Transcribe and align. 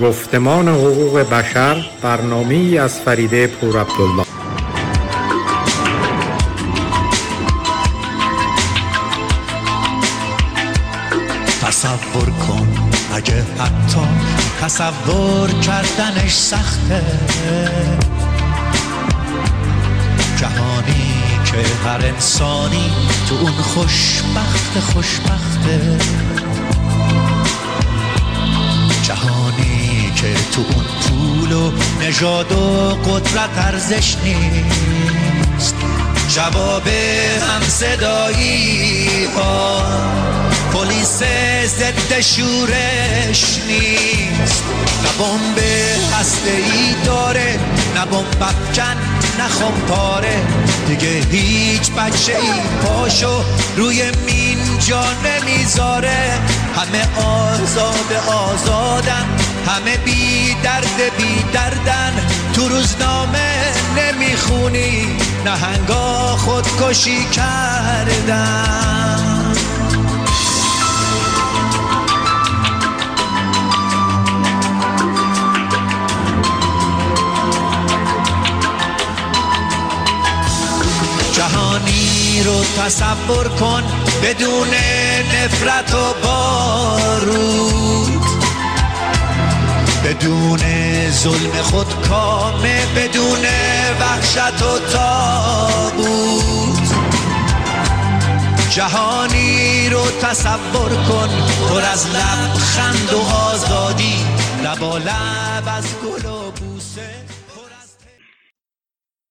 گفتمان 0.00 0.68
حقوق 0.68 1.18
بشر 1.18 1.90
برنامه 2.02 2.78
از 2.80 3.00
فریده 3.00 3.46
پور 3.46 3.80
عبدالله. 3.80 4.24
تصور 11.62 12.30
کن 12.30 12.68
اگه 13.14 13.44
حتی 13.58 14.00
تصور 14.62 15.50
کردنش 15.50 16.34
سخته. 16.34 17.02
جهانی 20.36 21.12
که 21.44 21.88
هر 21.88 22.06
انسانی 22.06 22.90
تو 23.28 23.34
اون 23.34 23.52
خوشبخت 23.52 24.80
خوشبخته. 24.80 25.98
که 30.20 30.34
تو 30.52 30.60
اون 30.60 30.84
پول 31.00 31.52
و 31.52 31.72
نژاد 32.00 32.52
و 32.52 32.94
قدرت 32.94 33.58
ارزش 33.58 34.16
نیست. 34.24 35.74
جواب 36.28 36.88
هم 37.50 37.62
صدایی 37.68 39.24
ها 39.36 39.82
پلیس 40.72 41.22
ضد 41.66 42.20
شورش 42.20 43.44
نیست. 43.68 44.64
نه 45.02 45.10
بمب 45.18 45.58
هسته 46.20 46.50
ای 46.50 46.94
داره 47.04 47.58
نه 47.94 48.04
بمب 48.04 48.42
افکن 48.42 48.96
نه 49.38 49.70
پاره 49.88 50.42
دیگه 50.88 51.08
هیچ 51.30 51.90
بچه 51.90 52.32
ای 52.32 52.60
پاشو 52.84 53.44
روی 53.76 54.02
مین 54.26 54.58
جا 54.88 55.04
نمی‌ذاره. 55.24 56.38
همه 56.76 57.26
آزاد 57.26 58.12
آزادن. 58.28 59.26
همه 59.70 59.96
بی 59.96 60.56
درد 60.62 61.00
بی 61.18 61.44
دردن. 61.52 62.28
تو 62.54 62.68
روزنامه 62.68 63.72
نمی‌خونی 63.96 65.06
نهنگا 65.44 66.36
خودکشی 66.36 67.24
کردن. 67.24 68.66
جهانی 81.32 82.42
رو 82.44 82.64
تصور 82.64 83.48
کن 83.48 83.82
بدون 84.22 84.68
نفرت 85.34 85.94
و 85.94 86.14
بارود. 86.22 87.60
بدون 90.10 90.58
ظلم 91.10 91.50
خود 91.50 92.08
کامه 92.08 92.86
بدون 92.96 93.44
وحشت 94.00 94.62
و 94.62 94.78
تابوت. 94.92 96.88
جهانی 98.70 99.88
رو 99.92 100.10
تصور 100.22 100.88
کن 100.88 101.28
پر 101.68 101.80
از 101.92 102.06
لبخند 102.06 103.12
و 103.12 103.20
آزادی. 103.34 104.16
لبا 104.64 104.98
لب 104.98 105.64
از 105.66 105.96
گل 106.02 106.28
و 106.30 106.50
بوسه 106.50 107.10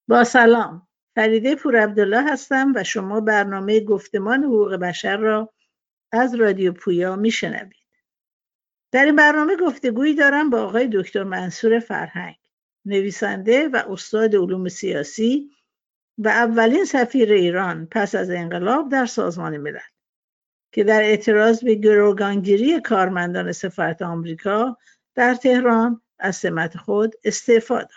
با 0.10 0.24
سلام. 0.24 0.88
فریده 1.16 1.56
پور 1.56 1.84
عبدالله 1.84 2.32
هستم 2.32 2.74
و 2.76 2.84
شما 2.84 3.20
برنامه 3.20 3.80
گفتمان 3.80 4.44
حقوق 4.44 4.76
بشر 4.76 5.18
را 5.18 5.54
از 6.12 6.36
رادیو 6.36 6.74
پویا 6.74 7.16
میشنوید. 7.16 7.79
در 8.92 9.06
این 9.06 9.16
برنامه 9.16 9.56
گفتگویی 9.56 10.16
دارم 10.16 10.50
با 10.50 10.62
آقای 10.62 10.90
دکتر 10.94 11.24
منصور 11.24 11.80
فرهنگ 11.80 12.36
نویسنده 12.86 13.68
و 13.68 13.84
استاد 13.90 14.36
علوم 14.36 14.68
سیاسی 14.68 15.50
و 16.18 16.28
اولین 16.28 16.86
سفیر 16.86 17.34
ایران 17.34 17.88
پس 17.92 18.16
از 18.16 18.30
انقلاب 18.30 18.90
در 18.92 19.06
سازمان 19.06 19.58
ملل 19.58 19.80
که 20.72 20.84
در 20.84 21.02
اعتراض 21.02 21.64
به 21.64 21.76
گروگانگیری 21.76 22.82
کارمندان 22.82 23.52
سفارت 23.52 24.02
آمریکا 24.02 24.78
در 25.16 25.36
تهران 25.36 26.02
از 26.20 26.36
سمت 26.36 26.78
خود 26.78 27.16
استعفا 27.24 27.80
داد. 27.80 27.90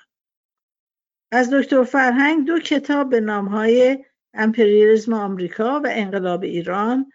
از 1.32 1.50
دکتر 1.50 1.84
فرهنگ 1.84 2.47
دو 2.47 2.58
کتاب 2.58 3.10
به 3.10 3.20
نامهای 3.20 4.04
امپریالیسم 4.34 5.12
آمریکا 5.12 5.81
و 5.81 5.88
انقلاب 5.91 6.42
ایران 6.42 7.12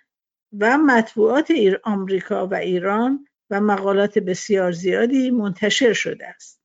و 0.59 0.77
مطبوعات 0.77 1.53
آمریکا 1.83 2.47
و 2.47 2.55
ایران 2.55 3.26
و 3.50 3.62
مقالات 3.62 4.19
بسیار 4.19 4.72
زیادی 4.72 5.31
منتشر 5.31 5.94
شده 5.94 6.28
است. 6.28 6.62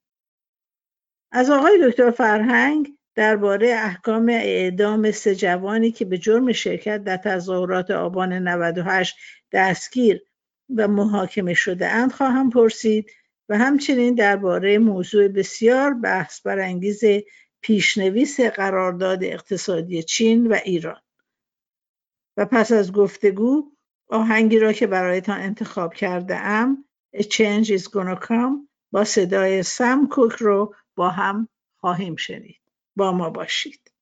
از 1.33 1.51
آقای 1.51 1.89
دکتر 1.89 2.11
فرهنگ 2.11 2.99
درباره 3.15 3.69
احکام 3.69 4.29
اعدام 4.29 5.11
سه 5.11 5.35
جوانی 5.35 5.93
که 5.93 6.05
به 6.05 6.19
جرم 6.19 6.53
شرکت 6.53 7.05
در 7.05 7.17
تظاهرات 7.17 7.91
آبان 7.91 8.33
98 8.33 9.17
دستگیر 9.53 10.23
و 10.77 10.89
محاکمه 10.89 11.55
شده 11.55 11.89
اند 11.89 12.13
خواهم 12.13 12.51
پرسید 12.51 13.11
و 13.49 13.59
همچنین 13.59 14.15
درباره 14.15 14.79
موضوع 14.79 15.29
بسیار 15.29 15.95
بحث 15.95 16.41
برانگیز 16.41 17.01
پیشنویس 17.61 18.41
قرارداد 18.41 19.25
اقتصادی 19.25 20.03
چین 20.03 20.47
و 20.47 20.59
ایران 20.65 21.01
و 22.37 22.45
پس 22.45 22.73
از 22.73 22.93
گفتگو 22.93 23.72
آهنگی 24.13 24.59
را 24.59 24.73
که 24.73 24.87
برایتان 24.87 25.41
انتخاب 25.41 25.95
کرده 25.95 26.37
ام 26.37 26.85
A 27.17 27.23
Change 27.23 27.67
is 27.67 27.83
Gonna 27.83 28.27
Come 28.27 28.69
با 28.93 29.05
صدای 29.05 29.63
سم 29.63 30.07
کوک 30.07 30.33
رو 30.33 30.75
با 30.97 31.11
هم 31.11 31.49
خواهیم 31.77 32.17
شنید. 32.17 32.61
با 32.97 33.13
ما 33.13 33.31
باشید. 33.31 33.93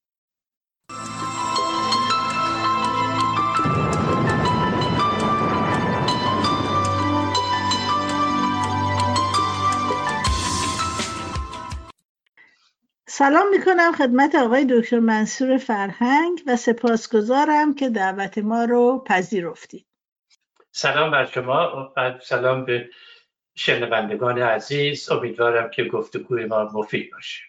سلام 13.09 13.50
می‌کنم 13.50 13.93
خدمت 13.93 14.34
آقای 14.34 14.66
دکتر 14.70 14.99
منصور 14.99 15.59
فرهنگ 15.59 16.43
و 16.47 16.56
سپاسگزارم 16.56 17.75
که 17.75 17.91
دعوت 17.91 18.38
ما 18.38 18.65
رو 18.65 19.04
پذیرفتید. 19.06 19.90
سلام 20.81 21.11
بر 21.11 21.27
شما 21.27 21.93
و 21.97 22.19
سلام 22.23 22.65
به 22.65 22.91
شنوندگان 23.55 24.39
عزیز. 24.39 25.11
امیدوارم 25.11 25.71
که 25.71 25.85
گفتگوی 25.85 26.45
ما 26.45 26.71
مفید 26.75 27.11
باشه. 27.13 27.43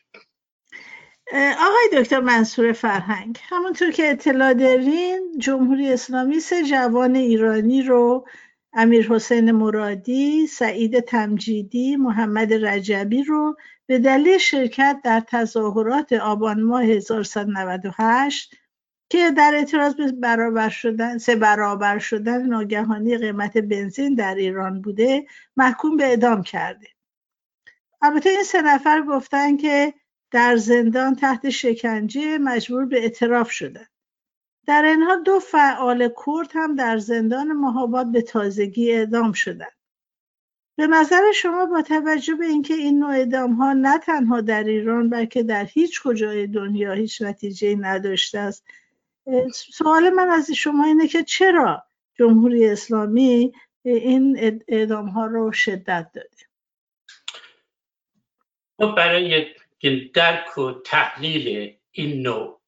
آقای 1.33 2.01
دکتر 2.01 2.19
منصور 2.19 2.71
فرهنگ 2.71 3.37
همونطور 3.49 3.91
که 3.91 4.09
اطلاع 4.09 4.53
دارین 4.53 5.35
جمهوری 5.39 5.93
اسلامی 5.93 6.39
سه 6.39 6.63
جوان 6.63 7.15
ایرانی 7.15 7.81
رو 7.81 8.27
امیر 8.73 9.07
حسین 9.07 9.51
مرادی، 9.51 10.47
سعید 10.47 10.99
تمجیدی، 10.99 11.95
محمد 11.95 12.65
رجبی 12.65 13.23
رو 13.23 13.57
به 13.85 13.99
دلیل 13.99 14.37
شرکت 14.37 15.01
در 15.03 15.23
تظاهرات 15.27 16.13
آبان 16.13 16.61
ماه 16.61 16.83
1398 16.83 18.55
که 19.11 19.31
در 19.31 19.51
اعتراض 19.55 19.95
به 19.95 20.11
برابر 20.11 20.69
شدن 20.69 21.17
سه 21.17 21.35
برابر 21.35 21.99
شدن 21.99 22.45
ناگهانی 22.45 23.17
قیمت 23.17 23.57
بنزین 23.57 24.15
در 24.15 24.35
ایران 24.35 24.81
بوده 24.81 25.25
محکوم 25.57 25.97
به 25.97 26.03
اعدام 26.03 26.43
کرده. 26.43 26.87
البته 28.01 28.29
این 28.29 28.43
سه 28.43 28.61
نفر 28.61 29.01
گفتن 29.01 29.57
که 29.57 29.93
در 30.31 30.55
زندان 30.55 31.15
تحت 31.15 31.49
شکنجه 31.49 32.37
مجبور 32.37 32.85
به 32.85 32.99
اعتراف 32.99 33.51
شدن. 33.51 33.85
در 34.67 34.85
این 34.85 35.03
حال 35.03 35.23
دو 35.23 35.39
فعال 35.39 36.09
کرد 36.25 36.51
هم 36.53 36.75
در 36.75 36.97
زندان 36.97 37.51
مهاباد 37.51 38.11
به 38.11 38.21
تازگی 38.21 38.91
اعدام 38.91 39.31
شدند. 39.31 39.77
به 40.77 40.87
نظر 40.87 41.31
شما 41.35 41.65
با 41.65 41.81
توجه 41.81 42.35
به 42.35 42.45
اینکه 42.45 42.73
این 42.73 42.99
نوع 42.99 43.09
اعدام 43.09 43.53
ها 43.53 43.73
نه 43.73 43.97
تنها 43.97 44.41
در 44.41 44.63
ایران 44.63 45.09
بلکه 45.09 45.43
در 45.43 45.65
هیچ 45.65 46.01
کجای 46.03 46.47
دنیا 46.47 46.93
هیچ 46.93 47.21
نتیجه 47.21 47.75
نداشته 47.75 48.39
است 48.39 48.63
سوال 49.53 50.09
من 50.09 50.29
از 50.29 50.51
شما 50.51 50.85
اینه 50.85 51.07
که 51.07 51.23
چرا 51.23 51.83
جمهوری 52.19 52.67
اسلامی 52.67 53.53
این 53.83 54.61
اعدام 54.67 55.07
ها 55.07 55.25
رو 55.25 55.51
شدت 55.51 56.11
داده؟ 56.13 56.45
خب 58.77 58.95
برای 58.95 59.45
درک 60.13 60.57
و 60.57 60.71
تحلیل 60.85 61.75
این 61.91 62.21
نوع 62.21 62.61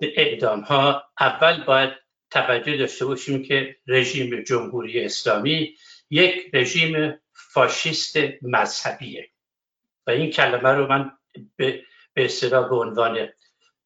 اعدام 0.00 0.60
ها 0.60 1.04
اول 1.20 1.64
باید 1.64 1.92
توجه 2.30 2.76
داشته 2.76 3.04
باشیم 3.06 3.42
که 3.42 3.76
رژیم 3.86 4.42
جمهوری 4.42 5.04
اسلامی 5.04 5.76
یک 6.10 6.50
رژیم 6.52 7.20
فاشیست 7.32 8.16
مذهبیه. 8.42 9.30
و 10.06 10.10
این 10.10 10.30
کلمه 10.30 10.68
رو 10.68 10.86
من 10.86 11.12
به 11.56 11.84
اصطلاح 12.16 12.68
به 12.68 12.76
عنوان 12.76 13.28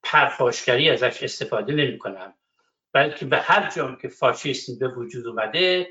پرخاشگری 0.02 0.90
ازش 0.90 1.22
استفاده 1.22 1.72
نمی 1.72 1.98
کنم 1.98 2.34
بلکه 2.92 3.26
به 3.26 3.36
هر 3.38 3.70
جام 3.70 3.96
که 3.96 4.08
فاشیسم 4.08 4.78
به 4.78 4.88
وجود 4.88 5.26
اومده 5.26 5.88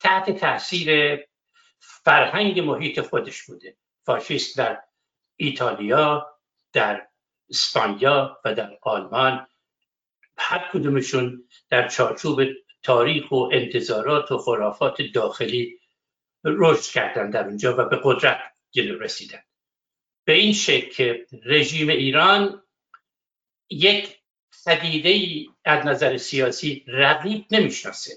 تحت 0.00 0.30
تاثیر 0.30 1.18
فرهنگ 1.78 2.60
محیط 2.60 3.00
خودش 3.00 3.42
بوده. 3.42 3.76
فاشیست 4.06 4.58
در 4.58 4.82
ایتالیا 5.36 6.38
در 6.72 7.06
اسپانیا 7.50 8.40
و 8.44 8.54
در 8.54 8.78
آلمان. 8.82 9.46
هر 10.36 10.70
کدومشون 10.72 11.48
در 11.70 11.88
چارچوب 11.88 12.42
تاریخ 12.82 13.32
و 13.32 13.48
انتظارات 13.52 14.32
و 14.32 14.38
خرافات 14.38 15.02
داخلی 15.14 15.78
رشد 16.44 16.92
کردن 16.92 17.30
در 17.30 17.44
اونجا 17.44 17.76
و 17.76 17.84
به 17.88 18.00
قدرت 18.04 18.40
جلو 18.70 18.98
رسیدن. 18.98 19.42
به 20.24 20.32
این 20.32 20.52
شکل 20.52 20.90
که 20.90 21.26
رژیم 21.44 21.88
ایران 21.88 22.62
یک 23.70 24.20
سدیده 24.50 25.08
ای 25.08 25.48
از 25.64 25.86
نظر 25.86 26.16
سیاسی 26.16 26.84
رقیب 26.86 27.46
نمی‌شناسه. 27.50 28.12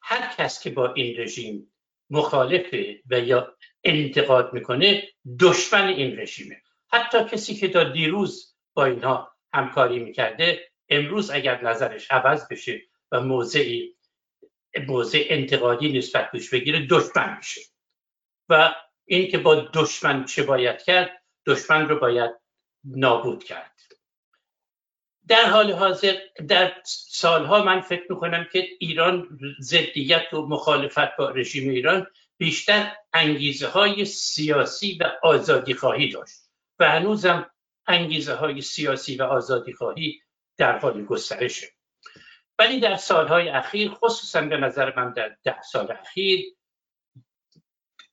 هر 0.00 0.34
کس 0.38 0.62
که 0.62 0.70
با 0.70 0.94
این 0.94 1.20
رژیم 1.20 1.72
مخالفه 2.10 3.02
و 3.10 3.20
یا 3.20 3.56
انتقاد 3.84 4.52
می‌کنه 4.52 5.08
دشمن 5.40 5.86
این 5.88 6.20
رژیمه. 6.20 6.62
حتی 6.92 7.24
کسی 7.24 7.54
که 7.54 7.68
تا 7.68 7.84
دیروز 7.84 8.56
با 8.74 8.84
اینها 8.84 9.32
همکاری 9.52 9.98
می‌کرده 9.98 10.68
امروز 10.88 11.30
اگر 11.30 11.64
نظرش 11.64 12.10
عوض 12.10 12.48
بشه 12.50 12.80
و 13.12 13.20
موضعی 13.20 13.94
موضع 14.86 15.26
انتقادی 15.28 15.98
نسبت 15.98 16.30
بهش 16.30 16.50
بگیره 16.50 16.86
دشمن 16.86 17.36
میشه. 17.36 17.60
و 18.48 18.74
این 19.04 19.30
که 19.30 19.38
با 19.38 19.54
دشمن 19.54 20.24
چه 20.24 20.42
باید 20.42 20.82
کرد 20.82 21.22
دشمن 21.46 21.88
رو 21.88 21.98
باید 21.98 22.30
نابود 22.84 23.44
کرد. 23.44 23.77
در 25.28 25.44
حال 25.50 25.72
حاضر 25.72 26.16
در 26.48 26.72
سالها 26.84 27.64
من 27.64 27.80
فکر 27.80 28.12
می‌کنم 28.12 28.46
که 28.52 28.68
ایران 28.78 29.38
ضدیت 29.60 30.34
و 30.34 30.46
مخالفت 30.46 31.16
با 31.16 31.30
رژیم 31.30 31.70
ایران 31.70 32.06
بیشتر 32.38 32.92
انگیزه 33.12 33.68
های 33.68 34.04
سیاسی 34.04 34.98
و 35.00 35.12
آزادی 35.22 35.74
خواهی 35.74 36.08
داشت 36.08 36.36
و 36.78 36.90
هنوزم 36.90 37.50
انگیزه 37.86 38.34
های 38.34 38.60
سیاسی 38.60 39.16
و 39.16 39.22
آزادی 39.22 39.72
خواهی 39.72 40.20
در 40.56 40.78
حال 40.78 41.04
گسترشه. 41.04 41.66
ولی 42.58 42.80
در 42.80 42.96
سالهای 42.96 43.48
اخیر 43.48 43.90
خصوصا 43.90 44.40
به 44.40 44.56
نظر 44.56 44.96
من 44.96 45.12
در 45.12 45.36
ده 45.44 45.62
سال 45.62 45.92
اخیر 45.92 46.44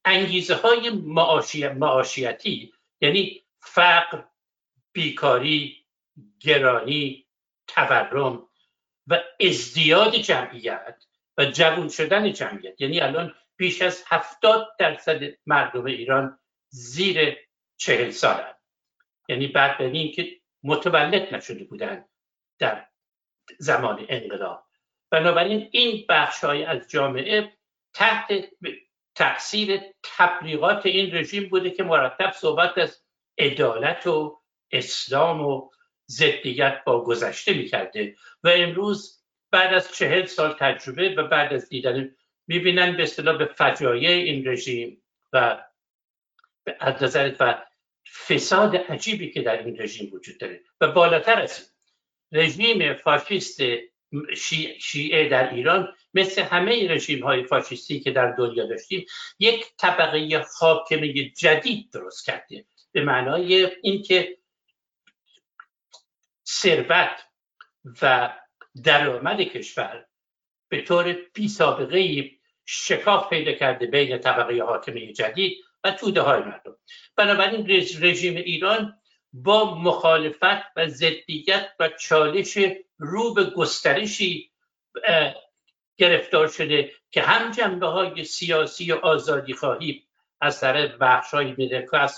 انگیزه 0.05 0.55
های 0.55 0.89
معاشیتی 1.73 2.73
یعنی 3.01 3.43
فقر 3.59 4.23
بیکاری 4.91 5.84
گرانی 6.39 7.27
تورم 7.67 8.47
و 9.07 9.23
ازدیاد 9.41 10.15
جمعیت 10.15 11.03
و 11.37 11.45
جوان 11.45 11.89
شدن 11.89 12.33
جمعیت. 12.33 12.81
یعنی 12.81 12.99
الان 12.99 13.35
بیش 13.57 13.81
از 13.81 14.03
هفتاد 14.07 14.75
درصد 14.79 15.21
مردم 15.45 15.85
ایران 15.85 16.39
زیر 16.69 17.37
چهل 17.77 18.09
سال 18.09 18.53
یعنی 19.29 19.47
بعد 19.47 19.93
که 20.15 20.41
متولد 20.63 21.35
نشده 21.35 21.63
بودن 21.63 22.05
در 22.59 22.87
زمان 23.59 24.05
انقلاب. 24.09 24.65
بنابراین 25.09 25.69
این 25.71 26.05
بخش 26.09 26.43
های 26.43 26.63
از 26.63 26.89
جامعه 26.89 27.53
تحت 27.93 28.33
تاثیر 29.15 29.81
تبلیغات 30.03 30.85
این 30.85 31.15
رژیم 31.15 31.49
بوده 31.49 31.69
که 31.69 31.83
مرتب 31.83 32.31
صحبت 32.31 32.77
از 32.77 33.03
عدالت 33.37 34.07
و 34.07 34.41
اسلام 34.71 35.41
و 35.41 35.69
ضدیت 36.11 36.81
با 36.85 37.03
گذشته 37.03 37.53
می‌کرده 37.53 38.15
و 38.43 38.47
امروز 38.49 39.23
بعد 39.51 39.73
از 39.73 39.91
چهل 39.95 40.25
سال 40.25 40.55
تجربه 40.59 41.09
و 41.09 41.27
بعد 41.27 41.53
از 41.53 41.69
دیدن 41.69 42.15
می‌بینن 42.47 42.97
به 42.97 43.03
اصطلاح 43.03 43.37
به 43.37 43.45
فجایع 43.45 44.09
این 44.09 44.47
رژیم 44.47 45.01
و 45.33 45.65
از 46.79 47.15
و 47.39 47.65
فساد 48.27 48.75
عجیبی 48.75 49.31
که 49.31 49.41
در 49.41 49.63
این 49.63 49.81
رژیم 49.81 50.09
وجود 50.13 50.37
داره 50.37 50.61
و 50.81 50.91
بالاتر 50.91 51.41
از 51.41 51.71
رژیم 52.31 52.93
فاشیست 52.93 53.61
شیعه 54.79 55.29
در 55.29 55.53
ایران 55.53 55.93
مثل 56.13 56.41
همه 56.41 56.87
رژیم 56.91 57.23
های 57.23 57.43
فاشیستی 57.43 57.99
که 57.99 58.11
در 58.11 58.31
دنیا 58.31 58.65
داشتیم 58.65 59.05
یک 59.39 59.65
طبقه 59.77 60.45
حاکمه 60.59 61.29
جدید 61.29 61.91
درست 61.93 62.25
کرده. 62.25 62.65
به 62.91 63.03
معنای 63.03 63.71
اینکه 63.81 64.37
ثروت 66.47 67.25
و 68.01 68.33
درآمد 68.83 69.41
کشور 69.41 70.05
به 70.69 70.81
طور 70.81 71.17
بی 71.33 71.47
سابقه 71.47 72.31
شکاف 72.65 73.29
پیدا 73.29 73.51
کرده 73.51 73.85
بین 73.85 74.17
طبقه 74.17 74.63
حاکمه 74.63 75.13
جدید 75.13 75.57
و 75.83 75.91
توده 75.91 76.21
های 76.21 76.39
مردم. 76.39 76.77
بنابراین 77.15 77.67
رژیم 78.01 78.35
ایران 78.35 78.99
با 79.33 79.75
مخالفت 79.75 80.63
و 80.75 80.87
ضدیت 80.87 81.71
و 81.79 81.89
چالش 81.89 82.57
رو 82.97 83.33
به 83.33 83.43
گسترشی 83.43 84.51
گرفتار 85.97 86.47
شده 86.47 86.91
که 87.11 87.21
هم 87.21 87.51
جنبه 87.51 87.87
های 87.87 88.23
سیاسی 88.23 88.91
و 88.91 88.95
آزادی 88.95 89.53
خواهی 89.53 90.03
از 90.41 90.59
طرف 90.61 90.91
بخش 90.91 91.33
های 91.33 91.55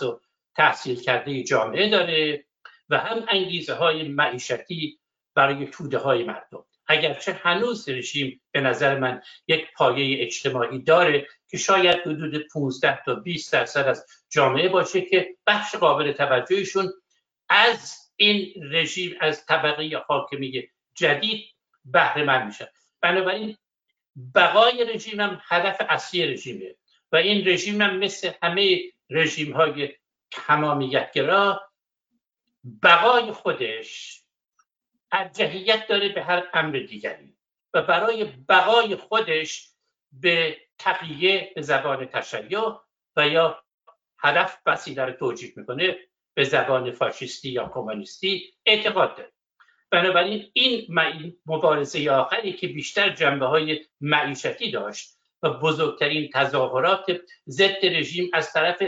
و 0.01 0.19
تحصیل 0.55 1.01
کرده 1.01 1.43
جامعه 1.43 1.89
داره 1.89 2.46
و 2.89 2.97
هم 2.97 3.25
انگیزه 3.29 3.73
های 3.73 4.07
معیشتی 4.07 4.99
برای 5.35 5.67
توده 5.67 5.97
های 5.97 6.23
مردم. 6.23 6.65
اگرچه 6.87 7.33
هنوز 7.33 7.89
رژیم 7.89 8.41
به 8.51 8.61
نظر 8.61 8.99
من 8.99 9.21
یک 9.47 9.73
پایه 9.73 10.23
اجتماعی 10.23 10.79
داره 10.79 11.27
که 11.49 11.57
شاید 11.57 11.99
حدود 11.99 12.47
15 12.53 13.03
تا 13.05 13.15
20 13.15 13.53
درصد 13.53 13.87
از 13.87 14.05
جامعه 14.29 14.69
باشه 14.69 15.01
که 15.01 15.35
بخش 15.47 15.75
قابل 15.75 16.11
توجهشون 16.11 16.93
از 17.49 18.11
این 18.15 18.53
رژیم 18.71 19.15
از 19.19 19.45
طبقه 19.45 20.03
حاکمی 20.07 20.69
جدید 20.95 21.45
بهره 21.85 22.23
من 22.23 22.47
میشن 22.47 22.67
بنابراین 23.01 23.57
بقای 24.35 24.85
رژیم 24.93 25.19
هم 25.19 25.41
هدف 25.47 25.77
اصلی 25.89 26.25
رژیمه 26.25 26.75
و 27.11 27.15
این 27.15 27.47
رژیم 27.47 27.81
هم 27.81 27.97
مثل 27.97 28.31
همه 28.43 28.79
رژیم 29.09 29.53
های 29.53 29.95
گرا 31.13 31.66
بقای 32.83 33.31
خودش 33.31 34.21
ارجحیت 35.11 35.87
داره 35.87 36.09
به 36.09 36.23
هر 36.23 36.47
امر 36.53 36.77
دیگری 36.77 37.37
و 37.73 37.81
برای 37.81 38.23
بقای 38.23 38.95
خودش 38.95 39.69
به 40.11 40.57
تقیه 40.77 41.51
به 41.55 41.61
زبان 41.61 42.05
تشیع 42.05 42.71
و 43.15 43.27
یا 43.27 43.63
هدف 44.19 44.61
بسی 44.65 44.95
رو 44.95 45.11
توجیه 45.11 45.53
می‌کنه 45.55 45.97
به 46.33 46.43
زبان 46.43 46.91
فاشیستی 46.91 47.49
یا 47.49 47.71
کمونیستی 47.73 48.53
اعتقاد 48.65 49.17
داره. 49.17 49.31
بنابراین 49.91 50.49
این 50.53 50.87
مبارزه 51.45 52.11
آخری 52.11 52.53
که 52.53 52.67
بیشتر 52.67 53.09
جنبه 53.09 53.45
های 53.45 53.85
معیشتی 54.01 54.71
داشت 54.71 55.16
بزرگترین 55.49 56.29
تظاهرات 56.33 57.05
ضد 57.47 57.77
رژیم 57.83 58.29
از 58.33 58.53
طرف 58.53 58.83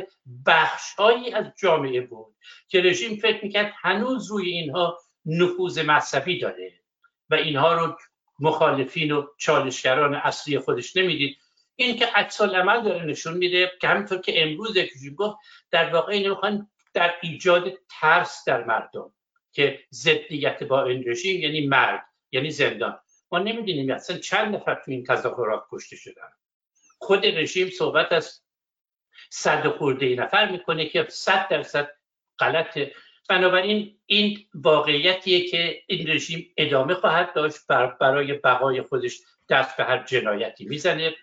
بخشهایی 0.45 1.33
از 1.33 1.45
جامعه 1.57 2.01
بود 2.01 2.35
که 2.67 2.81
رژیم 2.81 3.15
فکر 3.15 3.43
می‌کرد 3.43 3.73
هنوز 3.77 4.31
روی 4.31 4.49
اینها 4.49 4.99
نفوذ 5.25 5.79
مذهبی 5.79 6.39
داره 6.39 6.73
و 7.29 7.35
اینها 7.35 7.73
رو 7.73 7.97
مخالفین 8.39 9.11
و 9.11 9.27
چالشگران 9.37 10.15
اصلی 10.15 10.59
خودش 10.59 10.97
نمی‌دید. 10.97 11.37
این 11.75 11.97
که 11.97 12.05
عکس 12.05 12.41
عمل 12.41 12.83
داره 12.83 13.05
نشون 13.05 13.37
میده 13.37 13.71
که 13.81 13.87
همینطور 13.87 14.17
که 14.21 14.43
امروز 14.43 14.75
یکی 14.75 15.15
گفت 15.15 15.37
در 15.71 15.93
واقع 15.93 16.13
اینو 16.13 16.35
در 16.93 17.13
ایجاد 17.21 17.73
ترس 17.99 18.43
در 18.47 18.63
مردم 18.63 19.13
که 19.51 19.79
ضدیت 19.93 20.63
با 20.63 20.83
این 20.83 21.03
رژیم 21.07 21.41
یعنی 21.41 21.67
مرگ 21.67 22.01
یعنی 22.31 22.51
زندان. 22.51 22.99
ما 23.31 23.39
نمی‌دونیم 23.39 23.91
اصلا 23.91 24.17
چند 24.17 24.55
نفر 24.55 24.75
تو 24.75 24.91
این 24.91 25.03
تظاهرات 25.03 25.63
کشته 25.71 25.95
شدن. 25.95 26.29
خود 27.09 27.25
رژیم 27.25 27.69
صحبت 27.69 28.11
از 28.11 28.41
صد 29.29 29.67
خورده 29.67 30.15
نفر 30.15 30.51
می‌کنه 30.51 30.89
که 30.89 31.05
صد 31.09 31.47
درصد 31.49 31.89
غلطه. 32.39 32.91
بنابراین 33.29 33.99
این 34.05 34.37
واقعیتیه 34.53 35.49
که 35.49 35.81
این 35.87 36.09
رژیم 36.09 36.53
ادامه 36.57 36.93
خواهد 36.93 37.33
داشت 37.33 37.57
برای 37.99 38.33
بقای 38.33 38.81
خودش 38.81 39.19
دست 39.49 39.77
به 39.77 39.83
هر 39.83 40.03
جنایتی 40.03 40.65
می‌زنه 40.65 41.15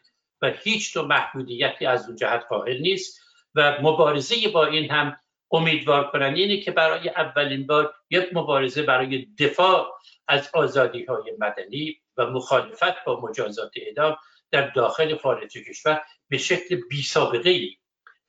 و 0.43 0.52
هیچ 0.62 0.97
نوع 0.97 1.07
محدودیتی 1.07 1.87
از 1.87 2.07
اون 2.07 2.16
جهت 2.16 2.45
قائل 2.49 2.81
نیست. 2.81 3.21
و 3.55 3.78
مبارزه 3.83 4.49
با 4.49 4.66
این 4.66 4.90
هم 4.90 5.16
امیدوار 5.50 6.11
کننده 6.11 6.40
اینه 6.40 6.61
که 6.61 6.71
برای 6.71 7.09
اولین 7.09 7.66
بار 7.66 7.95
یک 8.11 8.28
مبارزه 8.33 8.83
برای 8.83 9.26
دفاع 9.40 9.99
از 10.28 10.50
آزادی 10.55 11.05
های 11.05 11.33
مدنی 11.38 12.00
و 12.16 12.26
مخالفت 12.26 13.05
با 13.05 13.21
مجازات 13.21 13.73
اعدام 13.76 14.16
در 14.56 14.70
داخل 14.70 15.16
خارج 15.16 15.58
کشور 15.58 16.02
به 16.28 16.38
شکل 16.38 16.80
بی 16.90 17.02
سابقه 17.02 17.50
ای 17.50 17.76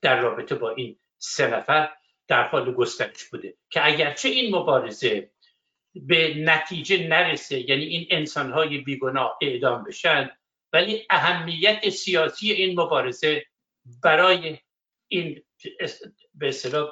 در 0.01 0.21
رابطه 0.21 0.55
با 0.55 0.69
این 0.69 0.99
سه 1.17 1.47
نفر 1.47 1.89
در 2.27 2.47
حال 2.47 2.73
گسترش 2.73 3.23
بوده 3.23 3.57
که 3.69 3.85
اگرچه 3.85 4.29
این 4.29 4.55
مبارزه 4.55 5.31
به 5.95 6.33
نتیجه 6.37 7.07
نرسه 7.07 7.69
یعنی 7.69 7.83
این 7.83 8.07
انسانهای 8.09 8.77
بیگناه 8.77 9.37
اعدام 9.41 9.83
بشن 9.83 10.29
ولی 10.73 11.07
اهمیت 11.09 11.89
سیاسی 11.89 12.51
این 12.51 12.79
مبارزه 12.79 13.45
برای 14.03 14.57
این 15.07 15.43
به 16.35 16.47
اصطلاح 16.47 16.89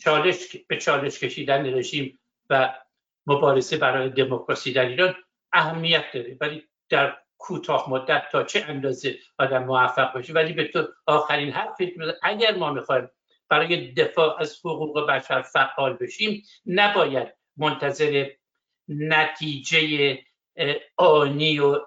چالش 0.00 0.56
به 0.68 0.76
چالش 0.76 1.18
کشیدن 1.18 1.74
رژیم 1.74 2.18
و 2.50 2.78
مبارزه 3.26 3.76
برای 3.76 4.10
دموکراسی 4.10 4.72
در 4.72 4.86
ایران 4.86 5.14
اهمیت 5.52 6.04
داره. 6.14 6.36
ولی 6.40 6.68
در 6.88 7.16
کوتاه 7.38 7.90
مدت 7.90 8.22
تا 8.32 8.44
چه 8.44 8.64
اندازه 8.68 9.18
آدم 9.38 9.64
موفق 9.64 10.14
باشه. 10.14 10.32
ولی 10.32 10.52
به 10.52 10.64
تو 10.64 10.88
آخرین 11.06 11.52
حرف 11.52 11.76
اگر 12.22 12.56
ما 12.56 12.72
می‌خوایم 12.72 13.10
برای 13.48 13.92
دفاع 13.92 14.40
از 14.40 14.58
حقوق 14.58 15.06
بشر 15.10 15.42
فعال 15.42 15.92
بشیم 15.92 16.42
نباید 16.66 17.34
منتظر 17.56 18.30
نتیجه 18.88 20.18
آنی 20.96 21.58
و 21.58 21.80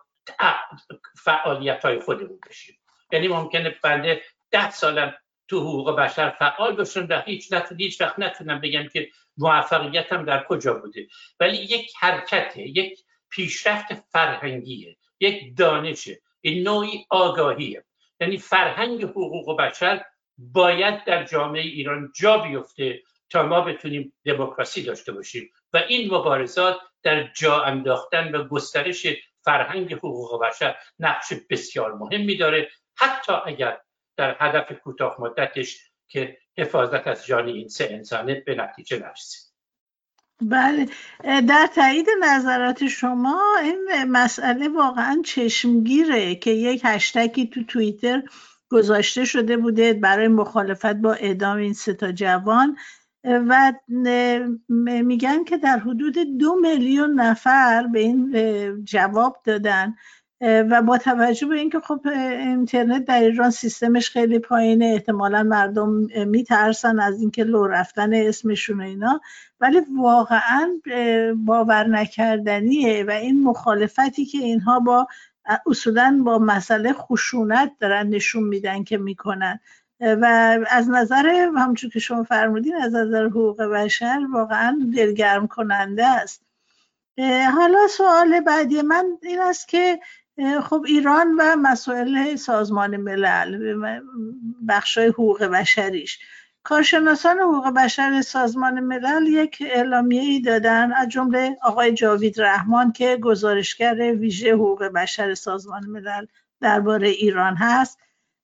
فعالیت 1.23 1.85
های 1.85 1.99
خودمون 1.99 2.39
بشیم. 2.49 2.77
یعنی 3.11 3.27
ممکنه 3.27 3.75
بنده 3.83 4.21
ده 4.51 4.71
سالم 4.71 5.15
تو 5.47 5.59
حقوق 5.59 5.95
بشر 5.95 6.29
فعال 6.29 6.75
باشم 6.75 7.07
و 7.09 7.21
هیچ 7.21 7.53
هیچ 7.77 8.01
وقت 8.01 8.19
نتونم 8.19 8.61
بگم 8.61 8.87
که 8.87 9.09
موفقیتم 9.37 10.25
در 10.25 10.43
کجا 10.43 10.73
بوده. 10.73 11.07
ولی 11.39 11.57
یک 11.57 11.93
حرکته 11.99 12.61
یک 12.61 12.99
پیشرفت 13.29 13.93
فرهنگیه. 13.93 14.97
یک 15.21 15.57
دانشه. 15.57 16.21
این 16.41 16.63
نوعی 16.63 17.05
آگاهیه. 17.09 17.85
یعنی 18.19 18.37
فرهنگ 18.37 19.03
حقوق 19.03 19.57
بشر 19.57 20.05
باید 20.37 21.03
در 21.03 21.23
جامعه 21.23 21.61
ایران 21.61 22.11
جا 22.15 22.37
بیفته 22.37 23.01
تا 23.29 23.43
ما 23.43 23.61
بتونیم 23.61 24.13
دموکراسی 24.25 24.83
داشته 24.83 25.11
باشیم. 25.11 25.49
و 25.73 25.77
این 25.77 26.13
مبارزات 26.13 26.79
در 27.03 27.31
جا 27.33 27.61
انداختن 27.61 28.35
و 28.35 28.47
گسترش 28.47 29.07
فرهنگ 29.41 29.93
حقوق 29.93 30.43
بشر 30.43 30.75
نقش 30.99 31.33
بسیار 31.49 31.93
مهمی 31.93 32.37
داره. 32.37 32.69
حتی 32.95 33.33
اگر 33.45 33.81
در 34.17 34.37
هدف 34.39 34.71
کوتاه 34.71 35.15
مدتش 35.19 35.77
که 36.07 36.37
حفاظت 36.57 37.07
از 37.07 37.25
جان 37.25 37.47
این 37.47 37.67
سه 37.67 37.87
انسانه 37.91 38.33
به 38.33 38.55
نتیجه 38.55 38.99
نرسه. 38.99 39.50
بله. 40.41 40.87
در 41.23 41.69
تایید 41.75 42.07
نظرات 42.21 42.87
شما 42.87 43.41
این 43.63 44.03
مسئله 44.03 44.69
واقعا 44.69 45.21
چشمگیره 45.25 46.35
که 46.35 46.51
یک 46.51 46.81
هشتکی 46.83 47.47
تو 47.47 47.63
توییتر 47.63 48.23
گذاشته 48.69 49.25
شده 49.25 49.57
بوده 49.57 49.93
برای 49.93 50.27
مخالفت 50.27 50.93
با 50.93 51.13
اعدام 51.13 51.57
این 51.57 51.73
سه 51.73 51.93
تا 51.93 52.11
جوان. 52.11 52.77
و 53.23 53.73
میگن 55.03 55.43
که 55.43 55.57
در 55.57 55.79
حدود 55.79 56.37
دو 56.39 56.55
میلیون 56.55 57.19
نفر 57.19 57.87
به 57.87 57.99
این 57.99 58.35
جواب 58.83 59.41
دادن. 59.43 59.95
و 60.41 60.81
با 60.81 60.97
توجه 60.97 61.47
به 61.47 61.55
اینکه 61.55 61.79
خب 61.79 62.07
اینترنت 62.07 63.05
در 63.05 63.19
ایران 63.19 63.49
سیستمش 63.49 64.09
خیلی 64.09 64.39
پایینه 64.39 64.85
احتمالا 64.85 65.43
مردم 65.43 65.89
میترسن 66.25 66.99
از 66.99 67.21
اینکه 67.21 67.43
لو 67.43 67.67
رفتن 67.67 68.13
اسمشون 68.13 68.81
و 68.81 68.83
اینا 68.83 69.21
ولی 69.59 69.81
واقعا 69.97 70.69
باور 71.35 71.87
نکردنیه 71.87 73.03
و 73.03 73.11
این 73.11 73.43
مخالفتی 73.43 74.25
که 74.25 74.37
اینها 74.37 74.79
با 74.79 75.07
اصولا 75.65 76.21
با 76.25 76.39
مسئله 76.39 76.93
خشونت 76.93 77.71
دارن 77.79 78.07
نشون 78.07 78.43
میدن 78.43 78.83
که 78.83 78.97
می‌کنن. 78.97 79.59
و 80.01 80.59
از 80.69 80.89
نظر 80.89 81.49
همچون 81.57 81.89
که 81.89 81.99
شما 81.99 82.23
فرمودین 82.23 82.75
از 82.75 82.95
نظر 82.95 83.25
حقوق 83.25 83.61
بشر 83.61 84.19
واقعا 84.33 84.79
دلگرم 84.95 85.47
کننده 85.47 86.05
است. 86.05 86.45
حالا 87.55 87.87
سوال 87.89 88.39
بعدی 88.39 88.81
من 88.81 89.05
این 89.23 89.39
است 89.39 89.67
که 89.67 89.99
خب 90.61 90.83
ایران 90.87 91.35
و 91.39 91.55
مسائل 91.55 92.35
سازمان 92.35 92.97
ملل 92.97 93.75
بخشای 94.67 95.07
حقوق 95.07 95.43
بشریش. 95.43 96.19
کارشناسان 96.63 97.39
حقوق 97.39 97.73
بشر 97.73 98.21
سازمان 98.21 98.79
ملل 98.79 99.27
یک 99.27 99.57
اعلامیه 99.61 100.21
ای 100.21 100.41
دادن 100.41 100.93
از 100.93 101.09
جمله 101.09 101.57
آقای 101.61 101.93
جاوید 101.93 102.41
رحمان 102.41 102.91
که 102.91 103.17
گزارشگر 103.17 103.95
ویژه 103.95 104.53
حقوق 104.53 104.83
بشر 104.83 105.33
سازمان 105.33 105.85
ملل 105.85 106.25
درباره 106.61 107.07
ایران 107.07 107.55
هست 107.55 107.99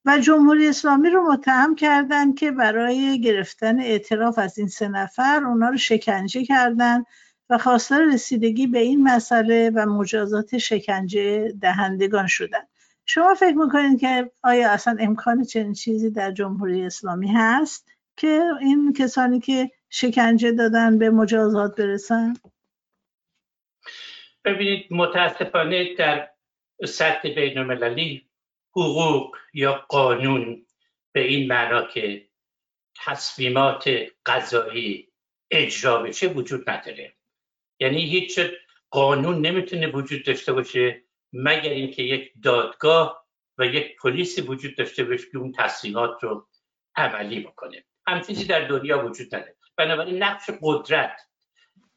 و 0.06 0.20
جمهوری 0.20 0.68
اسلامی 0.68 1.10
رو 1.10 1.32
متهم 1.32 1.76
کردند 1.76 2.40
که 2.40 2.52
برای 2.52 3.22
گرفتن 3.22 3.80
اعتراف 3.80 4.40
از 4.40 4.58
این 4.58 4.68
سه 4.68 4.88
نفر 4.88 5.44
اونا 5.46 5.70
رو 5.70 5.78
شکنجه 5.78 6.44
کردند 6.46 7.06
و 7.50 7.58
خواستار 7.58 8.14
رسیدگی 8.14 8.68
به 8.68 8.80
این 8.80 9.04
مسئله 9.04 9.72
و 9.76 9.86
مجازات 9.86 10.58
شکنجه 10.58 11.52
دهندگان 11.62 12.28
شدند 12.28 12.68
شما 13.06 13.34
فکر 13.34 13.56
می‌کنید 13.56 14.00
که 14.00 14.32
آیا 14.44 14.72
اصلا 14.72 14.98
امکان 15.00 15.44
چنین 15.44 15.74
چیزی 15.74 16.10
در 16.10 16.32
جمهوری 16.32 16.86
اسلامی 16.86 17.28
هست 17.28 17.92
که 18.18 18.42
این 18.62 18.94
کسانی 18.94 19.40
که 19.40 19.72
شکنجه 19.90 20.52
دادن 20.52 20.98
به 20.98 21.10
مجازات 21.10 21.76
برسن؟ 21.76 22.34
ببینید 24.46 24.86
متاسفانه 24.92 25.96
در 25.96 26.30
سطح 26.86 27.30
بین 27.36 27.58
المللی 27.58 28.30
حقوق 28.72 29.38
یا 29.54 29.86
قانون 29.90 30.66
به 31.12 31.22
این 31.22 31.48
معنا 31.48 31.88
که 31.88 32.28
تصمیمات 33.06 33.90
قضایی 34.26 35.12
اجرا 35.52 36.02
بشه 36.02 36.28
وجود 36.28 36.70
نداره. 36.70 37.17
یعنی 37.80 38.02
هیچ 38.02 38.40
قانون 38.90 39.42
نمی‌تونه 39.42 39.88
وجود 39.88 40.26
داشته 40.26 40.54
باشه 40.54 41.04
مگر 41.34 41.70
اینکه 41.70 42.04
یک 42.04 42.32
دادگاه 42.44 43.28
و 43.58 43.66
یک 43.66 43.98
پلیسی 44.02 44.42
وجود 44.42 44.76
داشته 44.76 45.04
باشه 45.04 45.26
که 45.32 45.38
اون 45.38 45.52
تصمیمات 45.52 46.24
رو 46.24 46.48
عملی 46.96 47.40
بکنه. 47.40 47.84
هم 48.08 48.22
چیزی 48.22 48.46
در 48.46 48.68
دنیا 48.68 49.06
وجود 49.06 49.36
نداره. 49.36 49.56
بنابراین 49.78 50.24
نقش 50.24 50.50
قدرت 50.62 51.22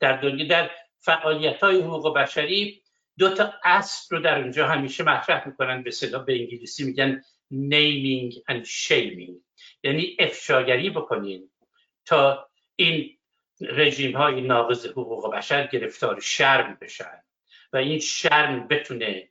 در 0.00 0.16
دنیا 0.16 0.46
در 0.46 0.70
فعالیت 1.00 1.62
های 1.62 1.80
حقوق 1.80 2.16
بشری 2.16 2.82
دو 3.18 3.34
تا 3.34 3.52
اصل 3.64 4.16
رو 4.16 4.22
در 4.22 4.38
اونجا 4.38 4.68
همیشه 4.68 5.04
مطرح 5.04 5.48
می‌کنن 5.48 5.82
به 5.82 5.90
صدا 5.90 6.18
به 6.18 6.40
انگلیسی 6.40 6.84
میگن 6.84 7.22
نیمینگ 7.50 8.34
and 8.50 8.64
shaming. 8.64 9.34
یعنی 9.84 10.16
افشاگری 10.18 10.90
بکنین 10.90 11.50
تا 12.06 12.50
این 12.76 13.18
رژیم 13.60 14.16
های 14.16 14.40
ناقض 14.40 14.86
حقوق 14.86 15.34
بشر 15.34 15.66
گرفتار 15.66 16.20
شرم 16.20 16.78
بشن. 16.80 17.22
و 17.72 17.76
این 17.76 17.98
شرم 17.98 18.68
بتونه 18.68 19.28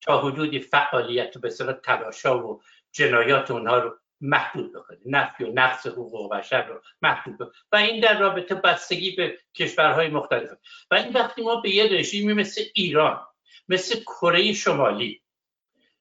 تا 0.00 0.20
حدودی 0.20 0.60
فعالیت 0.60 1.36
و 1.36 1.40
به 1.40 1.50
تلاشا 1.84 2.46
و 2.46 2.62
جنایات 2.92 3.50
اونها 3.50 3.78
رو 3.78 3.98
محدود 4.20 4.72
بکنه. 4.72 4.98
نفی 5.06 5.44
و 5.44 5.52
نقص 5.52 5.86
حقوق 5.86 6.32
بشر 6.32 6.66
رو 6.66 6.82
محدود 7.02 7.34
بکنه. 7.34 7.52
و 7.72 7.76
این 7.76 8.00
در 8.00 8.18
رابطه 8.18 8.54
بستگی 8.54 9.10
به 9.10 9.38
کشورهای 9.54 10.08
مختلف. 10.08 10.50
و 10.90 10.94
این 10.94 11.12
وقتی 11.12 11.42
ما 11.42 11.60
به 11.60 11.70
یه 11.70 11.92
رژیمی 11.92 12.32
مثل 12.32 12.62
ایران 12.74 13.20
مثل 13.68 14.00
کره 14.00 14.52
شمالی 14.52 15.22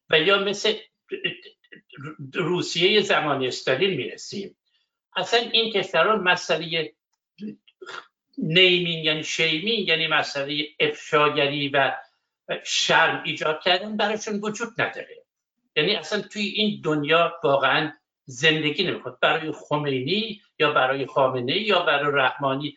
و 0.09 0.19
یا 0.19 0.39
مثل 0.39 0.73
روسیه 2.33 3.01
زمان 3.01 3.43
استالین 3.43 3.97
می‌رسیم 3.97 4.57
اصلا 5.15 5.39
این 5.39 5.73
کشورها 5.73 6.15
مسئله 6.15 6.93
نیمین 8.41 9.03
یعنی 9.03 9.23
شیمین 9.23 9.87
یعنی 9.87 10.07
مسئله 10.07 10.67
افشاگری 10.79 11.69
و 11.69 11.91
شرم 12.63 13.23
ایجاد 13.25 13.61
کردن 13.63 13.97
براشون 13.97 14.39
وجود 14.39 14.81
نداره. 14.81 15.23
یعنی 15.75 15.95
اصلا 15.95 16.21
توی 16.21 16.41
این 16.41 16.81
دنیا 16.83 17.39
واقعا 17.43 17.91
زندگی 18.25 18.83
نمی‌خواد 18.83 19.19
برای 19.21 19.51
خمینی 19.51 20.41
یا 20.59 20.71
برای 20.71 21.05
خامنه 21.05 21.57
یا 21.57 21.79
برای 21.85 22.11
رحمانی 22.15 22.75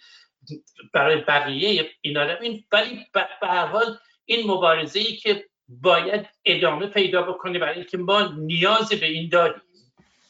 برای 0.92 1.16
بقیه 1.16 1.90
اینا 2.00 2.38
این 2.38 2.64
ولی 2.72 3.06
به 3.14 3.46
هر 3.46 3.66
حال 3.66 3.98
این 4.24 4.50
مبارزه 4.50 4.98
ای 4.98 5.16
که 5.16 5.44
باید 5.68 6.26
ادامه 6.44 6.86
پیدا 6.86 7.22
بکنه 7.22 7.58
برای 7.58 7.74
اینکه 7.74 7.98
ما 7.98 8.32
نیاز 8.38 8.88
به 8.88 9.06
این 9.06 9.28
داریم 9.28 9.62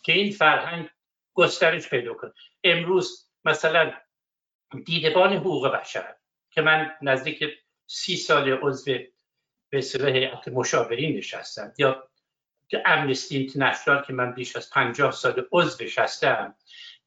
که 0.02 0.12
این 0.12 0.32
فرهنگ 0.32 0.88
گسترش 1.34 1.88
پیدا 1.88 2.14
کنه. 2.14 2.32
امروز 2.64 3.28
مثلا 3.44 3.92
دیدبان 4.82 5.32
حقوق 5.32 5.68
بشر 5.68 6.14
که 6.50 6.62
من 6.62 6.90
نزدیک 7.02 7.44
سی 7.86 8.16
سال 8.16 8.58
عضو 8.62 8.92
به 9.70 9.80
هیئت 10.12 10.48
مشاورین 10.48 11.16
نشستم 11.16 11.72
یا 11.78 12.08
امنستی 12.84 13.36
اینترنشنال 13.36 14.02
که 14.02 14.12
من 14.12 14.32
بیش 14.32 14.56
از 14.56 14.70
پنجاه 14.70 15.12
سال 15.12 15.44
عضوش 15.52 15.98
هستم 15.98 16.54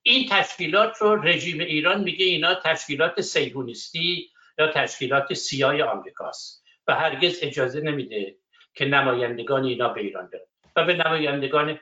این 0.02 0.30
تشکیلات 0.30 0.98
رو 0.98 1.16
رژیم 1.16 1.60
ایران 1.60 2.04
میگه 2.04 2.26
اینا 2.26 2.56
تشکیلات 2.56 3.22
سیهونیستی 3.22 4.30
یا 4.58 4.72
تشکیلات 4.72 5.34
سیای 5.34 5.82
آمریکاست 5.82 6.64
و 6.88 6.96
هرگز 6.96 7.40
اجازه 7.42 7.82
نمیده 7.82 8.36
که 8.74 8.86
نمایندگان 8.86 9.64
اینا 9.64 9.90
به 9.90 10.02
ایران 10.02 10.30
برن. 10.34 10.42
و 10.76 10.86
به 10.86 10.94
نمایندگان 10.94 11.80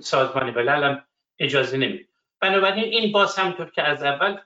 سازمان 0.00 0.50
ملل 0.50 0.84
هم 0.84 1.04
اجازه 1.38 1.76
نمیده. 1.76 2.08
بنابراین 2.40 2.84
این 2.84 3.12
باز 3.12 3.38
همطور 3.38 3.70
که 3.70 3.82
از 3.82 4.02
اول 4.02 4.38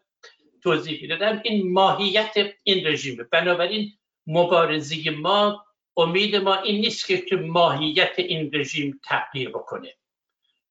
توضیح 0.63 1.09
دادم 1.09 1.41
این 1.45 1.73
ماهیت 1.73 2.35
این 2.63 2.87
رژیم. 2.87 3.29
بنابراین 3.33 3.93
مبارزه 4.27 5.11
ما 5.11 5.67
امید 5.97 6.37
ما 6.37 6.55
این 6.55 6.81
نیست 6.81 7.07
که 7.07 7.37
ماهیت 7.37 8.15
این 8.17 8.51
رژیم 8.55 9.01
تغییر 9.05 9.49
بکنه. 9.49 9.95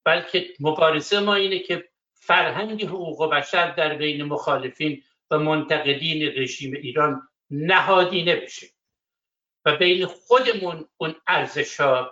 بلکه 0.04 0.54
مبارزه 0.60 1.20
ما 1.20 1.36
اینه 1.36 1.60
که 1.60 1.90
فرهنگ 2.14 2.86
حقوق 2.86 3.34
بشر 3.34 3.72
در 3.72 3.96
بین 3.96 4.24
مخالفین 4.24 5.04
و 5.32 5.40
منتقدین 5.40 6.24
رژیم 6.36 6.74
ایران 6.74 7.28
نهادینه 7.50 8.36
بشه. 8.36 8.68
و 9.66 9.78
بین 9.78 10.06
خودمون 10.06 10.90
اون 10.98 11.16
ارزش 11.28 11.80
ها 11.80 12.12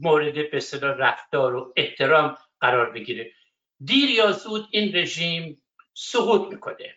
مورد 0.00 0.50
به 0.50 0.60
رفتار 0.82 1.54
و 1.54 1.72
احترام 1.76 2.38
قرار 2.60 2.90
بگیره. 2.90 3.32
دیر 3.84 4.10
یا 4.10 4.32
زود 4.32 4.68
این 4.70 4.96
رژیم 4.96 5.62
سقوط 6.00 6.52
می‌کنه. 6.52 6.94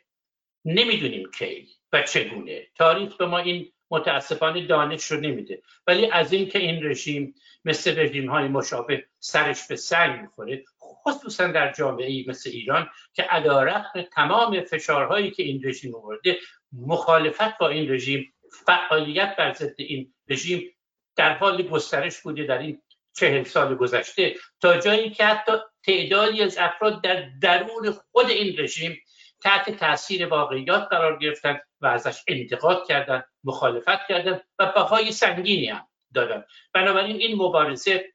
نمی‌دونیم 0.65 1.31
کی 1.31 1.67
و 1.93 2.01
چگونه. 2.01 2.67
تاریخ 2.75 3.17
به 3.17 3.25
ما 3.25 3.38
این 3.38 3.72
متاسفانه 3.91 4.67
دانش 4.67 5.05
رو 5.05 5.20
نمیده. 5.20 5.62
ولی 5.88 6.12
از 6.12 6.34
اینکه 6.34 6.60
این 6.60 6.86
رژیم 6.86 7.36
مثل 7.65 8.00
رژیم 8.00 8.29
های 8.29 8.48
مشابه 8.48 9.05
سرش 9.20 9.67
به 9.67 9.75
سنگ 9.75 10.22
می‌خوره 10.22 10.63
خصوصا 10.81 11.48
در 11.48 11.72
جامعه 11.72 12.08
ای 12.08 12.25
مثل 12.27 12.50
ایران 12.50 12.89
که 13.13 13.24
علیرغم 13.24 14.01
تمام 14.01 14.62
فشارهایی 14.62 15.31
که 15.31 15.43
این 15.43 15.62
رژیم 15.63 15.96
آورده 15.96 16.39
مخالفت 16.74 17.58
با 17.58 17.70
این 17.70 17.91
رژیم 17.91 18.34
فعالیت 18.65 19.36
بر 19.38 19.53
ضد 19.53 19.75
این 19.77 20.13
رژیم 20.29 20.75
در 21.15 21.38
حال 21.38 21.62
گسترش 21.62 22.22
بوده 22.22 22.43
در 22.43 22.58
این 22.58 22.81
چهل 23.15 23.43
سال 23.43 23.75
گذشته. 23.75 24.36
تا 24.62 24.77
جایی 24.77 25.10
که 25.10 25.25
حتی 25.25 25.51
تعدادی 25.85 26.41
از 26.43 26.57
افراد 26.57 27.03
در 27.03 27.29
درون 27.41 27.91
خود 28.11 28.29
این 28.29 28.59
رژیم 28.59 29.01
تحت 29.41 29.69
تاثیر 29.69 30.27
واقعیات 30.27 30.88
قرار 30.89 31.19
گرفتن 31.19 31.59
و 31.81 31.88
ازش 31.88 32.23
انتقاد 32.27 32.88
کردن 32.88 33.23
مخالفت 33.43 34.07
کردن 34.09 34.41
و 34.59 34.65
بهای 34.65 35.11
سنگینی 35.11 35.67
هم 35.67 35.88
دادن. 36.13 36.45
بنابراین 36.73 37.15
این 37.15 37.38
مبارزه 37.38 38.13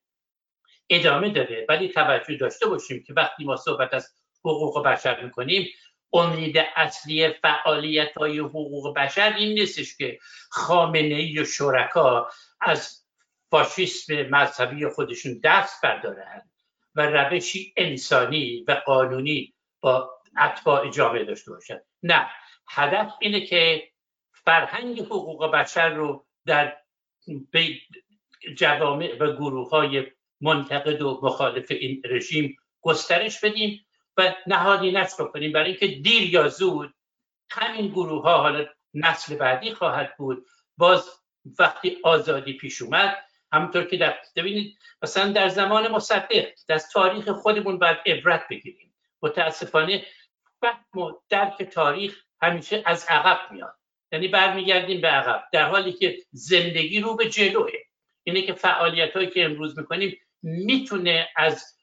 ادامه 0.90 1.30
داده 1.30 1.66
ولی 1.68 1.88
توجه 1.88 2.36
داشته 2.36 2.66
باشیم 2.66 3.04
که 3.06 3.12
وقتی 3.12 3.44
ما 3.44 3.56
صحبت 3.56 3.94
از 3.94 4.14
حقوق 4.44 4.84
بشر 4.84 5.24
می‌کنیم 5.24 5.68
امید 6.12 6.58
اصلی 6.76 7.28
فعالیت 7.28 8.12
های 8.18 8.38
حقوق 8.38 8.94
بشر 8.94 9.34
این 9.36 9.58
نیستش 9.58 9.96
که 9.96 10.18
خامنه 10.50 11.14
ای 11.14 11.38
و 11.38 11.44
شرکا 11.44 12.30
از 12.60 13.06
فاشیسم 13.50 14.22
مذهبی 14.22 14.88
خودشون 14.88 15.40
دست 15.44 15.82
بردارن. 15.82 16.50
و 16.96 17.00
روشی 17.00 17.74
انسانی 17.76 18.64
و 18.68 18.82
قانونی 18.86 19.54
با 19.80 20.10
اتباع 20.38 20.90
جامعه 20.90 21.24
داشته 21.24 21.50
باشن 21.50 21.80
نه 22.02 22.30
هدف 22.68 23.12
اینه 23.20 23.46
که 23.46 23.88
فرهنگ 24.32 25.00
حقوق 25.00 25.50
بشر 25.50 25.88
رو 25.88 26.26
در 26.46 26.76
جوامع 28.56 29.16
و 29.20 29.32
گروه 29.32 29.70
های 29.70 30.06
منتقد 30.40 31.02
و 31.02 31.20
مخالف 31.22 31.70
این 31.70 32.02
رژیم 32.04 32.56
گسترش 32.80 33.40
بدیم 33.40 33.86
و 34.16 34.34
نهادینش 34.46 35.14
بکنیم. 35.18 35.52
برای 35.52 35.70
اینکه 35.70 35.86
دیر 35.86 36.34
یا 36.34 36.48
زود 36.48 36.94
همین 37.50 37.88
گروه 37.88 38.22
ها 38.22 38.38
حالا 38.38 38.66
نسل 38.94 39.36
بعدی 39.36 39.74
خواهد 39.74 40.16
بود. 40.16 40.46
باز 40.76 41.10
وقتی 41.58 41.96
آزادی 42.04 42.52
پیش 42.52 42.82
اومد 42.82 43.25
همونطور 43.56 43.84
که 43.84 43.96
در 43.96 44.18
ببینید 44.36 44.78
مثلا 45.02 45.32
در 45.32 45.48
زمان 45.48 45.88
مصدق 45.88 46.48
در 46.68 46.78
تاریخ 46.92 47.28
خودمون 47.28 47.78
باید 47.78 47.98
عبرت 48.06 48.48
بگیریم. 48.50 48.94
متاسفانه 49.22 50.04
فهم 50.60 51.00
و 51.00 51.12
درک 51.28 51.62
تاریخ 51.62 52.22
همیشه 52.42 52.82
از 52.86 53.06
عقب 53.08 53.52
میاد. 53.52 53.76
یعنی 54.12 54.28
برمیگردیم 54.28 55.00
به 55.00 55.08
عقب 55.08 55.44
در 55.52 55.68
حالی 55.68 55.92
که 55.92 56.18
زندگی 56.30 57.00
رو 57.00 57.16
به 57.16 57.28
جلوه. 57.28 57.70
اینه 58.22 58.42
که 58.42 58.52
فعالیت 58.52 59.12
هایی 59.12 59.30
که 59.30 59.44
امروز 59.44 59.78
می‌کنیم 59.78 60.18
می‌تونه 60.42 61.28
از 61.36 61.76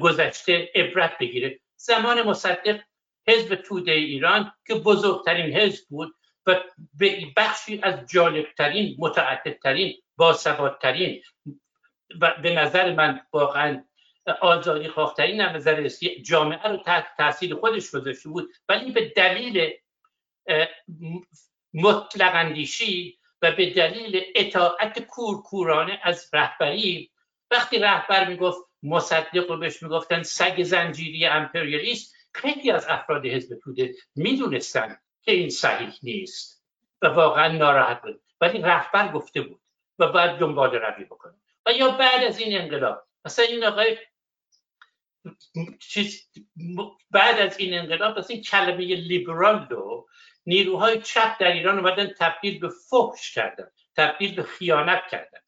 گذشته 0.00 0.70
عبرت 0.74 1.18
بگیره. 1.18 1.60
زمان 1.76 2.22
مصدق 2.22 2.80
حزب 3.26 3.54
توده 3.54 3.92
ایران 3.92 4.52
که 4.66 4.74
بزرگترین 4.74 5.56
حزب 5.56 5.88
بود 5.88 6.14
و 6.46 6.60
بخشی 7.36 7.80
از 7.82 7.94
جالبترین 8.10 8.96
متعددترین 8.98 9.94
باسوادترین 10.20 11.22
و 12.20 12.34
به 12.42 12.54
نظر 12.54 12.94
من 12.94 13.20
واقعا 13.32 13.84
آزادی 14.40 14.88
خواهترین 14.88 15.40
نظر 15.40 15.88
جامعه 16.24 16.68
رو 16.68 16.76
تحت 16.76 17.06
تاثیر 17.16 17.54
خودش 17.54 17.90
گذاشته 17.90 18.28
بود. 18.28 18.50
ولی 18.68 18.90
به 18.92 19.12
دلیل 19.16 19.70
مطلق 21.74 22.34
اندیشی 22.34 23.18
و 23.42 23.52
به 23.52 23.70
دلیل 23.70 24.22
اطاعت 24.34 24.98
کورکورانه 25.02 26.00
از 26.02 26.30
رهبری 26.32 27.10
وقتی 27.50 27.78
رهبر 27.78 28.28
می‌گفت 28.28 28.58
مصدق 28.82 29.50
رو 29.50 29.56
بهش 29.56 29.82
می‌گفتن 29.82 30.22
سگ 30.22 30.62
زنجیری 30.62 31.26
امپریالیست 31.26 32.14
خیلی 32.34 32.70
از 32.70 32.86
افراد 32.88 33.26
حزب 33.26 33.58
توده 33.58 33.94
می‌دونستن 34.14 34.98
که 35.22 35.32
این 35.32 35.50
صحیح 35.50 35.92
نیست 36.02 36.64
و 37.02 37.06
واقعا 37.06 37.52
ناراحت 37.52 38.02
بود. 38.02 38.22
ولی 38.40 38.62
رهبر 38.62 39.12
گفته 39.12 39.40
بود 39.40 39.59
و 40.00 40.12
باید 40.12 40.38
دنبال 40.38 40.74
روی 40.74 41.04
بکنه. 41.04 41.34
و 41.66 41.72
یا 41.72 41.90
بعد 41.90 42.24
از 42.24 42.38
این 42.38 42.60
انقلاب. 42.60 43.06
مثلا 43.24 43.44
این 43.44 43.64
آقای 43.64 43.98
چیز 45.80 46.28
بعد 47.10 47.38
از 47.38 47.58
این 47.58 47.78
انقلاب 47.78 48.18
مثلا 48.18 48.34
این 48.34 48.42
کلمه 48.42 48.84
لیبرال 48.84 49.66
رو 49.70 50.08
نیروهای 50.46 51.00
چپ 51.02 51.40
در 51.40 51.52
ایران 51.52 51.78
اومدن 51.78 52.06
تبدیل 52.18 52.60
به 52.60 52.68
فحش 52.90 53.34
کردن 53.34 53.70
تبدیل 53.96 54.34
به 54.34 54.42
خیانت 54.42 55.02
کردن. 55.10 55.38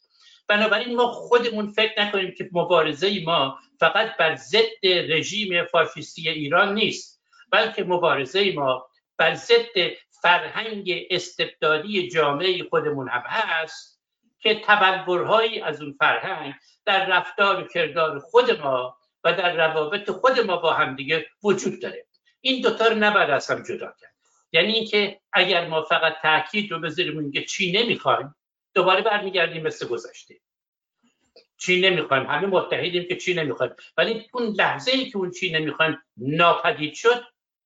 بنابراین 0.49 0.97
ما 0.97 1.07
خودمون 1.07 1.73
فکر 1.73 2.03
نکنیم 2.03 2.35
که 2.39 2.49
مبارزه 2.53 3.25
ما 3.25 3.59
فقط 3.81 4.17
بر 4.17 4.35
ضد 4.35 4.85
رژیم 4.85 5.65
فاشیستی 5.65 6.29
ایران 6.29 6.75
نیست 6.75 7.23
بلکه 7.51 7.85
مبارزه 7.85 8.53
ما 8.53 8.87
بر 9.17 9.35
ضد 9.35 9.93
فرهنگ 10.23 11.07
استبدادی 11.11 12.09
جامعه 12.09 12.69
خودمون 12.71 13.09
هم 13.09 13.23
هست. 13.27 13.92
که 14.43 14.61
تبلورهایی 14.65 15.61
از 15.61 15.83
اون 15.83 15.97
فرهنگ 15.99 16.55
در 16.85 17.07
رفتار 17.07 17.65
و 17.65 17.69
کردار 17.69 18.19
خود 18.19 18.51
ما 18.61 18.97
و 19.25 19.33
در 19.33 19.57
روابط 19.57 20.11
خود 20.11 20.41
ما 20.41 20.57
با 20.57 20.73
همدیگه 20.73 21.27
وجود 21.43 21.83
داره. 21.83 22.07
این 22.41 22.63
دوتا 22.63 22.87
رو 22.87 22.95
نباید 22.95 23.31
از 23.31 23.51
هم 23.51 23.63
جدا 23.63 23.95
کرد. 24.01 24.15
یعنی 24.53 24.73
اینکه 24.73 25.21
اگر 25.33 25.67
ما 25.67 25.83
فقط 25.83 26.15
تاکید 26.23 26.71
رو 26.73 26.81
بذاریم 26.81 27.33
که 27.33 27.45
چی 27.45 27.73
نمی‌خوایم 27.73 28.35
دوباره 28.75 29.03
برمیگردیم 29.03 29.63
مثل 29.63 29.89
گذشته. 29.89 30.35
چی 31.57 31.81
نمی‌خوایم؟ 31.81 32.27
همه 32.27 32.47
متحدیم 32.47 33.05
که 33.09 33.17
چی 33.17 33.35
نمی‌خوایم. 33.35 33.73
ولی 33.97 34.27
اون 34.33 34.47
لحظه 34.47 34.93
ای 34.93 35.11
که 35.11 35.17
اون 35.17 35.31
چی 35.31 35.53
نمی‌خوایم 35.53 35.99
ناپدید 36.17 36.95
شد 36.95 37.25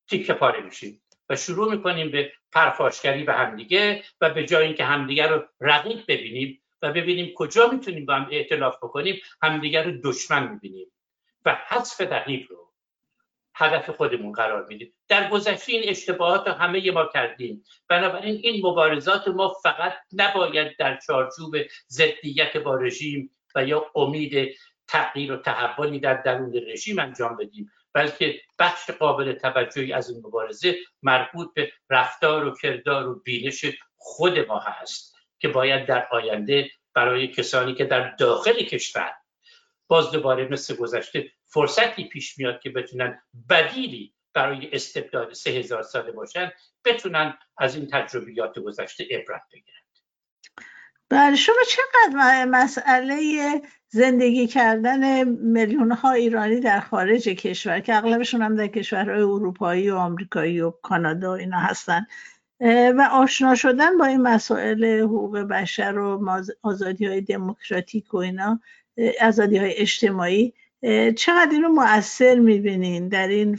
تیکه 0.08 0.32
پاره 0.32 0.60
میشیم 0.60 1.02
و 1.28 1.36
شروع 1.36 1.74
می‌کنیم 1.74 2.10
به 2.10 2.32
پرفاشگری 2.52 3.24
به 3.24 3.32
همدیگه 3.32 4.04
و 4.20 4.30
به 4.30 4.44
جای 4.44 4.66
اینکه 4.66 4.84
همدیگه 4.84 5.26
رو 5.26 5.44
رقیب 5.60 6.04
ببینیم 6.08 6.62
و 6.82 6.92
ببینیم 6.92 7.32
کجا 7.36 7.68
می‌تونیم 7.68 8.06
با 8.06 8.14
هم 8.14 8.28
اعتلاف 8.30 8.76
بکنیم 8.76 9.20
همدیگه 9.42 9.82
رو 9.82 9.92
دشمن 10.04 10.48
می‌بینیم. 10.52 10.92
و 11.44 11.58
حذف 11.68 12.00
رقیب 12.00 12.46
رو 12.50 12.72
هدف 13.54 13.90
خودمون 13.90 14.32
قرار 14.32 14.66
میدیم. 14.66 14.94
در 15.08 15.30
گذشته 15.30 15.72
این 15.72 15.82
اشتباهات 15.88 16.46
رو 16.46 16.52
همه 16.52 16.90
ما 16.90 17.06
کردیم. 17.14 17.64
بنابراین 17.88 18.40
این 18.42 18.66
مبارزات 18.66 19.28
ما 19.28 19.48
فقط 19.62 19.92
نباید 20.12 20.76
در 20.78 20.98
چارچوب 21.06 21.56
ضدیت 21.88 22.56
با 22.56 22.74
رژیم 22.74 23.30
و 23.54 23.64
یا 23.64 23.86
امید 23.94 24.56
تغییر 24.88 25.32
و 25.32 25.36
تحولی 25.36 26.00
در 26.00 26.14
درون 26.22 26.54
رژیم 26.66 26.98
انجام 26.98 27.36
بدیم 27.36 27.72
بلکه 27.92 28.40
بخش 28.58 28.90
قابل 28.90 29.32
توجهی 29.32 29.92
از 29.92 30.10
این 30.10 30.22
مبارزه 30.26 30.76
مربوط 31.02 31.54
به 31.54 31.72
رفتار 31.90 32.46
و 32.46 32.54
کردار 32.62 33.08
و 33.08 33.22
بینش 33.24 33.64
خود 33.96 34.38
ما 34.38 34.58
هست. 34.58 35.15
که 35.38 35.48
باید 35.48 35.86
در 35.86 36.08
آینده 36.10 36.70
برای 36.94 37.28
کسانی 37.28 37.74
که 37.74 37.84
در 37.84 38.10
داخل 38.10 38.64
کشور 38.64 39.12
باز 39.88 40.10
دوباره 40.10 40.48
مثل 40.48 40.76
گذشته 40.76 41.30
فرصتی 41.46 42.04
پیش 42.04 42.38
میاد 42.38 42.60
که 42.60 42.70
بتونن 42.70 43.22
بدیلی 43.50 44.14
برای 44.34 44.68
استبداد 44.72 45.32
سه 45.32 45.50
هزار 45.50 45.82
ساله 45.82 46.12
باشن 46.12 46.52
بتونن 46.84 47.38
از 47.58 47.76
این 47.76 47.88
تجربیات 47.92 48.58
گذشته 48.58 49.04
عبرت 49.10 49.42
بگیرن 49.52 49.76
بله 51.08 51.36
شما 51.36 51.56
چقدر 51.68 52.44
مسئله 52.44 53.22
زندگی 53.88 54.46
کردن 54.46 55.24
میلیون 55.28 55.92
ها 55.92 56.12
ایرانی 56.12 56.60
در 56.60 56.80
خارج 56.80 57.28
کشور 57.28 57.80
که 57.80 57.96
اغلبشون 57.96 58.42
هم 58.42 58.56
در 58.56 58.66
کشورهای 58.66 59.22
اروپایی 59.22 59.90
و 59.90 59.96
آمریکایی 59.96 60.60
و 60.60 60.70
کانادا 60.70 61.30
و 61.30 61.34
اینا 61.34 61.58
هستن 61.58 62.06
و 62.60 63.08
آشنا 63.12 63.54
شدن 63.54 63.98
با 63.98 64.06
این 64.06 64.22
مسائل 64.22 65.00
حقوق 65.00 65.38
بشر 65.38 65.98
و 65.98 66.42
آزادی 66.62 67.06
های 67.06 67.20
دموکراتیک 67.20 68.14
و 68.14 68.16
اینا 68.16 68.60
آزادی 69.20 69.58
های 69.58 69.74
اجتماعی 69.76 70.52
چقدر 71.16 71.48
اینو 71.52 71.68
مؤثر 71.68 72.34
می‌بینین 72.34 73.08
در 73.08 73.28
این 73.28 73.58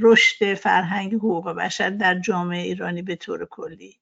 رشد 0.00 0.54
فرهنگ 0.54 1.14
حقوق 1.14 1.48
بشر 1.48 1.90
در 1.90 2.18
جامعه 2.18 2.62
ایرانی 2.62 3.02
به 3.02 3.16
طور 3.16 3.46
کلی؟ 3.46 3.96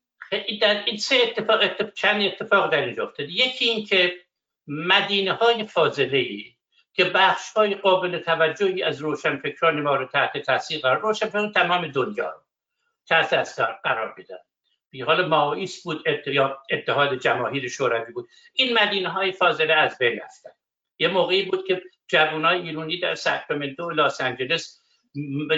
در 0.61 0.85
این 0.87 0.97
سه 0.97 1.17
اتفاق, 1.23 1.63
اتفاق 1.63 1.93
چند 1.93 2.23
اتفاق 2.23 2.73
در 2.73 2.85
اینجا 2.85 3.05
افتاد 3.05 3.29
یکی 3.29 3.65
این 3.65 3.85
که 3.85 4.13
مدینه 4.67 5.33
های 5.33 5.67
فاضله 5.67 6.19
ای 6.19 6.45
که 6.93 7.05
بخش 7.05 7.53
های 7.57 7.75
قابل 7.75 8.19
توجهی 8.19 8.83
از 8.83 9.01
روشنفکران 9.01 9.81
ما 9.81 9.97
رو 9.97 10.07
تحت 10.07 10.39
تاثیر 10.39 10.81
قرار 10.81 11.01
روشنفکران 11.01 11.53
تمام 11.53 11.87
دنیا 11.87 12.31
رو 12.31 12.48
تحت 13.09 13.31
تاثیر 13.31 13.67
قرار 13.85 14.15
بی 14.91 15.01
حال 15.01 15.27
ماویس 15.27 15.83
بود 15.83 16.05
اتحاد 16.71 17.19
جماهیر 17.19 17.69
شوروی 17.69 18.13
بود. 18.13 18.29
این 18.53 18.79
مدینه 18.79 19.09
های 19.09 19.33
فاضله 19.33 19.75
از 19.75 19.99
بین 19.99 20.19
رفتن. 20.19 20.51
یه 20.99 21.09
موقعی 21.09 21.43
بود 21.43 21.67
که 21.67 21.83
جوانای 22.09 22.61
ایرانی 22.61 23.01
در 23.01 23.15
ساکرامنتو 23.15 23.89
و 23.89 23.91
لاس 23.91 24.21
آنجلس 24.21 24.83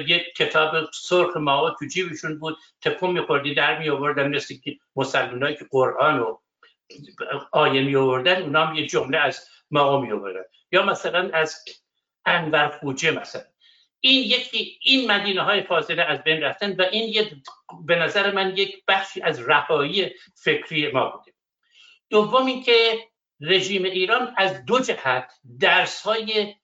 یک 0.07 0.35
کتاب 0.37 0.91
سرخ 0.93 1.37
ماو 1.37 1.71
تو 1.71 1.87
جیبشون 1.87 2.39
بود 2.39 2.57
تکون 2.81 3.11
میخوردی 3.11 3.55
در 3.55 3.79
می 3.79 3.89
آوردن 3.89 4.29
مثل 4.29 4.55
که 4.65 4.77
مسلمانایی 4.97 5.57
که 5.57 5.67
قرآن 5.71 6.19
و 6.19 6.37
آیه 7.53 7.83
می 7.83 7.97
آوردن 7.97 8.43
اونا 8.43 8.67
هم 8.67 8.75
یه 8.75 8.87
جمله 8.87 9.19
از 9.19 9.49
ماو 9.71 10.01
می 10.03 10.13
آوردن 10.13 10.43
یا 10.73 10.83
مثلا 10.83 11.31
از 11.33 11.65
انور 12.27 12.69
خوجه 12.69 13.11
مثلا. 13.11 13.50
این 14.01 14.23
یکی 14.23 14.79
این 14.83 15.11
مدینه 15.11 15.43
های 15.43 15.63
فاضله 15.63 16.03
از 16.03 16.23
بین 16.25 16.41
رفتن 16.41 16.77
و 16.77 16.83
این 16.83 17.09
یه 17.09 17.31
به 17.87 17.97
نظر 17.97 18.33
من 18.33 18.57
یک 18.57 18.85
بخشی 18.89 19.23
از 19.23 19.49
رهایی 19.49 20.11
فکری 20.35 20.93
ما 20.93 21.09
بوده. 21.09 21.33
دوم 22.11 22.47
اینکه 22.47 22.99
رژیم 23.41 23.85
ایران 23.85 24.35
از 24.37 24.65
دو 24.65 24.81
جهت 24.81 25.33
درس 25.61 26.03
های 26.03 26.55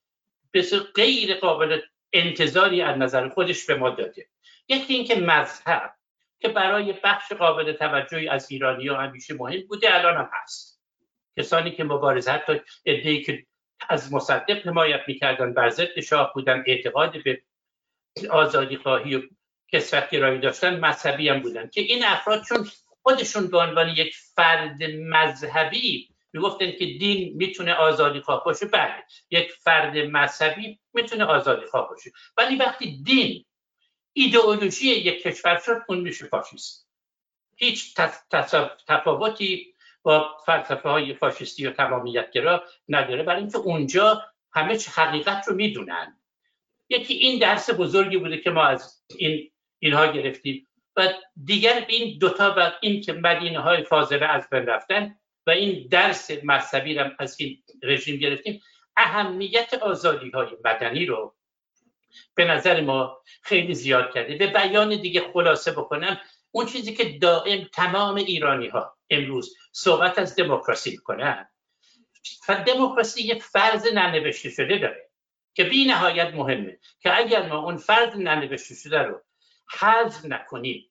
غیر 0.94 1.34
قابل 1.34 1.80
انتظاری 2.12 2.82
از 2.82 2.98
نظر 2.98 3.28
خودش 3.28 3.66
به 3.66 3.74
ما 3.74 3.90
داده. 3.90 4.28
یکی 4.68 4.94
اینکه 4.94 5.14
مذهب 5.14 5.94
که 6.40 6.48
برای 6.48 6.94
بخش 7.04 7.32
قابل 7.32 7.72
توجهی 7.72 8.28
از 8.28 8.50
ایرانی 8.50 8.88
ها 8.88 8.96
همیشه 8.96 9.34
مهم 9.34 9.66
بوده 9.68 9.94
الان 9.94 10.16
هم 10.16 10.30
هست. 10.32 10.82
کسانی 11.38 11.70
که 11.70 11.84
مبارزه 11.84 12.30
حتی 12.30 12.60
ادهی 12.84 13.22
که 13.22 13.46
از 13.88 14.12
مصدق 14.12 14.66
حمایت 14.66 15.00
می‌کردن 15.08 15.54
بر 15.54 15.70
ضد 15.70 16.00
شاه 16.00 16.32
بودن 16.34 16.64
اعتقاد 16.66 17.22
به 17.22 17.42
آزادی 18.30 18.76
خواهی 18.76 19.14
و 19.14 19.22
کسرت 19.72 20.10
گرایی 20.10 20.40
داشتن 20.40 20.80
مذهبی 20.80 21.28
هم 21.28 21.40
بودن 21.40 21.68
که 21.68 21.80
این 21.80 22.04
افراد 22.04 22.44
چون 22.44 22.68
خودشون 23.02 23.46
به 23.46 23.58
عنوان 23.58 23.88
یک 23.88 24.16
فرد 24.16 24.82
مذهبی 24.82 26.08
می‌گفتن 26.32 26.70
که 26.70 26.86
دین 26.86 27.36
می‌تونه 27.36 27.74
آزادی 27.74 28.20
خواه 28.20 28.44
باشه 28.44 28.66
بله 28.66 29.04
یک 29.30 29.52
فرد 29.52 29.96
مذهبی 29.96 30.78
می‌تونه 30.94 31.24
آزادی 31.24 31.66
خواه 31.66 31.88
باشه. 31.88 32.12
ولی 32.36 32.56
وقتی 32.56 33.02
دین 33.02 33.44
ایدئولوژی 34.12 34.88
یک 34.88 35.22
کشور 35.22 35.62
شد 35.66 35.82
اون 35.88 36.00
میشه 36.00 36.26
فاشیست. 36.26 36.88
هیچ 37.56 37.94
تفاوتی 38.88 39.74
با 40.06 40.36
فلسفه 40.46 40.88
های 40.88 41.14
فاشیستی 41.14 41.66
و 41.66 41.70
تمامیتگرا 41.70 42.64
نداره. 42.88 43.22
برای 43.22 43.40
اینکه 43.40 43.58
اونجا 43.58 44.22
همه 44.52 44.78
حقیقت 44.94 45.48
رو 45.48 45.54
می‌دونن. 45.54 46.20
یکی 46.88 47.14
این 47.14 47.38
درس 47.38 47.70
بزرگی 47.70 48.16
بوده 48.16 48.38
که 48.38 48.50
ما 48.50 48.64
از 48.64 49.04
این 49.16 49.50
اینها 49.78 50.06
گرفتیم 50.06 50.68
و 50.96 51.08
دیگر 51.44 51.84
این 51.88 52.18
دوتا 52.18 52.54
و 52.58 52.72
این 52.80 53.00
که 53.00 53.12
مدینه 53.12 53.60
های 53.60 53.82
فاضله 53.82 54.26
از 54.26 54.48
بین 54.50 54.66
رفتن 54.66 55.16
و 55.46 55.50
این 55.50 55.88
درس 55.90 56.30
مذهبی 56.44 56.94
رو 56.94 57.10
از 57.18 57.40
این 57.40 57.62
رژیم 57.82 58.16
گرفتیم 58.16 58.62
اهمیت 58.96 59.74
آزادی 59.74 60.30
های 60.30 60.48
مدنی 60.64 61.06
رو 61.06 61.34
به 62.34 62.44
نظر 62.44 62.80
ما 62.80 63.22
خیلی 63.42 63.74
زیاد 63.74 64.14
کرده. 64.14 64.36
به 64.36 64.46
بیان 64.46 65.00
دیگه 65.00 65.20
خلاصه 65.32 65.72
بکنم 65.72 66.20
اون 66.50 66.66
چیزی 66.66 66.94
که 66.94 67.18
دائم 67.18 67.68
تمام 67.72 68.14
ایرانی 68.14 68.68
ها 68.68 68.95
امروز 69.10 69.56
صحبت 69.72 70.18
از 70.18 70.36
دموکراسی 70.36 70.90
می‌کنن. 70.90 71.48
و 72.48 72.64
دموکراسی 72.66 73.22
یه 73.22 73.38
فرض 73.38 73.86
ننوشته 73.94 74.50
شده 74.50 74.78
داره 74.78 75.10
که 75.54 75.64
بی 75.64 75.84
نهایت 75.84 76.34
مهمه 76.34 76.78
که 77.00 77.18
اگر 77.18 77.48
ما 77.48 77.58
اون 77.58 77.76
فرض 77.76 78.16
ننوشته 78.16 78.74
شده 78.74 78.98
رو 78.98 79.22
حذف 79.80 80.24
نکنیم 80.24 80.90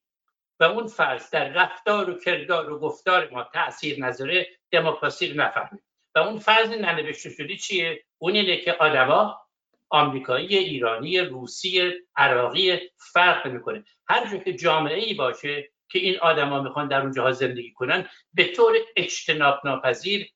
و 0.60 0.64
اون 0.64 0.88
فرض 0.88 1.30
در 1.30 1.50
رفتار 1.50 2.10
و 2.10 2.20
کردار 2.20 2.72
و 2.72 2.80
گفتار 2.80 3.30
ما 3.30 3.50
تاثیر 3.54 4.00
نذاره 4.00 4.48
دموکراسی 4.72 5.28
رو 5.28 5.42
نفهمیم. 5.42 5.84
و 6.16 6.20
اون 6.20 6.40
فرض 6.40 6.70
ننوشته 6.70 7.30
شده 7.30 7.58
چیه؟ 7.58 8.04
اون 8.18 8.36
اینه 8.36 8.58
که 8.58 8.74
آدما 8.74 9.42
آمریکایی 9.90 10.58
ایرانی 10.58 11.20
روسی 11.20 11.92
عراقی 12.16 12.80
فرق 13.14 13.48
می‌کنه 13.48 13.84
هر 14.08 14.38
که 14.38 14.54
جامعه 14.54 15.00
ای 15.00 15.14
باشه 15.14 15.72
که 15.90 16.00
این 16.00 16.20
آدما 16.20 16.62
می‌خوان 16.62 16.88
در 16.88 17.02
اونجاها 17.02 17.32
زندگی 17.32 17.74
کنن 17.74 18.10
به 18.34 18.54
طور 18.54 18.78
اجتناب 18.96 19.62
ناپذیر 19.66 20.32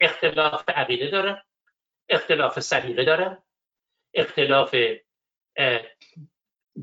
اختلاف 0.00 0.68
عقیده 0.68 1.10
دارن 1.10 1.42
اختلاف 2.08 2.60
سلیقه 2.60 3.04
دارن 3.04 3.42
اختلاف 4.14 4.76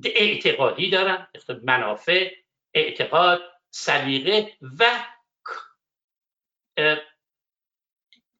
اعتقادی 0.04 0.90
دارن 0.90 1.28
منافع 1.64 2.32
اعتقاد 2.74 3.42
سلیقه 3.70 4.58
و 4.80 5.06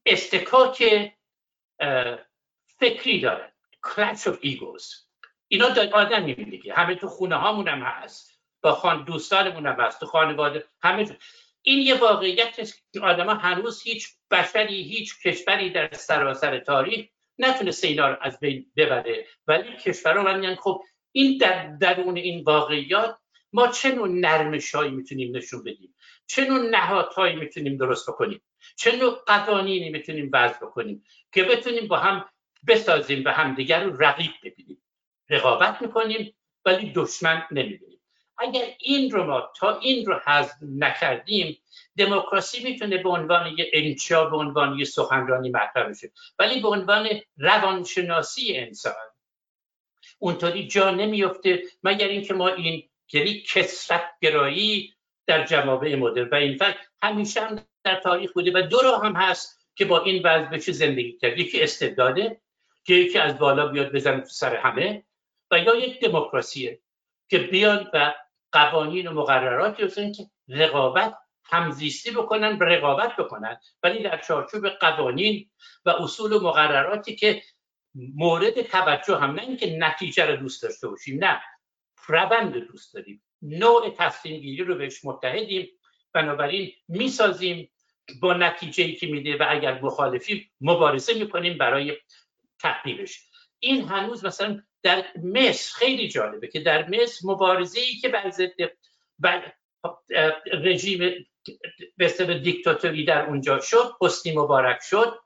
استکاک 0.06 1.12
فکری 2.80 3.20
دارن. 3.20 3.52
کلچ 3.84 4.28
of 4.28 4.38
ایگوز 4.42 5.10
اینا 5.48 5.68
آدم 5.94 6.24
می‌بینه 6.24 6.74
همه 6.74 6.96
تو 6.96 7.08
خونه 7.08 7.36
هامون 7.36 7.68
هم 7.68 7.82
هست. 7.82 8.37
با 8.68 8.76
خان 8.76 9.04
دوستانمون 9.04 9.66
هم 9.66 9.80
هست 9.80 10.00
تو 10.00 10.06
خانواده 10.06 10.64
همه 10.82 11.18
این 11.62 11.80
یه 11.80 12.00
واقعیت 12.00 12.60
است 12.60 12.84
که 12.94 13.00
آدم 13.00 13.30
هنوز 13.30 13.82
هیچ 13.82 14.08
بشری 14.32 14.84
هیچ 14.84 15.22
کشوری 15.22 15.70
در 15.70 15.90
سراسر 15.94 16.60
تاریخ 16.60 17.06
نتونه 17.38 17.72
اینا 17.84 18.10
رو 18.10 18.18
از 18.22 18.40
بین 18.40 18.72
ببره. 18.76 19.26
ولی 19.48 19.78
کشورها 19.78 20.34
میگن 20.34 20.56
خب 20.56 20.82
این 21.12 21.38
در 21.38 21.68
درون 21.68 22.18
این 22.18 22.44
واقعیات 22.44 23.18
ما 23.54 23.68
چه 23.68 23.92
نوع 23.92 24.08
نرمشهایی 24.08 24.92
می‌تونیم 24.92 25.38
نشون 25.38 25.64
بدیم؟ 25.64 25.96
چه 26.26 26.46
نوع 26.46 26.70
نهادهایی 26.70 27.36
می‌تونیم 27.36 27.78
درست 27.78 28.10
بکنیم؟ 28.10 28.42
چه 28.76 28.96
نوع 28.96 29.24
قوانینی 29.26 29.90
می‌تونیم 29.90 30.30
وضع 30.34 30.58
بکنیم 30.58 31.04
که 31.32 31.44
بتونیم 31.44 31.88
با 31.88 31.98
هم 31.98 32.26
بسازیم 32.68 33.24
و 33.26 33.30
همدیگر 33.30 33.84
رو 33.84 34.04
رقیب 34.04 34.32
ببینیم؟ 34.44 34.84
رقابت 35.30 35.82
می‌کنیم 35.82 36.36
ولی 36.66 36.92
دشمن 36.96 37.44
نمی‌بینیم. 37.52 37.97
اگر 38.38 38.66
این 38.80 39.12
رو 39.12 39.24
ما 39.24 39.52
تا 39.56 39.80
این 39.80 40.06
رو 40.06 40.20
حذف 40.26 40.56
نکردیم 40.62 41.58
دموکراسی 41.98 42.64
می‌تونه 42.64 42.98
به 42.98 43.10
عنوان 43.10 43.56
یه 43.58 43.70
انشا 43.74 44.26
به 44.26 44.38
عنوان 44.38 44.80
یه 44.80 44.86
سخنرانی 44.86 45.50
مطرح 45.50 45.90
بشه. 45.90 46.12
ولی 46.40 46.60
به 46.60 46.68
عنوان 46.68 47.10
روانشناسی 47.38 48.58
انسان 48.58 48.94
اونطوری 50.20 50.68
جا 50.68 50.92
نمیفته 50.92 51.64
مگر 51.84 52.08
اینکه 52.08 52.34
ما 52.34 52.48
این 52.48 52.90
یعنی 53.14 53.42
کسرت 53.42 54.04
گرایی 54.22 54.94
در 55.28 55.46
جوابع 55.46 55.96
مدر 55.96 56.30
و 56.30 56.36
این 56.36 56.58
فکر 56.58 56.78
همیشه 57.02 57.42
هم 57.42 57.66
در 57.84 58.00
تاریخ 58.00 58.34
بوده 58.34 58.52
و 58.52 58.62
دو 58.62 58.96
هم 59.04 59.16
هست 59.16 59.68
که 59.76 59.86
با 59.86 60.04
این 60.04 60.22
وضع 60.24 60.50
بشه 60.50 60.72
زندگی 60.72 61.18
کرد. 61.18 61.40
یکی 61.40 61.62
استبداده 61.62 62.42
که 62.84 62.94
یکی 62.94 63.20
از 63.20 63.38
بالا 63.38 63.68
بیاد 63.68 63.92
بزن 63.92 64.24
سر 64.24 64.56
همه 64.56 65.04
و 65.52 65.60
یا 65.60 65.76
یک 65.76 66.00
دموکراسیه 66.00 66.80
که 67.30 67.38
بیان 67.38 67.90
و 67.94 68.14
قوانین 68.58 69.08
و 69.08 69.14
مقرراتی 69.14 69.84
بزنن 69.84 70.12
که 70.12 70.24
رقابت 70.50 71.18
همزیستی 71.46 72.12
بکنن 72.12 72.58
به 72.58 72.66
رقابت 72.66 73.16
بکنن. 73.16 73.58
ولی 73.84 74.04
در 74.04 74.18
چارچوب 74.28 74.70
قوانین 74.70 75.50
و 75.86 75.90
اصول 75.90 76.34
و 76.34 76.40
مقرراتی 76.40 77.16
که 77.16 77.42
مورد 77.96 78.62
توجه 78.62 79.18
هم 79.18 79.32
نه 79.32 79.42
اینکه 79.42 79.78
نتیجه 79.78 80.26
رو 80.26 80.36
دوست 80.36 80.64
داشته 80.64 80.88
باشیم 80.88 81.24
نه. 81.24 81.42
روند 82.08 82.58
دوست 82.58 82.94
داریم. 82.94 83.24
نوع 83.42 83.90
تصمیم 83.98 84.42
گیری 84.42 84.64
رو 84.64 84.76
بهش 84.76 85.06
متحدیم. 85.06 85.68
بنابراین 86.14 86.72
می‌سازیم 86.88 87.70
با 88.22 88.34
نتیجه 88.34 88.84
ای 88.84 88.96
که 88.96 89.08
میده 89.08 89.38
و 89.38 89.46
اگر 89.50 89.82
مخالفیم 89.82 90.52
مبارزه 90.62 91.14
می‌کنیم 91.14 91.58
برای 91.58 91.98
تحقیقش 92.60 93.20
این 93.60 93.88
هنوز 93.88 94.26
مثلا 94.26 94.64
در 94.84 95.06
مصر 95.24 95.78
خیلی 95.78 96.08
جالبه 96.08 96.48
که 96.48 96.60
در 96.60 96.90
مصر 96.90 97.20
مبارزه 97.24 97.80
ای 97.80 97.96
که 97.96 98.10
بر 98.10 98.30
ضد 98.30 98.52
رژیم 100.54 101.26
به 101.98 102.40
دیکتاتوری 102.44 103.06
در 103.06 103.26
اونجا 103.26 103.60
شد 103.60 103.96
حسنی 104.02 104.36
مبارک 104.36 104.80
شد 104.82 105.20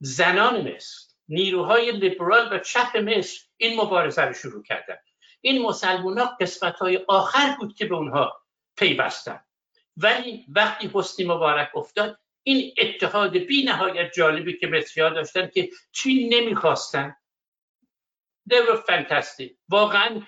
زنان 0.00 0.74
مصر 0.74 1.12
نیروهای 1.28 1.92
لیبرال 1.92 2.48
و 2.52 2.58
چپ 2.58 2.96
مصر 2.96 3.40
این 3.56 3.80
مبارزه 3.80 4.22
رو 4.22 4.32
شروع 4.32 4.62
کردن. 4.62 4.96
این 5.40 5.62
مسلمان 5.62 6.18
ها 6.18 6.36
قسمت 6.40 6.76
های 6.76 6.96
آخر 7.08 7.56
بود 7.58 7.74
که 7.74 7.86
به 7.86 7.94
اونها 7.94 8.42
پیوستن. 8.76 9.40
ولی 9.96 10.46
وقتی 10.48 10.90
حسنی 10.94 11.26
مبارک 11.26 11.76
افتاد 11.76 12.18
این 12.42 12.74
اتحاد 12.78 13.36
بی 13.36 13.64
نهایت 13.64 14.12
جالبی 14.12 14.58
که 14.58 14.66
مصری 14.66 15.02
داشتن 15.02 15.50
که 15.54 15.70
چین 15.92 16.34
نمی‌خواستن 16.34 17.16
they 18.50 18.60
were 18.60 19.50
واقعا 19.68 20.22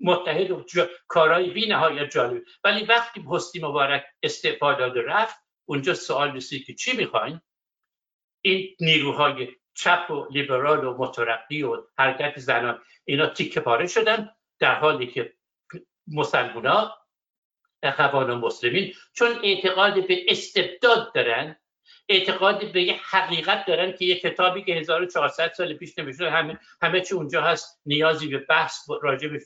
متحد 0.00 0.50
و 0.50 0.64
کارهای 1.06 1.50
بی 1.50 1.68
نهایت 1.68 2.10
جالب. 2.10 2.42
ولی 2.64 2.84
وقتی 2.84 3.24
حسنی 3.30 3.62
مبارک 3.62 4.04
استعفا 4.22 4.74
داد 4.74 4.98
رفت 4.98 5.36
اونجا 5.68 5.94
سوال 5.94 6.36
رسید 6.36 6.66
که 6.66 6.74
چی 6.74 6.96
می‌خواین؟ 6.96 7.40
این 8.44 8.76
نیروهای 8.80 9.48
چپ 9.74 10.10
و 10.10 10.26
لیبرال 10.30 10.84
و 10.84 10.96
مترقی 10.98 11.62
و 11.62 11.82
حرکت 11.98 12.38
زنان 12.38 12.82
اینا 13.04 13.26
تیکه 13.26 13.60
پاره 13.60 13.86
شدن 13.86 14.30
در 14.58 14.74
حالی 14.74 15.06
که 15.06 15.32
مسلمونا 16.08 16.96
اخوان 17.82 18.30
و 18.30 18.36
مسلمین 18.36 18.94
چون 19.12 19.28
اعتقاد 19.42 20.06
به 20.06 20.24
استبداد 20.28 21.14
دارن 21.14 21.56
اعتقاد 22.08 22.72
به 22.72 22.82
یه 22.82 23.00
حقیقت 23.10 23.66
دارن 23.66 23.92
که 23.92 24.04
یه 24.04 24.20
کتابی 24.20 24.62
که 24.64 24.72
1400 24.74 25.52
سال 25.52 25.74
پیش 25.74 25.98
نوشته 25.98 26.30
همه 26.30 26.58
همه 26.82 27.00
چی 27.00 27.14
اونجا 27.14 27.42
هست 27.42 27.80
نیازی 27.86 28.28
به 28.28 28.38
بحث 28.38 28.90
راجع 29.02 29.28
به 29.28 29.40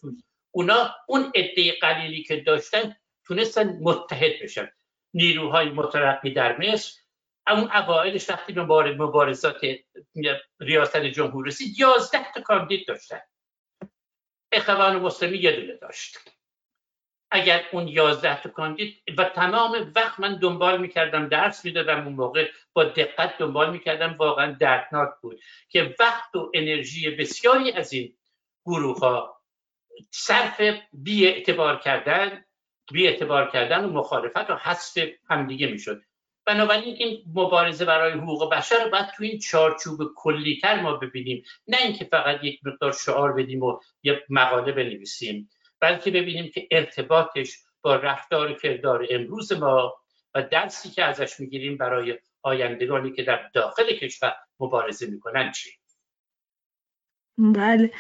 اونا 0.50 0.94
اون 1.08 1.32
عده 1.34 1.72
قلیلی 1.80 2.22
که 2.22 2.36
داشتن 2.36 2.96
تونستن 3.24 3.78
متحد 3.82 4.32
بشن. 4.42 4.72
نیروهای 5.14 5.68
مترقی 5.68 6.30
در 6.30 6.58
مصر 6.58 7.00
اون 7.48 7.70
اوائلش 7.70 8.30
وقتی 8.30 8.52
مبارزات 8.52 9.60
ریاست 10.60 10.96
جمهور 10.96 11.46
رسید 11.46 11.78
یازده 11.78 12.32
تا 12.34 12.40
کاندید 12.40 12.88
داشتن. 12.88 13.20
اخوان 14.52 14.96
مسلمی 14.96 15.38
یه 15.38 15.60
دونه 15.60 15.76
داشت. 15.76 16.18
اگر 17.30 17.64
اون 17.72 17.88
یازده 17.88 18.42
تا 18.42 18.48
کاندید 18.48 19.02
و 19.18 19.24
تمام 19.24 19.92
وقت 19.96 20.20
من 20.20 20.38
دنبال 20.38 20.80
می‌کردم 20.80 21.28
درس 21.28 21.64
می‌دادم 21.64 22.04
اون 22.04 22.12
موقع 22.12 22.48
با 22.72 22.84
دقت 22.84 23.38
دنبال 23.38 23.72
می‌کردم 23.72 24.16
واقعا 24.18 24.52
دردناک 24.52 25.08
بود 25.22 25.40
که 25.68 25.94
وقت 26.00 26.36
و 26.36 26.50
انرژی 26.54 27.10
بسیاری 27.10 27.72
از 27.72 27.92
این 27.92 28.14
گروه 28.66 28.98
ها 28.98 29.40
صرف 30.10 30.60
بی 30.92 31.26
اعتبار 31.26 31.78
کردن 31.78 32.44
بی 32.92 33.06
اعتبار 33.06 33.50
کردن 33.50 33.84
و 33.84 33.88
مخالفت 33.88 34.50
و 34.50 34.54
حذف 34.54 34.98
همدیگه 35.28 35.66
می‌شد. 35.66 36.02
بنابراین 36.46 36.94
این 36.94 37.24
مبارزه 37.34 37.84
برای 37.84 38.12
حقوق 38.12 38.52
بشر 38.52 38.84
رو 38.84 38.90
باید 38.90 39.06
تو 39.16 39.24
این 39.24 39.38
چارچوب 39.38 39.98
کلیتر 40.16 40.80
ما 40.80 40.92
ببینیم. 40.92 41.42
نه 41.68 41.76
اینکه 41.76 42.04
فقط 42.04 42.44
یک 42.44 42.60
مقدار 42.64 42.92
شعار 42.92 43.32
بدیم 43.32 43.62
و 43.62 43.78
یک 44.02 44.18
مقاله 44.28 44.72
بنویسیم. 44.72 45.48
بلکه 45.80 46.10
ببینیم 46.10 46.50
که 46.54 46.68
ارتباطش 46.70 47.58
با 47.82 47.96
رفتار 47.96 48.52
کردار 48.52 49.06
امروز 49.10 49.52
ما 49.52 49.94
و 50.34 50.42
درسی 50.42 50.90
که 50.90 51.04
ازش 51.04 51.40
می‌گیریم 51.40 51.76
برای 51.76 52.18
آیندگانی 52.42 53.12
که 53.12 53.22
در 53.22 53.50
داخل 53.54 53.92
کشور 53.92 54.32
مبارزه 54.60 55.06
می‌کنن 55.06 55.52
چی؟ 55.52 55.70
بله. 57.38 57.90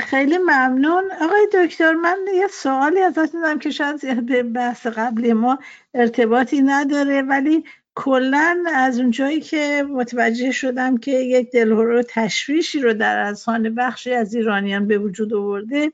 خیلی 0.00 0.38
ممنون. 0.38 1.04
آقای 1.20 1.48
دکتر 1.54 1.92
من 1.92 2.18
یه 2.34 2.46
سوالی 2.46 3.00
ازتون 3.00 3.42
دارم 3.42 3.58
که 3.58 3.70
شاید 3.70 4.26
به 4.26 4.42
بحث 4.42 4.86
قبلی 4.86 5.32
ما 5.32 5.58
ارتباطی 5.94 6.62
نداره 6.62 7.22
ولی 7.22 7.64
کلا 7.94 8.64
از 8.74 8.98
اونجایی 9.00 9.40
که 9.40 9.84
متوجه 9.88 10.50
شدم 10.50 10.96
که 10.96 11.10
یک 11.10 11.50
دلهورو 11.52 12.02
تشویشی 12.02 12.80
رو 12.80 12.94
در 12.94 13.18
اذهان 13.18 13.74
بخشی 13.74 14.12
از 14.12 14.34
ایرانیان 14.34 14.86
به 14.86 14.98
وجود 14.98 15.34
آورده 15.34 15.92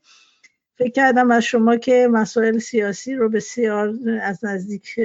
فکر 0.78 0.90
کردم 0.90 1.30
از 1.30 1.42
شما 1.42 1.76
که 1.76 2.08
مسائل 2.12 2.58
سیاسی 2.58 3.14
رو 3.14 3.28
بسیار 3.28 3.94
از 4.22 4.44
نزدیک 4.44 5.00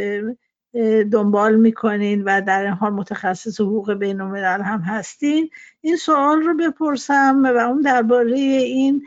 دنبال 1.12 1.56
می‌کنین 1.56 2.24
و 2.24 2.42
در 2.42 2.64
این 2.64 2.74
حال 2.74 2.94
متخصص 2.94 3.62
حقوق 3.62 3.94
بین 3.94 4.22
هم 4.22 4.80
هستین. 4.80 5.50
این 5.82 5.96
سوال 5.96 6.42
رو 6.42 6.58
بپرسم 6.58 7.42
و 7.44 7.58
اون 7.58 7.82
درباره 7.82 8.38
این 8.38 9.06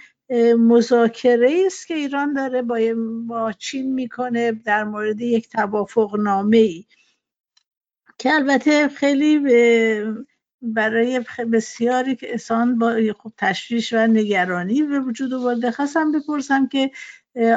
مذاکره 0.58 1.62
است 1.66 1.86
که 1.86 1.94
ایران 1.94 2.32
داره 2.32 2.62
با, 2.62 2.78
با 3.26 3.52
چین 3.52 3.94
می‌کنه 3.94 4.52
در 4.52 4.84
مورد 4.84 5.20
یک 5.20 5.48
توافق 5.48 6.16
نامه 6.16 6.56
ای 6.56 6.84
که 8.18 8.34
البته 8.34 8.88
خیلی 8.88 9.38
برای 10.62 11.24
بسیاری 11.52 12.16
که 12.16 12.30
انسان 12.30 12.78
با 12.78 13.00
خب 13.18 13.32
تشویش 13.38 13.92
و 13.92 14.06
نگرانی 14.06 14.82
به 14.82 15.00
وجود 15.00 15.34
آورده. 15.34 15.70
خواستم 15.70 16.12
بپرسم 16.12 16.68
که 16.68 16.90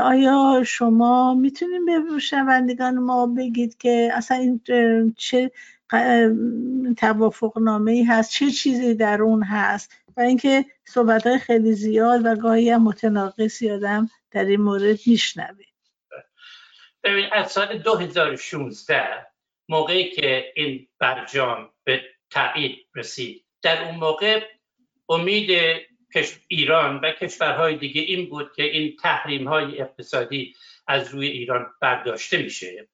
آیا 0.03 0.63
شما 0.65 1.33
می‌تونیم 1.33 1.85
به 1.85 2.19
شنوندگان 2.19 2.99
ما 2.99 3.27
بگید 3.27 3.77
که 3.77 4.09
اصلا 4.13 4.37
این 4.37 4.61
چه 5.17 5.51
توافق 6.97 7.59
نامه 7.59 7.91
ای 7.91 8.03
هست 8.03 8.31
چه 8.31 8.51
چیزی 8.51 8.95
در 8.95 9.21
اون 9.21 9.43
هست؟ 9.43 9.91
و 10.17 10.21
اینکه 10.21 10.65
صحبت 10.85 11.27
های 11.27 11.39
خیلی 11.39 11.73
زیاد 11.73 12.25
و 12.25 12.35
گاهی 12.35 12.69
هم 12.69 12.83
متناقصی 12.83 13.71
آدم 13.71 14.09
در 14.31 14.45
این 14.45 14.61
مورد 14.61 14.99
میشنوه. 15.07 15.65
ببین 17.03 17.25
از 17.31 17.51
سال 17.51 17.77
2016 17.77 19.27
موقعی 19.69 20.11
که 20.11 20.45
این 20.55 20.87
برجام 20.99 21.69
به 21.83 22.01
تایید 22.35 22.87
رسید. 22.95 23.45
در 23.61 23.83
اون 23.83 23.95
موقع 23.95 24.47
امید 25.09 25.51
ایران 26.47 26.99
و 26.99 27.11
کشورهای 27.11 27.75
دیگه 27.75 28.01
این 28.01 28.29
بود 28.29 28.53
که 28.55 28.63
این 28.63 28.95
تحریم 29.01 29.47
های 29.47 29.81
اقتصادی 29.81 30.55
از 30.87 31.13
روی 31.13 31.27
ایران 31.27 31.73
برداشته 31.81 32.37
میشه. 32.37 32.87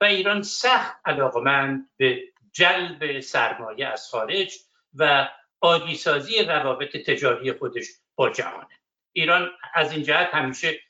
و 0.00 0.04
ایران 0.04 0.42
سخت 0.42 0.96
علاقمند 1.04 1.90
به 1.96 2.22
جلب 2.52 3.20
سرمایه 3.20 3.86
از 3.86 4.08
خارج 4.08 4.54
و 4.94 5.28
عادیسازی 5.60 6.42
روابط 6.42 6.96
تجاری 6.96 7.52
خودش 7.52 7.86
با 8.14 8.30
جهانه. 8.30 8.78
ایران 9.12 9.50
از 9.74 9.92
این 9.92 10.02
جهت 10.02 10.34
همیشه 10.34 10.80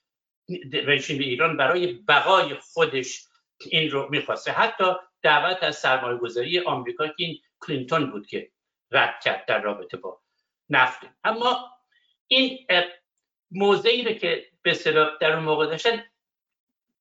رژیم 0.72 1.18
ایران 1.18 1.56
برای 1.56 1.92
بقای 1.92 2.54
خودش 2.54 3.24
این 3.61 3.90
رو 3.90 4.08
می‌خواسته. 4.11 4.52
حتی 4.52 4.84
دعوت 5.22 5.62
از 5.62 5.76
سرمایه 5.76 6.18
گذاری 6.18 6.58
آمریکا 6.58 7.06
که 7.06 7.14
این 7.16 7.38
کلینتون 7.61 8.11
بود 8.11 8.27
که 8.27 8.51
رد 8.90 9.21
کرد 9.25 9.47
در 9.47 9.62
رابطه 9.62 9.97
با 9.97 10.21
نفت. 10.71 11.01
اما 11.25 11.71
این 12.27 12.66
موضعی 13.51 14.05
رو 14.05 14.12
که 14.12 14.47
به 14.62 14.75
در 15.21 15.33
اون 15.33 15.44
موقع 15.44 15.66
داشتن 15.66 16.05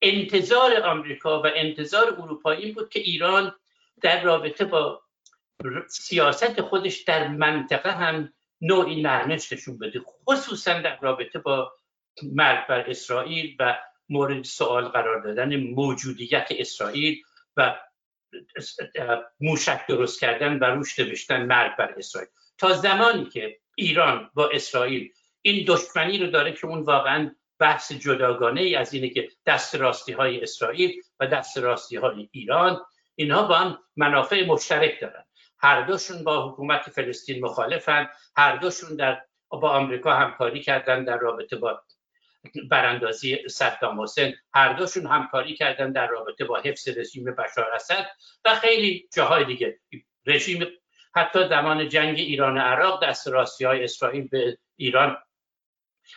انتظار 0.02 0.84
آمریکا 0.84 1.42
و 1.42 1.46
انتظار 1.56 2.14
اروپایی 2.22 2.72
بود 2.72 2.90
که 2.90 3.00
ایران 3.00 3.56
در 4.02 4.24
رابطه 4.24 4.66
با 4.66 5.02
سیاست 5.90 6.62
خودش 6.62 7.02
در 7.02 7.28
منطقه 7.28 7.92
هم 7.92 8.34
نوعی 8.62 9.02
نرمش 9.02 9.54
نشون 9.54 9.78
بده 9.78 10.00
خصوصا 10.00 10.80
در 10.80 11.00
رابطه 11.00 11.40
با 11.40 11.74
مرگ 12.24 12.68
بر 12.68 12.90
اسرائیل 12.90 13.56
و 13.60 13.78
مورد 14.10 14.44
سوال 14.44 14.88
قرار 14.88 15.22
دادن 15.22 15.56
موجودیت 15.56 16.48
اسرائیل 16.52 17.22
و 17.58 17.80
موشک 19.40 19.88
درست 19.88 20.22
کردن 20.22 20.60
و 20.60 20.64
روش 20.64 21.00
نوشتن 21.00 21.46
مرگ 21.46 21.78
بر 21.78 21.94
اسرائیل. 21.98 22.30
تا 22.58 22.74
زمانی 22.74 23.26
که 23.26 23.60
ایران 23.76 24.32
با 24.34 24.50
اسرائیل 24.50 25.12
این 25.42 25.66
دشمنی 25.68 26.18
رو 26.18 26.28
داره 26.28 26.54
که 26.54 26.68
اون 26.68 26.82
واقعا 26.82 27.36
بحث 27.60 27.92
جداگانه 27.92 28.62
ای 28.62 28.76
از 28.76 28.94
اینه 28.94 29.10
که 29.10 29.30
دست 29.46 29.76
راستی 29.76 30.12
های 30.12 30.42
اسرائیل 30.42 31.02
و 31.20 31.28
دست 31.28 31.58
راستی 31.58 31.96
های 31.96 32.30
ایران 32.32 32.82
اینها 33.16 33.48
با 33.48 33.56
هم 33.56 33.80
منافع 33.96 34.46
مشترک 34.46 35.02
دارن. 35.02 35.24
هر 35.60 35.82
دوشون 35.82 36.24
با 36.24 36.50
حکومت 36.50 36.90
فلسطین 36.90 37.46
مخالفن 37.46 38.10
هر 38.36 38.56
دوشون 38.56 38.96
در 38.96 39.22
با 39.50 39.70
آمریکا 39.70 40.14
همکاری 40.14 40.62
کردن 40.62 41.04
در 41.04 41.18
رابطه 41.18 41.56
با 41.56 41.82
براندازی 42.70 43.38
صدام 43.50 44.02
حسین 44.02 44.36
هر 44.54 44.74
دوشون 44.74 45.06
همکاری 45.06 45.56
کردن 45.56 45.92
در 45.92 46.08
رابطه 46.08 46.46
با 46.46 46.62
حفظ 46.66 46.88
رژیم 46.98 47.24
بشار 47.24 47.72
اسد 47.76 48.08
و 48.46 48.56
خیلی 48.56 49.10
جاهای 49.14 49.46
دیگه. 49.46 49.80
رژیم 50.26 50.68
حتی 51.16 51.48
زمان 51.48 51.90
جنگ 51.90 52.20
ایران 52.20 52.58
عراق 52.58 53.04
دست 53.04 53.28
راستی 53.28 53.66
های 53.66 53.84
اسرائیل 53.84 54.28
به 54.28 54.58
ایران 54.76 55.18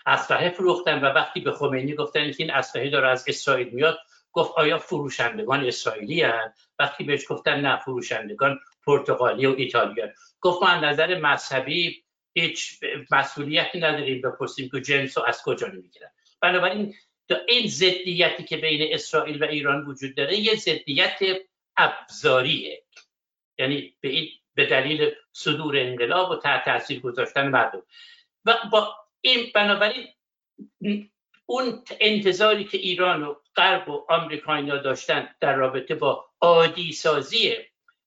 اسلحه 0.07 0.51
فروختن 0.51 1.05
و 1.05 1.05
وقتی 1.05 1.41
به 1.41 1.53
خمینی 1.53 1.95
گفتن 1.95 2.31
که 2.31 2.43
این 2.43 2.51
اسلحه 2.51 2.91
داره 2.91 3.09
از 3.09 3.25
اسرائیل 3.29 3.69
میاد 3.69 3.99
گفت 4.33 4.53
آیا 4.57 4.79
فروشندگان 4.79 5.67
اسرائیلی 5.67 6.23
هست 6.23 6.71
وقتی 6.79 7.05
بهش 7.05 7.25
گفتن 7.29 7.61
نه 7.61 7.77
فروشندگان 7.77 8.61
پرتغالی 8.87 9.47
و 9.47 9.55
ایتالیا. 9.59 10.09
گفت 10.41 10.63
ما 10.63 10.75
نظر 10.75 11.19
مذهبی 11.19 12.05
هیچ 12.35 12.81
مسئولیتی 13.11 13.79
نداریم 13.79 14.21
بپرسیم 14.21 14.69
که 14.73 14.81
جنس 14.81 15.19
رو 15.19 15.25
از 15.25 15.43
کجا 15.43 15.67
نمی‌گیرن 15.67 16.11
بنابراین 16.41 16.95
این 17.49 17.69
ضدیتی 17.69 18.45
که 18.45 18.57
بین 18.57 18.95
اسرائیل 18.95 19.43
و 19.43 19.47
ایران 19.47 19.87
وجود 19.87 20.17
داره 20.17 20.37
یه 20.37 20.55
ضدیت 20.55 21.19
ابزاریه. 21.77 22.83
یعنی 23.59 23.97
به, 24.01 24.09
این 24.09 24.29
به 24.55 24.67
دلیل 24.67 25.11
صدور 25.33 25.79
انقلاب 25.79 26.31
و 26.31 26.37
تحت 26.37 26.65
تاثیر 26.65 27.01
گذاشتن 27.01 27.49
مردم. 27.49 27.83
و 28.45 28.55
با 28.73 28.97
این 29.21 29.51
بنابراین 29.55 30.07
اون 31.47 31.85
انتظاری 32.01 32.65
که 32.65 32.79
ایران 32.79 33.23
و 33.23 33.35
غرب 33.57 33.89
و 33.89 34.07
آمریکایی‌ها 34.09 34.77
داشتن 34.77 35.35
در 35.41 35.55
رابطه 35.55 35.95
با 35.95 36.31
عادی 36.41 36.93
سازی 36.93 37.57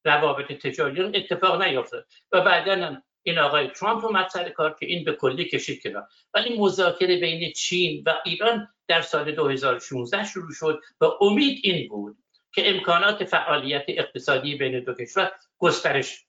روابط 0.06 0.52
تجاری 0.52 1.04
اتفاق 1.04 1.62
نیفتاد 1.62 2.08
و 2.32 2.42
بعدا 2.42 3.02
این 3.24 3.40
آقای 3.40 3.68
ترامپ 3.68 4.06
اومد 4.06 4.28
سر 4.28 4.50
کار 4.50 4.76
که 4.80 4.86
این 4.86 5.04
به 5.04 5.14
کلی 5.14 5.46
کشید 5.46 5.84
کنار. 5.84 6.08
ولی 6.34 6.58
مذاکره 6.60 7.20
بین 7.20 7.52
چین 7.54 8.04
و 8.06 8.14
ایران 8.26 8.68
در 8.88 9.02
سال 9.02 9.32
2016 9.32 10.26
شروع 10.26 10.54
شد 10.54 10.82
و 11.02 11.06
امید 11.22 11.60
این 11.64 11.90
بود 11.90 12.18
که 12.54 12.70
امکانات 12.70 13.24
فعالیت 13.24 13.86
اقتصادی 13.88 14.56
بین 14.56 14.84
دو 14.84 14.94
کشور 14.94 15.32
گسترش 15.58 16.26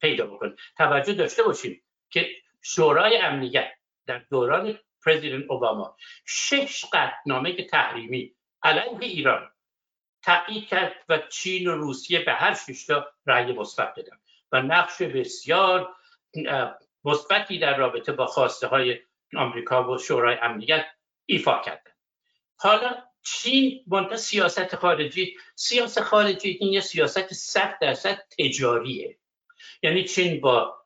پیدا 0.00 0.26
بکنه. 0.26 0.54
توجه 0.76 1.12
داشته 1.12 1.42
باشیم 1.42 1.82
که 2.10 2.28
شورای 2.62 3.16
امنیت 3.16 3.72
در 4.06 4.22
دوران 4.30 4.78
پرزیدنت 5.04 5.50
اوباما 5.50 5.96
شش 6.26 6.84
قطعنامه 6.92 7.52
تحریمی 7.52 8.34
علیه 8.62 8.98
ایران 9.00 9.50
تایید 10.22 10.68
کرد 10.68 10.94
و 11.08 11.18
چین 11.18 11.66
و 11.68 11.70
روسیه 11.70 12.24
به 12.24 12.32
هر 12.32 12.54
ششتا 12.54 13.06
رأی 13.26 13.52
مثبت 13.52 13.94
دادن 13.94 14.16
و 14.52 14.62
نقش 14.62 15.02
بسیار 15.02 15.94
مثبتی 17.04 17.58
در 17.58 17.76
رابطه 17.76 18.12
با 18.12 18.26
خواسته 18.26 18.66
های 18.66 18.98
آمریکا 19.36 19.90
و 19.90 19.98
شورای 19.98 20.36
امنیت 20.42 20.86
ایفا 21.26 21.62
کردن 21.64 21.92
حالا 22.56 23.02
چین 23.22 23.84
منتها 23.86 24.16
سیاست 24.16 24.76
خارجی؟ 24.76 25.36
سیاست 25.54 26.00
خارجی 26.00 26.58
این 26.60 26.72
یه 26.72 26.80
سیاست 26.80 27.32
صد 27.32 27.78
درصد 27.80 28.18
تجاریه. 28.38 29.18
یعنی 29.82 30.04
چین 30.04 30.40
با 30.40 30.82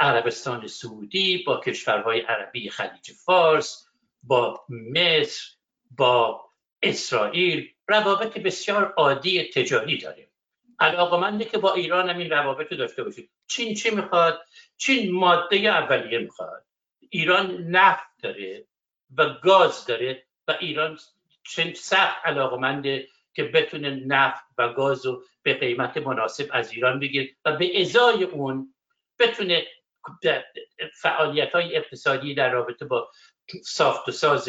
عربستان 0.00 0.66
سعودی 0.66 1.38
با 1.46 1.60
کشورهای 1.60 2.20
عربی 2.20 2.70
خلیج 2.70 3.12
فارس 3.12 3.88
با 4.22 4.66
مصر 4.68 5.46
با 5.90 6.50
اسرائیل 6.82 7.72
روابط 7.88 8.38
بسیار 8.38 8.94
عادی 8.96 9.50
تجاری 9.50 9.98
داره 9.98 10.27
علاقمنده 10.80 11.44
که 11.44 11.58
با 11.58 11.74
ایران 11.74 12.10
هم 12.10 12.18
این 12.18 12.30
روابط 12.30 12.68
داشته 12.68 13.04
باشید 13.04 13.30
چین 13.46 13.74
چی 13.74 13.90
می‌خواد؟ 13.90 14.40
چین 14.76 15.12
ماده 15.14 15.56
اولیه 15.56 16.18
می‌خواد. 16.18 16.64
ایران 17.10 17.50
نفت 17.50 18.22
داره 18.22 18.66
و 19.16 19.28
گاز 19.28 19.86
داره 19.86 20.26
و 20.48 20.56
ایران 20.60 20.98
چین 21.42 21.74
سخت 21.74 22.16
علاقمنده 22.24 23.08
که 23.34 23.44
بتونه 23.44 23.90
نفت 23.90 24.44
و 24.58 24.68
گاز 24.68 25.06
رو 25.06 25.22
به 25.42 25.54
قیمت 25.54 25.96
مناسب 25.96 26.48
از 26.52 26.72
ایران 26.72 27.00
بگیر 27.00 27.36
و 27.44 27.56
به 27.56 27.80
ازای 27.80 28.24
اون 28.24 28.74
بتونه 29.18 29.66
فعالیت 30.94 31.52
های 31.52 31.76
اقتصادی 31.76 32.34
در 32.34 32.50
رابطه 32.50 32.84
با 32.84 33.10
ساخت 33.64 34.08
و 34.08 34.12
ساز 34.12 34.48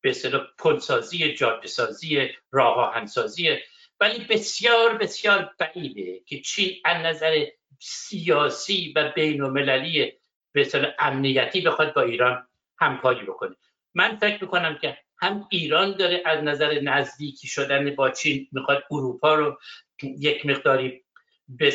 به 0.00 0.10
اصطلاح 0.10 0.46
پلسازی 0.58 1.34
جاده 1.34 1.68
سازی 1.68 2.28
راه 2.50 2.76
آهنسازی 2.76 3.58
ولی 4.00 4.24
بسیار 4.24 4.98
بسیار 4.98 5.54
بعیده 5.58 6.20
که 6.20 6.40
چین 6.40 6.72
از 6.84 7.06
نظر 7.06 7.46
سیاسی 7.78 8.92
و 8.96 9.12
بین 9.16 9.42
المللی 9.42 10.12
به 10.52 10.94
امنیتی 10.98 11.60
بخواد 11.60 11.94
با 11.94 12.02
ایران 12.02 12.46
همکاری 12.78 13.26
بکنه. 13.26 13.56
من 13.94 14.16
فکر 14.16 14.44
می‌کنم 14.44 14.78
که 14.82 14.98
هم 15.18 15.46
ایران 15.50 15.96
داره 15.96 16.22
از 16.26 16.44
نظر 16.44 16.80
نزدیکی 16.80 17.48
شدن 17.48 17.94
با 17.94 18.10
چین 18.10 18.48
می‌خواد 18.52 18.84
اروپا 18.90 19.34
رو 19.34 19.58
یک 20.02 20.46
مقداری 20.46 21.04
به 21.48 21.72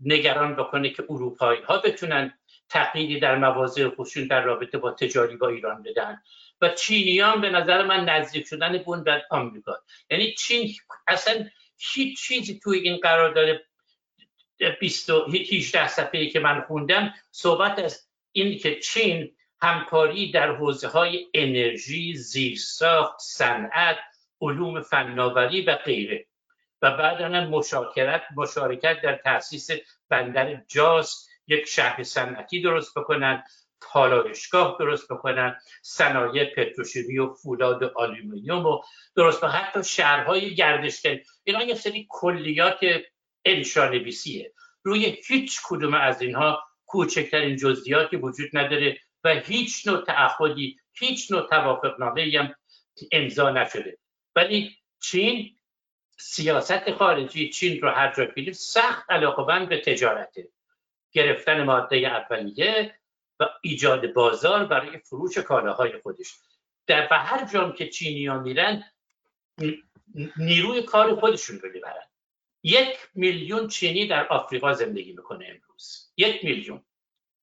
نگران 0.00 0.56
بکنه 0.56 0.90
که 0.90 1.04
اروپایی 1.10 1.62
ها 1.62 1.78
بتونن 1.78 2.38
تقییدی 2.68 3.20
در 3.20 3.38
مواضع 3.38 3.88
خودشون 3.88 4.26
در 4.26 4.42
رابطه 4.42 4.78
با 4.78 4.90
تجاری 4.90 5.36
با 5.36 5.48
ایران 5.48 5.82
بدن. 5.82 6.22
و 6.60 6.68
چینیان 6.68 7.40
به 7.40 7.50
نظر 7.50 7.82
من 7.82 8.04
نزدیک 8.04 8.46
شدن 8.46 8.78
بون 8.78 9.04
به 9.04 9.24
آمریکا. 9.30 9.78
یعنی 10.10 10.34
چین 10.34 10.74
اصلا 11.06 11.48
هیچ 11.78 12.22
چیزی 12.22 12.60
توی 12.62 12.78
این 12.78 12.96
قرار 12.96 13.34
داره 13.34 13.64
20 14.80 15.10
18 15.10 15.88
صفحه 15.88 16.30
که 16.30 16.40
من 16.40 16.60
خوندم 16.60 17.14
صحبت 17.30 17.78
از 17.78 18.08
این 18.32 18.58
که 18.58 18.80
چین 18.80 19.36
همکاری 19.60 20.30
در 20.30 20.56
حوزه 20.56 20.88
های 20.88 21.26
انرژی، 21.34 22.14
زیرساخت، 22.14 23.18
صنعت، 23.20 23.98
علوم 24.40 24.82
فناوری 24.82 25.62
و 25.62 25.74
غیره. 25.74 26.26
و 26.82 26.90
بعد 26.90 27.22
مشارکت 27.22 28.22
مشارکت 28.36 29.02
در 29.02 29.16
تاسیس 29.16 29.70
بندر 30.08 30.62
جاس 30.68 31.28
یک 31.46 31.64
شهر 31.64 32.02
صنعتی 32.02 32.62
درست 32.62 32.98
بکنن 32.98 33.44
پالایشگاه 33.80 34.76
درست 34.80 35.12
بکنن 35.12 35.60
صنایع 35.82 36.54
پتروشیمی 36.54 37.18
و 37.18 37.34
فولاد 37.34 37.82
و 37.82 37.90
آلومینیوم 37.96 38.66
و 38.66 38.82
درست 39.16 39.38
بکنن. 39.38 39.50
حتی 39.50 39.84
شهرهای 39.84 40.54
گردشگری. 40.54 41.22
اینا 41.44 41.62
یه 41.62 41.74
سری 41.74 42.06
کلیات 42.10 42.80
انشانویسیه 43.44 44.52
روی 44.82 45.16
هیچ 45.26 45.60
کدوم 45.64 45.94
از 45.94 46.22
اینها 46.22 46.62
کوچکترین 46.86 47.56
جزئیاتی 47.56 48.16
وجود 48.16 48.50
نداره 48.52 48.98
و 49.24 49.34
هیچ 49.34 49.86
نوع 49.86 50.04
تعهدی 50.04 50.76
هیچ 50.92 51.32
نوع 51.32 51.48
توافقنامه 51.48 52.32
هم 52.38 52.54
امضا 53.12 53.50
نشده. 53.50 53.98
ولی 54.36 54.76
چین 55.00 55.56
سیاست 56.18 56.92
خارجی 56.92 57.50
چین 57.50 57.80
رو 57.80 57.90
هر 57.90 58.14
جا 58.14 58.52
سخت 58.52 59.10
علاقمند 59.10 59.68
به 59.68 59.80
تجارته. 59.80 60.48
گرفتن 61.12 61.62
ماده 61.62 61.96
اولیه 61.96 62.97
و 63.40 63.48
ایجاد 63.62 64.12
بازار 64.12 64.64
برای 64.64 64.98
فروش 64.98 65.38
کالاهای 65.38 65.98
خودش. 65.98 66.34
در 66.86 67.08
و 67.10 67.14
هر 67.14 67.46
جام 67.52 67.72
که 67.72 67.88
چینی 67.88 68.26
ها 68.26 68.38
میرن 68.38 68.84
نیروی 70.36 70.82
کار 70.82 71.14
خودشون 71.14 71.58
رو 71.58 71.70
می‌برن. 71.72 72.06
یک 72.62 72.98
میلیون 73.14 73.68
چینی 73.68 74.06
در 74.06 74.28
آفریقا 74.28 74.72
زندگی 74.72 75.12
می‌کنه 75.12 75.46
امروز. 75.46 76.12
یک 76.16 76.44
میلیون. 76.44 76.84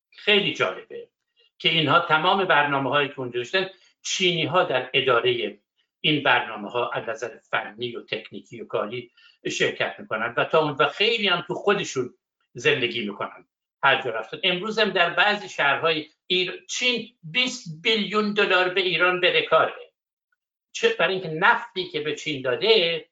خیلی 0.10 0.54
جالبه 0.54 1.10
که 1.58 1.70
اینها 1.70 2.00
تمام 2.00 2.46
برنامه 2.46 2.90
هایی 2.90 3.10
که 3.10 3.20
اونجا 3.20 3.40
داشتن 3.40 3.70
چینی 4.02 4.46
ها 4.46 4.64
در 4.64 4.90
اداره 4.94 5.60
این 6.02 6.24
برنامه 6.24 6.70
ها 6.70 6.90
از 6.90 7.10
نظر 7.10 7.38
فنی 7.38 7.96
و 7.96 8.02
تکنیکی 8.04 8.62
و 8.62 8.66
کاری 8.66 9.12
شرکت 9.52 9.96
می‌کنن 10.00 10.34
و 10.38 10.46
تا 10.46 10.60
اون 10.60 10.76
و 10.80 10.90
خیلی 10.90 11.28
هم 11.28 11.44
تو 11.48 11.54
خودشون 11.54 12.14
زندگی 12.54 13.08
می‌کنن. 13.08 13.48
هر 13.86 14.02
جا 14.02 14.10
رفتن. 14.10 14.38
امروز 14.44 14.80
هم 14.80 14.90
در 14.90 15.10
بعضی 15.10 15.50
شهرهای 15.50 16.08
ایر... 16.28 16.66
چین 16.70 17.16
20 17.24 17.82
بیلیون 17.82 18.34
دلار 18.34 18.70
به 18.70 18.82
ایران 18.82 19.22
کاره 19.50 19.74
چه 20.72 20.90
برای 20.90 21.14
اینکه 21.14 21.30
نفتی 21.30 21.90
که 21.90 22.00
به 22.00 22.16
چین 22.16 22.42
داده 22.42 23.06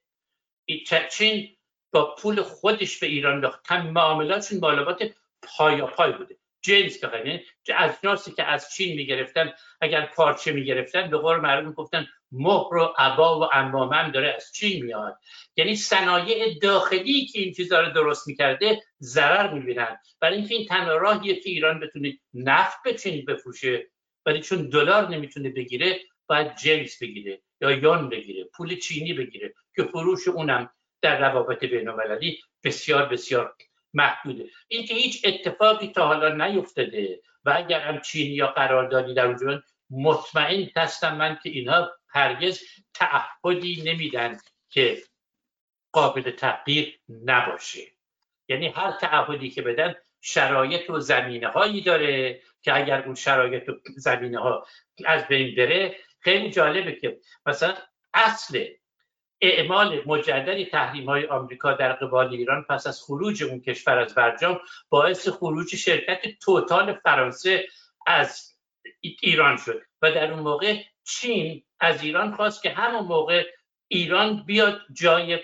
چین 1.11 1.55
با 1.91 2.15
پول 2.15 2.41
خودش 2.41 2.99
به 2.99 3.07
ایران 3.07 3.39
داخت 3.39 3.71
معاملاتشون 3.71 4.59
بالابات 4.59 5.15
پایا 5.41 5.87
پای 5.87 6.11
بوده. 6.11 6.37
جنس 6.61 7.03
بخوایم 7.03 7.25
یعنی 7.25 7.43
اجناسی 7.77 8.31
که 8.31 8.43
از 8.43 8.73
چین 8.73 8.95
می‌گرفتن 8.95 9.53
اگر 9.81 10.05
پارچه 10.05 10.51
می‌گرفتن 10.51 11.09
به 11.09 11.17
قول 11.17 11.37
معروف 11.37 11.65
می‌گفتن 11.65 12.07
مهر 12.33 12.75
و 12.75 12.93
عبا 12.97 13.39
و 13.39 13.49
امامم 13.53 14.11
داره 14.11 14.33
از 14.37 14.51
چین 14.53 14.85
میاد. 14.85 15.19
یعنی 15.55 15.75
صنایع 15.75 16.59
داخلی 16.59 17.25
که 17.25 17.39
این 17.39 17.53
چیزها 17.53 17.79
رو 17.81 17.93
درست 17.93 18.27
می‌کرده 18.27 18.81
ضرر 19.01 19.53
می‌بینن. 19.53 19.97
برای 20.19 20.37
اینکه 20.37 20.55
این 20.55 20.65
تنها 20.65 20.95
راهیه 20.95 21.35
که 21.35 21.49
ایران 21.49 21.79
بتونه 21.79 22.17
نفت 22.33 22.77
به 22.83 23.23
بفروشه 23.27 23.87
ولی 24.25 24.41
چون 24.41 24.69
دلار 24.69 25.09
نمی‌تونه 25.09 25.49
بگیره 25.49 25.99
باید 26.27 26.55
جنس 26.55 27.01
بگیره 27.01 27.41
یا 27.61 27.71
یان 27.71 28.09
بگیره 28.09 28.43
پول 28.43 28.79
چینی 28.79 29.13
بگیره 29.13 29.53
که 29.75 29.83
فروش 29.83 30.27
اونم 30.27 30.69
در 31.01 31.19
روابط 31.19 31.63
بین 31.63 31.91
بسیار 32.63 33.05
بسیار 33.05 33.55
محدوده. 33.93 34.45
این 34.67 34.85
که 34.85 34.93
هیچ 34.93 35.25
اتفاقی 35.25 35.87
تا 35.87 36.07
حالا 36.07 36.47
نیفتاده 36.47 37.21
و 37.45 37.53
اگر 37.55 37.79
هم 37.79 38.01
چینی 38.01 38.33
یا 38.33 38.47
قراردادی 38.47 39.13
در 39.13 39.33
وجود 39.33 39.63
مطمئن 39.89 40.69
هستم 40.75 41.17
من 41.17 41.39
که 41.43 41.49
اینها 41.49 41.91
هرگز 42.13 42.61
تعهدی 42.93 43.83
نمیدن 43.85 44.37
که 44.69 45.03
قابل 45.91 46.31
تغییر 46.31 46.99
نباشه. 47.25 47.81
یعنی 48.47 48.67
هر 48.67 48.91
تعهدی 48.91 49.49
که 49.49 49.61
بدن 49.61 49.95
شرایط 50.21 50.89
و 50.89 50.99
زمینه 50.99 51.47
هایی 51.47 51.81
داره 51.81 52.41
که 52.61 52.75
اگر 52.75 53.03
اون 53.03 53.15
شرایط 53.15 53.69
و 53.69 53.73
زمینه 53.95 54.39
ها 54.39 54.67
از 55.05 55.27
بین 55.27 55.55
بره 55.55 55.95
خیلی 56.19 56.49
جالبه 56.49 56.91
که 56.91 57.19
مثلا 57.45 57.75
اصل 58.13 58.65
اعمال 59.41 60.01
مجددی 60.05 60.65
تحریم 60.65 61.05
های 61.05 61.25
آمریکا 61.25 61.73
در 61.73 61.93
قبال 61.93 62.33
ایران 62.33 62.65
پس 62.69 62.87
از 62.87 63.01
خروج 63.01 63.43
اون 63.43 63.61
کشور 63.61 63.97
از 63.97 64.15
برجام 64.15 64.59
باعث 64.89 65.29
خروج 65.29 65.75
شرکت 65.75 66.39
توتال 66.39 66.93
فرانسه 66.93 67.67
از 68.07 68.57
ایران 69.01 69.57
شد 69.57 69.81
و 70.01 70.11
در 70.11 70.31
اون 70.31 70.39
موقع 70.39 70.81
چین 71.03 71.63
از 71.83 72.03
ایران 72.03 72.35
خواست 72.35 72.63
که 72.63 72.69
همون 72.69 73.05
موقع 73.05 73.45
ایران 73.87 74.43
بیاد 74.45 74.81
جای 74.93 75.39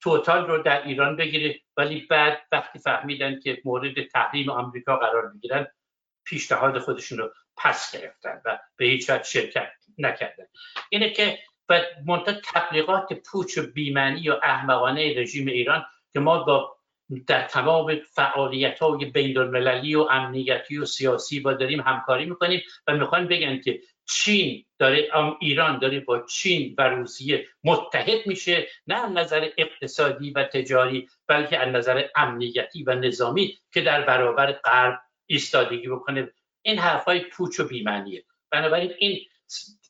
توتال 0.00 0.46
رو 0.46 0.62
در 0.62 0.86
ایران 0.86 1.16
بگیره. 1.16 1.60
ولی 1.76 2.00
بعد 2.00 2.46
وقتی 2.52 2.78
فهمیدن 2.78 3.40
که 3.40 3.62
مورد 3.64 4.06
تحریم 4.06 4.50
آمریکا 4.50 4.96
قرار 4.96 5.30
می‌گیرن 5.30 5.66
پیشنهاد 6.24 6.78
خودشون 6.78 7.18
رو 7.18 7.32
پس 7.56 7.96
گرفتن 7.96 8.40
و 8.44 8.58
به 8.76 8.84
هیچ 8.84 9.10
وجه 9.10 9.24
شرکت 9.24 9.72
نکردن. 9.98 10.44
اینه 10.90 11.10
که 11.10 11.38
و 11.68 11.80
منتها 12.06 12.40
تبلیغات 12.44 13.12
پوچ 13.12 13.58
و 13.58 13.62
بیمنی 13.62 14.30
و 14.30 14.40
احمقانه 14.42 15.14
رژیم 15.16 15.46
ایران 15.46 15.86
که 16.12 16.20
ما 16.20 16.42
با 16.42 16.76
در 17.26 17.42
تمام 17.42 17.96
فعالیت 17.96 18.78
های 18.78 19.04
بین 19.04 19.36
و 19.36 20.06
امنیتی 20.10 20.78
و 20.78 20.84
سیاسی 20.84 21.40
با 21.40 21.52
داریم 21.52 21.80
همکاری 21.80 22.26
می‌کنیم 22.26 22.62
و 22.86 22.96
می‌خوایم 22.96 23.28
بگن 23.28 23.60
که 23.60 23.80
چین 24.08 24.64
داره 24.78 25.08
ایران 25.40 25.78
داره 25.78 26.00
با 26.00 26.26
چین 26.26 26.74
و 26.78 26.88
روسیه 26.88 27.46
متحد 27.64 28.26
میشه 28.26 28.66
نه 28.86 29.04
از 29.04 29.12
نظر 29.12 29.48
اقتصادی 29.58 30.30
و 30.30 30.44
تجاری 30.44 31.08
بلکه 31.26 31.58
از 31.58 31.68
نظر 31.68 32.06
امنیتی 32.16 32.82
و 32.82 32.94
نظامی 32.94 33.58
که 33.72 33.80
در 33.80 34.02
برابر 34.02 34.52
غرب 34.52 35.00
ایستادگی 35.26 35.88
بکنه. 35.88 36.32
این 36.62 36.78
حرفای 36.78 37.20
پوچ 37.20 37.60
و 37.60 37.64
بیمنیه 37.64 38.24
بنابراین 38.50 38.92
این 38.98 39.18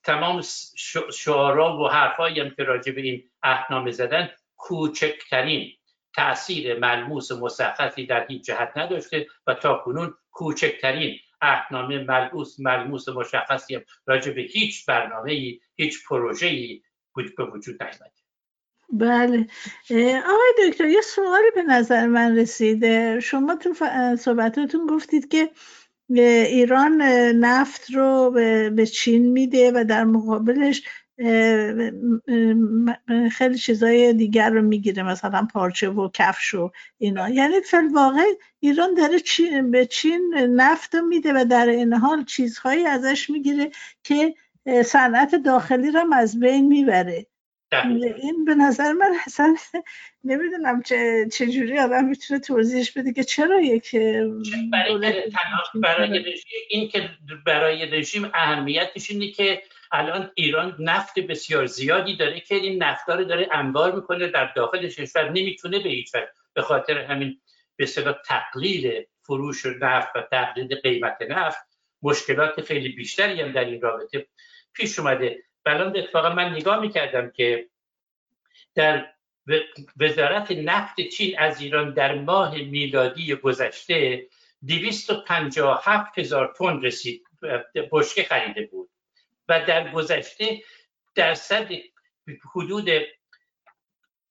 تمام 0.05 0.43
شعارا 1.13 1.79
و 1.79 1.89
حرفایی 1.89 2.41
هم 2.41 2.51
که 2.51 2.63
راجع 2.63 2.93
به 2.93 3.01
این 3.01 3.31
احنامه 3.43 3.91
زدن 3.91 4.31
کوچکترین 4.57 5.73
تاثیر 6.15 6.79
ملموس 6.79 7.31
و 7.31 7.41
مشخصی 7.41 8.07
در 8.07 8.27
هیچ 8.27 8.45
جهت 8.45 8.73
نداشته 8.77 9.27
و 9.47 9.55
تا 9.55 9.75
کنون 9.75 10.15
کوچکترین 10.31 11.19
اهنامه 11.43 12.05
ملموس 12.05 12.61
ملموس 12.61 13.09
مشخصی 13.09 13.79
راجع 14.07 14.33
به 14.33 14.43
هیچ 14.43 14.87
برنامه 14.87 15.59
هیچ 15.77 16.09
پروژه 16.09 16.47
ای 16.47 16.83
به 17.37 17.45
وجود 17.45 17.83
نیامده. 17.83 18.13
بله. 18.93 19.47
آقای 20.25 20.69
دکتر 20.69 20.87
یه 20.87 21.01
سوالی 21.01 21.51
به 21.55 21.63
نظر 21.63 22.07
من 22.07 22.39
رسیده. 22.39 23.21
شما 23.21 23.57
تو 23.57 23.75
صحبتاتون 24.17 24.87
گفتید 24.87 25.29
که 25.29 25.51
ایران 26.11 27.03
نفت 27.33 27.91
رو 27.91 28.31
به 28.77 28.87
چین 28.87 29.33
میده 29.33 29.73
و 29.75 29.85
در 29.85 30.05
مقابلش 30.05 30.83
خیلی 33.33 33.59
چیزای 33.59 34.13
دیگر 34.13 34.51
رو 34.51 34.63
می‌گیره 34.63 35.03
مثلا 35.03 35.49
پارچه 35.53 35.89
و 35.89 36.09
کفش 36.15 36.55
و 36.55 36.71
اینا. 36.99 37.29
یعنی 37.29 37.61
فل 37.61 37.89
واقع 37.95 38.25
ایران 38.61 38.95
داره 38.95 39.21
چین 39.21 39.71
به 39.71 39.87
چین 39.87 40.35
نفت 40.35 40.95
میده 40.95 41.33
و 41.33 41.45
در 41.45 41.67
این 41.67 41.93
حال 41.93 42.25
چیزهایی 42.25 42.87
ازش 42.87 43.31
می‌گیره 43.31 43.71
که 44.05 44.35
صنعت 44.85 45.35
داخلی 45.35 45.91
رو 45.91 46.15
از 46.15 46.41
بین 46.41 46.67
می‌بره. 46.67 47.27
این 48.23 48.45
به 48.45 48.55
نظر 48.55 48.93
من 48.93 49.15
اصلا 49.27 49.57
نمی‌دونم 50.25 50.83
چه 50.83 51.29
چجوری 51.33 51.79
آدم 51.79 52.05
می‌تونه 52.05 52.41
توضیحش 52.41 52.91
بده 52.91 53.13
که 53.13 53.25
چرا 53.25 53.61
یک 53.61 53.97
برای, 54.73 55.33
برای 55.83 56.19
رژیم 56.19 56.45
این 56.71 56.89
که 56.89 57.11
برای 57.47 57.87
رژیم 57.87 58.31
اهمیتش 58.35 59.11
اینه 59.11 59.31
که 59.31 59.63
الان 59.93 60.31
ایران 60.35 60.77
نفت 60.79 61.19
بسیار 61.19 61.67
زیادی 61.67 62.17
داره 62.17 62.41
که 62.41 62.55
این 62.55 62.83
نفتا 62.83 63.15
رو 63.15 63.25
داره 63.25 63.49
انبار 63.53 63.95
می‌کنه 63.95 64.27
در 64.29 64.53
داخل 64.57 64.89
کشور. 64.89 65.29
نمی‌تونه 65.29 65.79
به 65.79 65.89
هیچ 65.89 66.13
به 66.55 66.63
خاطر 66.63 66.99
همین 66.99 67.41
به 67.77 67.87
صدا 67.87 68.13
تقلیل 68.13 69.05
فروش 69.23 69.67
نفت 69.67 70.17
و 70.17 70.23
تقلیل 70.23 70.81
قیمت 70.81 71.19
نفت 71.23 71.59
مشکلات 72.03 72.61
خیلی 72.61 72.89
بیشتری 72.89 73.41
هم 73.41 73.53
در 73.53 73.65
این 73.65 73.81
رابطه 73.81 74.27
پیش 74.73 74.99
اومده. 74.99 75.43
بلان 75.65 75.97
اتفاقا 75.97 76.35
من 76.35 76.49
نگاه 76.49 76.81
می‌کردم 76.81 77.31
که 77.31 77.69
در 78.75 79.13
وزارت 79.97 80.51
نفت 80.51 81.01
چین 81.01 81.39
از 81.39 81.61
ایران 81.61 81.95
در 81.95 82.15
ماه 82.15 82.57
میلادی 82.57 83.35
گذشته 83.35 84.27
257 84.67 86.19
هزار 86.19 86.55
تن 86.59 86.83
رسید 86.83 87.25
بشکه 87.93 88.23
خریده 88.23 88.67
بود. 88.67 88.91
و 89.53 89.65
در 89.67 89.91
گذشته 89.91 90.63
درصد 91.15 91.69
حدود 92.55 92.89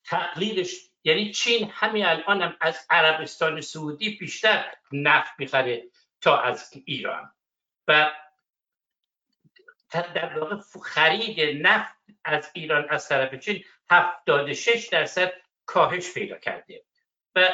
تقلیلش 0.06 0.76
یعنی 1.04 1.32
چین 1.32 1.70
همین 1.74 2.06
الان 2.06 2.42
هم 2.42 2.58
از 2.62 2.88
عربستان 2.90 3.62
سعودی 3.62 4.10
بیشتر 4.10 4.74
نفت 4.92 5.32
می‌خره 5.38 5.84
تا 6.22 6.42
از 6.42 6.74
ایران. 6.86 7.34
و 7.88 8.12
در 9.92 10.40
واقع 10.40 10.56
خرید 10.84 11.66
نفت 11.68 11.96
از 12.24 12.52
ایران 12.54 12.90
از 12.90 13.08
طرف 13.08 13.36
چین 13.36 13.64
76 13.90 14.88
درصد 14.88 15.34
کاهش 15.66 16.14
پیدا 16.14 16.38
کرده. 16.38 16.84
و 17.36 17.50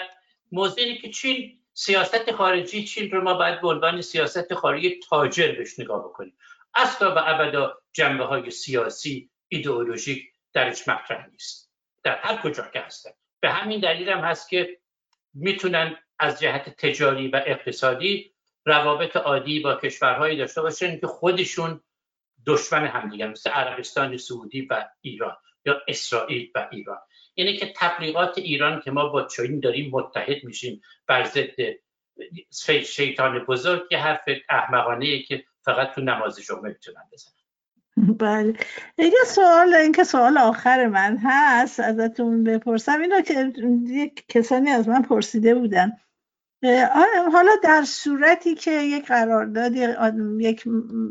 موضوعی 0.52 0.98
که 0.98 1.10
چین 1.10 1.60
سیاست 1.74 2.32
خارجی 2.32 2.84
چین 2.84 3.12
رو 3.12 3.22
ما 3.22 3.34
باید 3.34 3.62
به 3.62 3.68
عنوان 3.68 4.02
سیاست 4.02 4.54
خارجی 4.54 5.00
تاجر 5.10 5.52
بهش 5.52 5.80
نگاه 5.80 6.10
بکنیم. 6.10 6.38
اصلا 6.74 7.16
و 7.16 7.18
ابدا 7.18 7.78
جنبه 7.94 8.26
های 8.26 8.52
سیاسی 8.52 9.30
ایدئولوژیک 9.48 10.24
درش 10.54 10.88
مطرح 10.88 11.28
نیست. 11.28 11.72
در 12.04 12.16
هر 12.16 12.42
کجا 12.42 12.68
که 12.74 12.80
هستن. 12.80 13.12
به 13.40 13.50
همین 13.50 13.80
دلیل 13.80 14.10
هم 14.10 14.20
هست 14.20 14.50
که 14.50 14.78
می‌تونن 15.34 15.98
از 16.20 16.40
جهت 16.40 16.70
تجاری 16.70 17.28
و 17.28 17.44
اقتصادی 17.46 18.34
روابط 18.66 19.16
عادی 19.16 19.60
با 19.60 19.76
کشورهایی 19.76 20.38
داشته 20.38 20.62
باشن 20.62 21.00
که 21.00 21.08
خودشون 21.08 21.82
دشمن 22.48 22.88
همدیگه 22.88 23.28
مثل 23.28 23.50
عربستان 23.50 24.18
سعودی 24.18 24.62
و 24.62 24.86
ایران 25.02 25.36
یا 25.66 25.82
اسرائیل 25.88 26.52
و 26.56 26.68
ایران. 26.72 26.98
یعنی 27.36 27.58
که 27.58 27.74
تبلیغات 27.76 28.38
ایران 28.38 28.82
که 28.82 28.92
ما 28.92 29.10
با 29.10 29.28
چین 29.28 29.60
داریم 29.60 29.92
متحد 29.92 30.44
میشیم 30.44 30.82
بر 31.08 31.24
ضد 31.24 31.56
شیطان 32.84 33.40
بزرگ 33.40 33.84
یه 33.92 33.98
حرف 33.98 34.22
احمقانه 34.50 35.24
که 35.24 35.44
فقط 35.68 35.96
تو 35.96 36.02
نماز 36.02 36.40
جمعه 36.40 36.70
می‌تونن 36.70 37.04
بزنن 37.14 37.34
بله. 38.20 38.54
یه 38.98 39.12
سوال 39.26 39.74
این 39.74 39.92
که 39.92 40.04
سوال 40.04 40.38
آخر 40.38 40.88
من 40.88 41.18
هست 41.24 41.80
ازتون 41.80 42.44
بپرسم. 42.44 43.02
اینا 43.02 43.22
که 43.22 43.54
یک 43.88 44.26
کسانی 44.28 44.70
از 44.70 44.90
من 44.90 45.02
پرسیده 45.02 45.56
بودن. 45.56 45.92
حالا 47.34 47.52
در 47.64 47.84
صورتی 47.84 48.56
که 48.56 48.72
یک 48.72 49.06
قرارداد 49.06 49.76
یک 50.40 50.64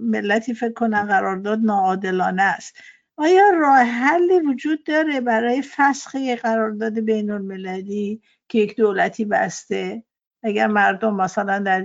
ملتی 0.03 0.55
فکر 0.55 0.73
کنن 0.73 1.07
قرارداد 1.07 1.59
ناعادلانه 1.59 2.43
است 2.43 2.77
آیا 3.17 3.51
راه 3.51 3.79
حلی 3.79 4.41
وجود 4.41 4.85
داره 4.85 5.21
برای 5.21 5.63
فسخ 5.63 6.15
یک 6.15 6.41
قرارداد 6.41 7.01
بین 7.01 7.31
المللی 7.31 8.23
که 8.49 8.59
یک 8.59 8.77
دولتی 8.77 9.25
بسته؟ 9.25 10.03
اگر 10.47 10.67
مردم 10.67 11.15
مثلا 11.15 11.59
در 11.59 11.85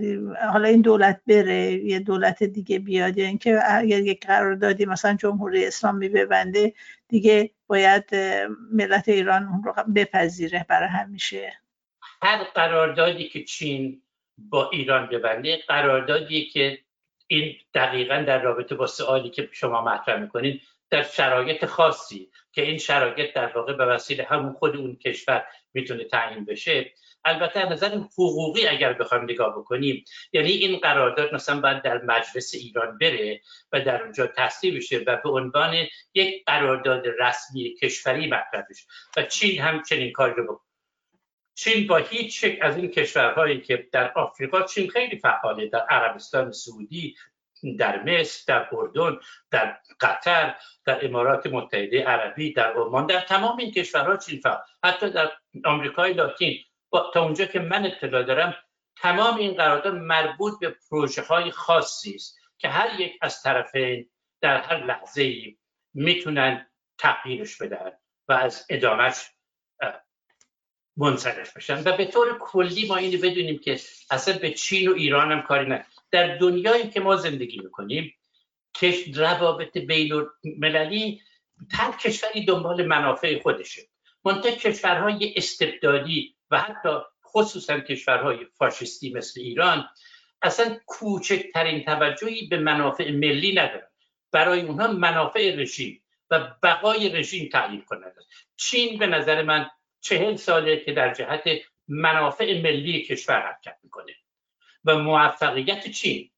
حالا 0.52 0.68
این 0.68 0.82
دولت 0.82 1.22
بره 1.28 1.72
یه 1.72 2.00
دولت 2.00 2.44
دیگه 2.44 2.80
بیاد 2.80 3.18
یا 3.18 3.26
اینکه 3.26 3.60
اگر 3.66 4.00
یک 4.00 4.28
قراردادی 4.28 4.86
مثلا 4.86 5.14
جمهوری 5.14 5.66
اسلامی 5.66 6.10
ببنده 6.10 6.74
دیگه 7.08 7.52
باید 7.68 8.16
ملت 8.72 9.10
ایران 9.10 9.44
اون 9.44 9.64
رو 9.64 9.74
بپذیره 9.96 10.66
برای 10.70 10.90
همیشه. 10.90 11.54
هر 12.22 12.44
قراردادی 12.44 13.30
که 13.30 13.44
چین 13.44 14.02
با 14.38 14.70
ایران 14.70 15.08
ببنده 15.08 15.58
قراردادی 15.68 16.46
که 16.46 16.80
این 17.28 17.56
دقیقا 17.74 18.24
در 18.28 18.42
رابطه 18.42 18.76
با 18.76 18.88
سوالی 18.88 19.30
که 19.30 19.50
شما 19.52 19.82
مطرح 19.82 20.22
می‌کنین 20.22 20.60
در 20.90 21.04
شرایط 21.04 21.66
خاصی 21.66 22.32
که 22.52 22.62
این 22.62 22.78
شرایط 22.78 23.34
در 23.34 23.52
واقع 23.58 23.74
به 23.74 23.86
وسیله 23.86 24.24
همون 24.24 24.54
خود 24.54 24.76
اون 24.76 24.96
کشور 24.96 25.46
می‌تونه 25.74 26.04
تعیین 26.04 26.46
بشه. 26.46 26.92
البته 27.26 27.70
نظر 27.70 27.96
حقوقی 27.96 28.68
اگر 28.68 28.94
بخوایم 28.94 29.24
نگاه 29.24 29.60
بکنیم 29.60 30.06
یعنی 30.34 30.50
این 30.50 30.80
قرارداد 30.80 31.34
مثلا 31.34 31.60
باید 31.60 31.82
در 31.82 32.02
مجلس 32.02 32.54
ایران 32.54 32.98
بره 32.98 33.42
و 33.72 33.82
در 33.82 34.04
اونجا 34.04 34.28
تصویب 34.28 34.76
بشه 34.76 35.04
و 35.08 35.18
به 35.24 35.30
عنوان 35.30 35.76
یک 36.14 36.46
قرارداد 36.46 37.04
رسمی 37.20 37.76
کشوری 37.76 38.28
مطرح 38.28 38.64
بشه. 38.70 38.86
و 39.18 39.24
چین 39.24 39.62
هم 39.62 39.84
چنین 39.84 40.12
کاری 40.12 40.34
رو 40.34 40.44
بکنه 40.44 40.72
چین 41.56 41.88
با 41.88 41.98
هیچ 41.98 42.46
شک 42.46 42.58
از 42.62 42.78
این 42.78 42.88
کشورهایی 42.88 43.62
که 43.62 43.88
در 43.92 44.12
آفریقا 44.12 44.62
چین 44.62 44.90
خیلی 44.90 45.18
فعاله 45.18 45.66
در 45.66 45.80
عربستان 45.80 46.52
سعودی 46.52 47.16
در 47.78 48.04
مصر 48.04 48.44
در 48.48 48.68
اردن 48.72 49.20
در 49.52 49.78
قطر 50.00 50.56
در 50.86 51.06
امارات 51.06 51.48
متحده 51.48 52.04
عربی 52.04 52.54
در 52.54 52.74
عمان 52.74 53.06
در 53.06 53.22
تمام 53.22 53.58
این 53.58 53.72
کشورها 53.72 54.18
چین 54.18 54.40
فعال. 54.40 54.62
حتی 54.84 55.10
در 55.10 55.32
آمریکای 55.66 56.14
لاتین 56.14 56.64
تا 56.92 57.24
اونجا 57.24 57.46
که 57.46 57.60
من 57.60 57.86
اطلاع 57.86 58.24
دارم 58.24 58.56
تمام 58.98 59.36
این 59.36 59.54
قرارداد 59.54 59.96
مربوط 59.96 60.60
به 60.60 60.76
پروژه 60.90 61.22
های 61.22 61.52
خاصی 61.52 62.16
است 62.16 62.38
که 62.58 62.70
هر 62.70 63.02
یک 63.02 63.18
از 63.22 63.42
طرفین 63.42 64.10
در 64.42 64.62
هر 64.62 64.86
لحظه 64.86 65.22
ای 65.22 65.58
می‌تونن 65.94 66.68
تغییرش 66.98 67.62
بدن 67.62 67.92
و 68.28 68.34
از 68.34 68.66
ادامش 68.70 69.16
منصرف 70.98 71.58
بشن. 71.58 71.84
و 71.84 71.98
به 71.98 72.06
طور 72.06 72.38
کلی 72.38 72.88
ما 72.88 72.96
اینو 72.96 73.18
بدونیم 73.18 73.60
که 73.60 73.80
اصلا 74.10 74.38
به 74.38 74.52
چین 74.52 74.90
و 74.90 74.94
ایران 74.94 75.32
هم 75.32 75.42
کاری 75.42 75.70
نه. 75.70 75.86
در 76.12 76.38
دنیایی 76.38 76.90
که 76.90 77.00
ما 77.00 77.16
زندگی 77.16 77.60
می‌کنیم 77.60 78.14
که 78.74 78.96
روابط 79.16 79.78
بین 79.78 80.14
المللی 80.14 81.22
هر 81.72 81.92
کشوری 81.92 82.46
دنبال 82.46 82.86
منافع 82.86 83.40
خودشه. 83.42 83.82
منتها 84.26 84.52
کشورهای 84.52 85.34
استبدادی 85.36 86.36
و 86.52 86.60
حتی 86.60 86.90
خصوصا 87.26 87.80
کشورهای 87.80 88.46
فاشisتی 88.58 89.14
مثل 89.14 89.42
ایران 89.42 89.90
اصلا 90.42 90.78
کوچکترین 90.86 91.84
توجهی 91.84 92.48
به 92.48 92.58
منافع 92.58 93.12
ملی 93.12 93.54
ندارن. 93.54 93.88
برای 94.32 94.62
اونها 94.62 94.88
منافع 94.88 95.56
رژیم 95.56 96.04
و 96.30 96.56
بقای 96.64 97.10
رژیم 97.10 97.50
تعیین 97.50 97.82
کنند 97.82 98.16
چین 98.56 99.00
به 99.00 99.08
نظر 99.08 99.42
من 99.42 99.70
چهل 100.02 100.36
ساله 100.36 100.78
که 100.78 100.94
در 100.94 101.14
جهت 101.14 101.44
منافع 101.88 102.62
ملی 102.62 103.02
کشور 103.04 103.42
حرکت 103.42 103.78
می‌کنه. 103.84 104.14
و 104.86 104.98
موفقیت 104.98 105.92
چین 105.92 106.32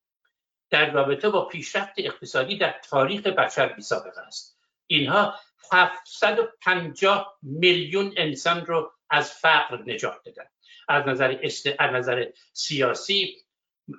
در 0.70 0.92
رابطه 0.92 1.30
با 1.30 1.46
پیشرفت 1.46 1.94
اقتصادی 1.98 2.58
در 2.58 2.76
تاریخ 2.90 3.22
بشر 3.22 3.68
بی 3.68 3.82
سابقه 3.82 4.22
است. 4.22 4.60
اینها 4.88 5.36
750 5.72 7.38
میلیون 7.42 8.14
انسان 8.18 8.66
رو 8.66 8.92
از 9.14 9.32
فقر 9.32 9.78
نجات 9.86 10.24
دادن. 10.26 10.46
از 10.88 11.08
نظر, 11.08 11.40
است... 11.44 11.68
از 11.80 11.92
نظر 11.94 12.26
سیاسی 12.54 13.38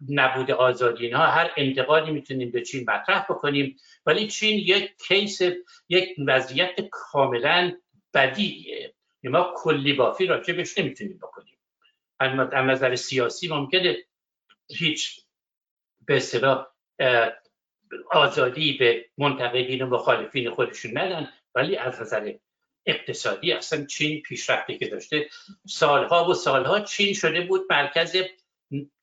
نبود 0.08 0.50
آزادی. 0.50 1.06
اینها 1.06 1.26
هر 1.26 1.50
انتقادی 1.56 2.10
می‌تونیم 2.10 2.50
به 2.50 2.62
چین 2.62 2.90
مطرح 2.90 3.24
بکنیم. 3.24 3.76
ولی 4.06 4.28
چین 4.28 4.58
یک 4.58 4.96
کیس 5.08 5.40
یک 5.88 6.16
وضعیت 6.26 6.80
کاملا 6.90 7.72
بدیه 8.14 8.94
ما 9.24 9.54
کلی 9.56 9.92
بافی 9.92 10.26
راجبش 10.26 10.78
نمی‌تونیم 10.78 11.18
بکنیم. 11.18 11.58
از 12.20 12.50
نظر 12.52 12.96
سیاسی 12.96 13.48
ممکنه 13.48 13.96
هیچ 14.78 15.20
به 16.06 16.16
اصطلاح 16.16 16.66
آزادی 18.10 18.72
به 18.72 19.06
منتقدین 19.18 19.82
و 19.82 19.86
مخالفین 19.86 20.50
خودشون 20.50 20.98
ندن. 20.98 21.32
ولی 21.54 21.76
از 21.76 22.00
نظر 22.00 22.32
اقتصادی 22.86 23.52
اصلا 23.52 23.84
چین 23.84 24.22
پیشرفتی 24.22 24.78
که 24.78 24.88
داشته. 24.88 25.28
سالها 25.68 26.30
و 26.30 26.34
سالها 26.34 26.80
چین 26.80 27.14
شده 27.14 27.40
بود 27.40 27.66
مرکز 27.70 28.16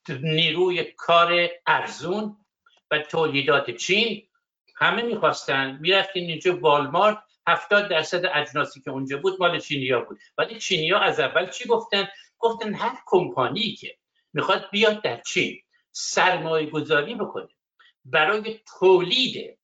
نیروی 0.09 0.83
کار 0.83 1.49
ارزون 1.67 2.37
و 2.91 2.99
تولیدات 2.99 3.71
چین. 3.71 4.27
همه 4.75 5.01
می‌خواستن. 5.01 5.77
می‌رفتین 5.81 6.29
اینجا 6.29 6.57
والمارت. 6.57 7.17
هفتاد 7.47 7.89
درصد 7.89 8.25
اجناسی 8.33 8.81
که 8.81 8.91
اونجا 8.91 9.17
بود 9.17 9.39
مال 9.39 9.59
چینیا 9.59 10.01
بود. 10.01 10.19
ولی 10.37 10.59
چینیا 10.59 10.99
از 10.99 11.19
اول 11.19 11.49
چی 11.49 11.67
گفتن؟ 11.67 12.07
گفتن 12.39 12.73
هر 12.73 12.97
کمپانی 13.05 13.71
که 13.71 13.97
می‌خواد 14.33 14.69
بیاد 14.71 15.01
در 15.01 15.21
چین 15.21 15.61
سرمایه 15.91 16.69
گذاری 16.69 17.15
بکنه. 17.15 17.47
برای 18.05 18.59
تولید 18.79 19.57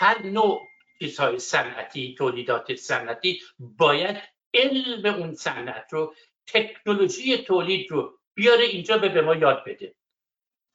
هر 0.00 0.22
نوع 0.22 0.68
چیزهای 0.98 1.38
صنعتی 1.38 2.14
تولیدات 2.14 2.74
صنعتی 2.74 3.40
باید 3.58 4.16
علم 4.54 5.14
اون 5.14 5.34
صنعت 5.34 5.92
رو 5.92 6.14
تکنولوژی 6.46 7.36
تولید 7.36 7.90
رو 7.90 8.18
بیاره 8.34 8.64
اینجا 8.64 8.98
به, 8.98 9.08
به 9.08 9.20
ما 9.22 9.34
یاد 9.34 9.64
بده. 9.64 9.94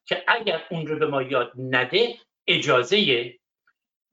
که 0.05 0.23
اگر 0.28 0.63
اون 0.71 0.88
رو 0.88 0.99
به 0.99 1.05
ما 1.05 1.21
یاد 1.21 1.51
نده 1.57 2.15
اجازه 2.47 3.34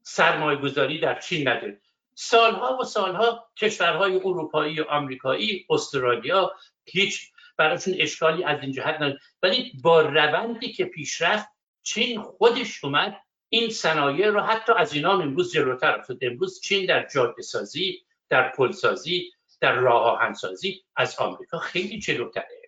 سرمایه 0.03 0.57
گذاری 0.57 0.99
در 0.99 1.19
چین 1.19 1.47
نده. 1.47 1.81
سالها 2.15 2.77
و 2.77 2.83
سالها 2.83 3.49
کشورهای 3.57 4.15
اروپایی 4.15 4.81
و 4.81 4.83
آمریکایی 4.83 5.65
استرالیا 5.69 6.55
هیچ 6.85 7.31
براشون 7.57 7.93
اشکالی 7.99 8.43
از 8.43 8.61
این 8.61 8.71
جهت 8.71 8.95
نداره. 8.95 9.19
ولی 9.43 9.71
با 9.83 10.01
روندی 10.01 10.73
که 10.73 10.85
پیشرفت 10.85 11.47
چین 11.83 12.21
خودش 12.21 12.83
اومد 12.83 13.22
این 13.53 13.69
صنایع 13.69 14.29
رو 14.29 14.41
حتی 14.41 14.73
از 14.77 14.93
اینا 14.93 15.13
امروز 15.13 15.53
جلوتر 15.53 15.99
افتاد 15.99 16.17
امروز 16.21 16.61
چین 16.61 16.85
در 16.85 17.07
جاده 17.07 17.41
سازی 17.41 18.03
در 18.29 18.49
پل 18.49 18.71
سازی 18.71 19.31
در 19.61 19.75
راه 19.75 20.03
آهنسازی 20.03 20.83
از 20.95 21.15
آمریکا 21.19 21.57
خیلی 21.57 21.99
جلوتره. 21.99 22.61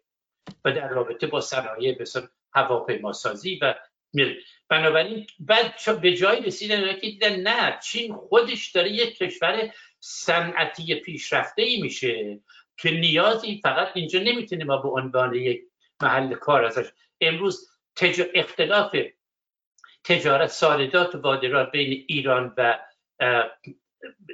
و 0.65 0.71
در 0.71 0.88
رابطه 0.88 1.27
با 1.27 1.41
صنایع 1.41 2.01
مثل 2.01 2.27
هواپیما 2.53 3.13
سازی 3.13 3.59
و 3.61 3.75
بنابراین 4.69 5.27
بعد 5.39 6.01
به 6.01 6.13
جای 6.13 6.41
رسیدن 6.41 6.93
که 6.93 7.01
دیدن 7.01 7.36
نه 7.36 7.79
چین 7.83 8.13
خودش 8.13 8.71
داره 8.71 8.89
یک 8.89 9.17
کشور 9.17 9.73
صنعتی 9.99 10.95
پیشرفته 10.95 11.61
ای 11.61 11.81
میشه 11.81 12.39
که 12.77 12.91
نیازی 12.91 13.59
فقط 13.63 13.88
اینجا 13.93 14.19
نمی‌تونیم 14.19 14.67
ما 14.67 14.77
به 14.77 14.89
عنوان 14.89 15.33
یک 15.33 15.61
محل 16.01 16.33
کار 16.33 16.65
ازش 16.65 16.86
امروز 17.21 17.69
تج... 17.95 18.21
اختلاف 18.33 18.95
تجارت 20.06 20.47
صادرات 20.47 21.16
و 21.16 21.22
واردات 21.22 21.72
بین 21.72 22.06
ایران 22.08 22.53
و 22.58 22.80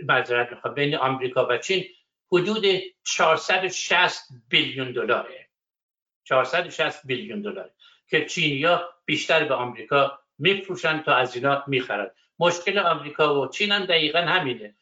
معذرت 0.03 0.67
بین 0.75 0.95
آمریکا 0.95 1.47
و 1.49 1.57
چین 1.57 1.85
حدود 2.31 2.65
460 3.03 4.27
بیلیون 4.49 4.91
دلاره. 4.91 5.49
460 6.23 7.07
بیلیون 7.07 7.41
دلار 7.41 7.71
که 8.09 8.25
چینیا 8.25 8.89
بیشتر 9.05 9.43
به 9.45 9.53
آمریکا 9.53 10.19
میفروشن 10.37 11.01
تا 11.01 11.15
از 11.15 11.35
اینا 11.35 11.63
می‌خرن. 11.67 12.11
مشکل 12.39 12.79
آمریکا 12.79 13.41
و 13.41 13.47
چین 13.47 13.71
هم 13.71 13.85
دقیقا 13.85 14.19
همینه. 14.19 14.75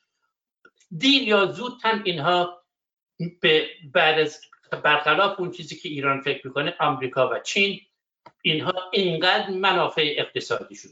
دیر 0.98 1.24
یا 1.24 1.46
زود 1.46 1.80
هم 1.84 2.02
اینها 2.04 2.64
به 3.42 3.70
بعد 3.94 4.20
از 4.20 4.42
برخلاف 4.84 5.40
اون 5.40 5.52
چیزی 5.52 5.76
که 5.76 5.90
ایران 5.90 6.22
فکر 6.22 6.48
می‌کنه 6.48 6.76
آمریکا 6.80 7.30
و 7.30 7.40
چین 7.40 7.82
اینها 8.42 8.74
اینقدر 8.94 9.50
منافع 9.50 10.16
اقتصادیشون 10.18 10.92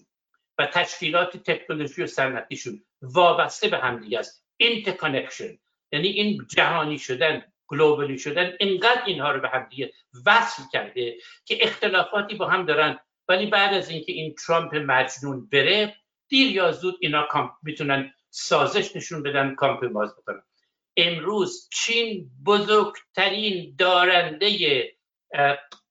و 0.58 0.66
تشکیلات 0.66 1.38
تکنولوژی 1.38 2.04
و 2.04 2.08
صنعتیشون 2.08 2.84
وابسته 3.02 3.68
به 3.68 3.78
همدیگه 3.78 4.20
است. 4.20 4.45
interconnection 4.57 5.57
یعنی 5.91 6.08
این 6.08 6.48
جهانی 6.50 7.00
شدن 7.00 7.43
global 7.68 8.12
ی 8.12 8.20
شدن 8.20 8.54
اینقدر 8.60 9.04
اینها 9.06 9.32
رو 9.32 9.41
به 9.41 9.50
همدیگه 9.50 9.93
وصل 10.26 10.64
کرده 10.74 11.18
که 11.45 11.58
اختلافاتی 11.62 12.36
با 12.36 12.48
هم 12.48 12.66
دارن. 12.66 13.00
ولی 13.28 13.45
بعد 13.45 13.74
از 13.74 13.89
اینکه 13.89 14.12
این 14.12 14.36
ترامپ 14.36 14.76
مجنون 14.76 15.50
بره 15.50 15.95
دیر 16.28 16.52
یا 16.52 16.72
زود 16.72 16.98
اینا 17.00 17.28
می‌تونن 17.64 18.14
سازش 18.30 18.95
نشون 18.95 19.24
بدن 19.24 19.56
compromise 19.55 20.15
بکنن. 20.16 20.43
امروز 20.98 21.70
چین 21.72 22.30
بزرگترین 22.45 23.76
دارنده 23.78 24.97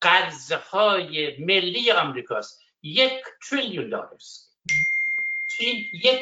قرضهای 0.00 1.36
ملی 1.38 1.90
آمریکاست. 1.90 2.60
یک 2.82 3.22
تریلیون 3.50 3.88
دلار 3.88 4.16
چین 5.56 5.84
یک 6.04 6.20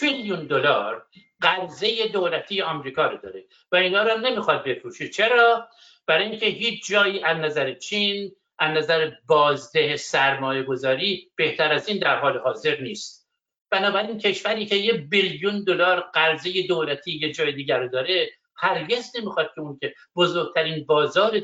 تریلیون 0.00 0.46
دلار 0.46 1.06
قرضه 1.40 2.08
دولتی 2.08 2.62
آمریکا 2.62 3.06
رو 3.06 3.16
داره 3.16 3.44
و 3.72 3.76
اینا 3.76 4.02
رو 4.02 4.18
نمی‌خواد 4.20 4.64
بفروشه. 4.64 5.08
چرا؟ 5.08 5.68
برای 6.06 6.28
اینکه 6.28 6.46
هیچ 6.46 6.86
جایی 6.88 7.24
از 7.24 7.36
نظر 7.36 7.74
چین 7.74 8.32
از 8.58 8.76
نظر 8.76 9.10
بازده 9.26 9.96
سرمایه 9.96 10.62
گذاری 10.62 11.30
بهتر 11.36 11.72
از 11.72 11.88
این 11.88 11.98
در 11.98 12.18
حال 12.18 12.38
حاضر 12.38 12.80
نیست. 12.80 13.26
بنابراین 13.70 14.18
کشوری 14.18 14.66
که 14.66 14.76
یه 14.76 14.92
بیلیون 14.92 15.64
دلار 15.64 16.00
قرضه 16.00 16.62
دولتی 16.62 17.12
یه 17.12 17.32
جای 17.32 17.52
دیگر 17.52 17.78
رو 17.78 17.88
داره 17.88 18.30
هرگز 18.56 19.16
نمی‌خواد 19.16 19.50
که 19.54 19.60
اون 19.60 19.78
که 19.80 19.94
بزرگترین 20.16 20.84
بازار 20.86 21.40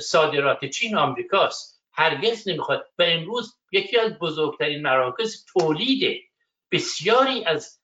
صادرات 0.00 0.64
چین 0.64 0.96
آمریکاست. 0.96 1.82
هرگز 1.92 2.48
نمی‌خواد. 2.48 2.90
و 2.98 3.02
امروز 3.02 3.56
یکی 3.72 3.98
از 3.98 4.18
بزرگترین 4.18 4.82
مراکز 4.82 5.44
تولید 5.44 6.22
بسیاری 6.70 7.44
از 7.44 7.80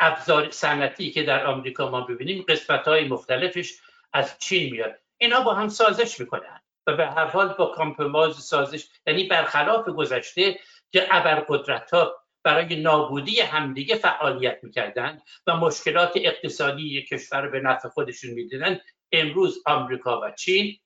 ابزار 0.00 0.50
صنعتی 0.50 1.10
که 1.10 1.22
در 1.22 1.46
آمریکا 1.46 1.90
ما 1.90 2.00
ببینیم 2.00 2.44
قسمت 2.48 2.88
های 2.88 3.08
مختلفش 3.08 3.72
از 4.12 4.38
چین 4.38 4.70
میاد. 4.70 4.94
اینا 5.18 5.40
با 5.40 5.54
هم 5.54 5.68
سازش 5.68 6.20
می‌کنن 6.20 6.60
و 6.86 6.96
به 6.96 7.06
هر 7.06 7.26
حال 7.26 7.48
با 7.48 7.66
کامپرماز 7.66 8.36
سازش 8.36 8.88
یعنی 9.06 9.24
برخلاف 9.24 9.88
گذشته 9.88 10.58
که 10.92 11.06
ابرقدرت 11.10 11.90
ها 11.90 12.23
برای 12.44 12.76
نابودی 12.82 13.40
همدیگه 13.40 13.94
فعالیت 13.94 14.58
می‌کردن 14.62 15.20
و 15.46 15.56
مشکلات 15.56 16.12
اقتصادی 16.16 17.02
کشور 17.02 17.48
به 17.48 17.60
نفع 17.60 17.88
خودشون 17.88 18.30
می‌دیدن 18.30 18.80
امروز 19.12 19.62
آمریکا 19.66 20.20
و 20.20 20.30
چین 20.30 20.78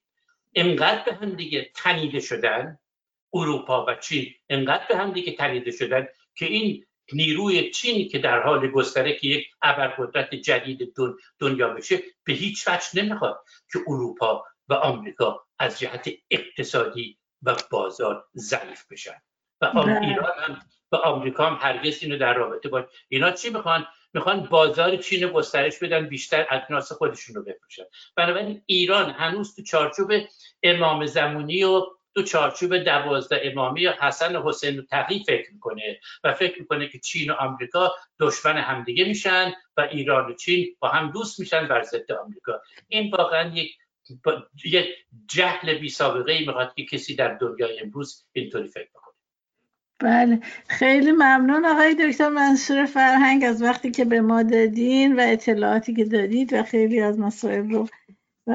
انقدر 0.55 1.03
به 1.05 1.15
همدیگه 1.15 1.71
تنیده 1.75 2.21
شدن. 2.21 2.79
اروپا 3.35 3.85
و 3.89 3.95
چین 3.95 4.35
انقدر 4.49 4.85
به 4.89 4.97
همدیگه 4.97 5.33
تنیده 5.33 5.71
شدن 5.71 6.09
که 6.37 6.47
این 6.47 6.87
نیروی 7.13 7.71
چینی 7.71 8.09
که 8.09 8.19
در 8.19 8.43
حال 8.43 8.71
گستره 8.71 9.19
که 9.19 9.29
یک 9.29 9.47
ابرقدرت 9.63 10.35
جدید 10.35 10.95
دنیا 11.39 11.69
بشه 11.69 11.99
به 12.25 12.33
هیچ 12.33 12.69
وجه 12.69 13.03
نمی‌خواد 13.03 13.45
که 13.73 13.79
اروپا 13.87 14.45
و 14.69 14.75
آمریکا 14.75 15.47
از 15.59 15.79
جهت 15.79 16.09
اقتصادی 16.31 17.19
و 17.43 17.57
بازار 17.71 18.25
ضعیف 18.37 18.85
بشن. 18.91 19.23
و 19.61 19.73
بله. 19.73 20.01
ایران 20.01 20.33
هم 20.39 20.61
و 20.93 20.97
آمریکا 20.97 21.47
هم 21.47 21.59
هرگز 21.61 22.03
اینو 22.03 22.19
در 22.19 22.35
رابطه 22.35 22.69
با 22.69 22.87
اینا 23.09 23.31
چی 23.31 23.51
می‌خوان؟ 23.51 23.87
می‌خوان 24.15 24.41
بازار 24.41 24.97
چین 24.97 25.23
رو 25.23 25.29
گسترش 25.29 25.79
بدن 25.79 26.09
بیشتر 26.09 26.47
اجناس 26.51 26.93
خودشون 26.93 27.35
رو 27.35 27.43
بفروشن. 27.43 27.83
بنابراین 28.17 28.63
ایران 28.67 29.11
هنوز 29.11 29.57
تو 29.57 29.63
چارچوب 29.63 30.13
امام 30.63 31.07
زمانی 31.07 31.65
و 31.65 31.83
تو 32.15 32.23
چارچوب 32.23 32.77
دوازده 32.77 33.41
امامی 33.45 33.87
حسن 33.87 34.37
و 34.37 34.49
حسین 34.49 34.79
و 34.79 34.83
تقی 34.83 35.25
فکر 35.27 35.53
می‌کنه 35.53 36.01
و 36.25 36.35
فکر 36.35 36.61
می‌کنه 36.61 36.89
که 36.89 36.99
چین 36.99 37.31
و 37.31 37.35
آمریکا 37.35 37.95
دشمن 38.21 38.57
همدیگه 38.57 39.05
میشن 39.05 39.53
و 39.77 39.81
ایران 39.81 40.31
و 40.31 40.35
چین 40.35 40.77
با 40.81 40.89
هم 40.89 41.11
دوست 41.11 41.41
میشن 41.41 41.69
بر 41.69 41.83
ضد 41.83 42.13
آمریکا. 42.13 42.61
این 42.89 43.11
واقعا 43.11 43.53
یک 43.55 43.77
یک 44.65 44.89
جهل 45.29 45.79
بی 45.79 45.89
سابقه 45.89 46.33
ای 46.33 46.47
می‌خواد 46.47 46.75
که 46.75 46.85
کسی 46.85 47.17
در 47.17 47.35
دنیای 47.35 47.81
امروز 47.81 48.27
اینطوری 48.33 48.69
فکر 48.69 48.89
کنه 48.95 49.08
بله. 50.01 50.41
خیلی 50.69 51.13
ممنون 51.13 51.65
آقای 51.65 51.95
دکتر 51.95 52.29
منصور 52.29 52.87
فرهنگ 52.87 53.45
از 53.45 53.63
وقتی 53.63 53.91
که 53.91 54.05
به 54.05 54.21
ما 54.21 54.43
دادین 54.43 55.17
و 55.17 55.21
اطلاعاتی 55.21 55.95
که 55.95 56.05
دادید 56.05 56.53
و 56.53 56.63
خیلی 56.63 57.01
از 57.01 57.19
مسائل 57.19 57.71
رو 57.71 57.89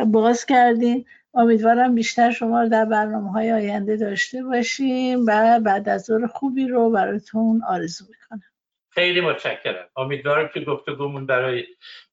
باز 0.06 0.46
کردین. 0.46 1.06
امیدوارم 1.34 1.96
بیشتر 1.96 2.32
شما 2.32 2.62
رو 2.62 2.70
در 2.70 2.86
برنامه 2.86 3.32
های 3.32 3.52
آینده 3.52 3.98
داشته 3.98 4.44
باشیم 4.44 5.26
و 5.28 5.60
بعد 5.60 5.90
از 5.90 6.02
ظهر 6.04 6.28
خوبی 6.28 6.68
رو 6.68 6.90
براتون 6.90 7.64
آرزو 7.68 8.06
می‌کنم. 8.10 8.52
خیلی 8.90 9.22
متشکرم. 9.22 9.88
امیدوارم 9.98 10.50
که 10.54 10.60
گفتگومون 10.60 11.26
برای 11.26 11.66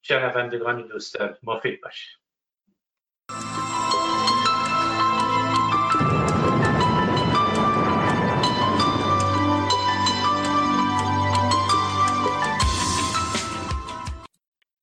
شنوندگان 0.03 0.89
دوستان 0.89 1.37
مفید 1.43 1.81
باشه. 1.81 2.09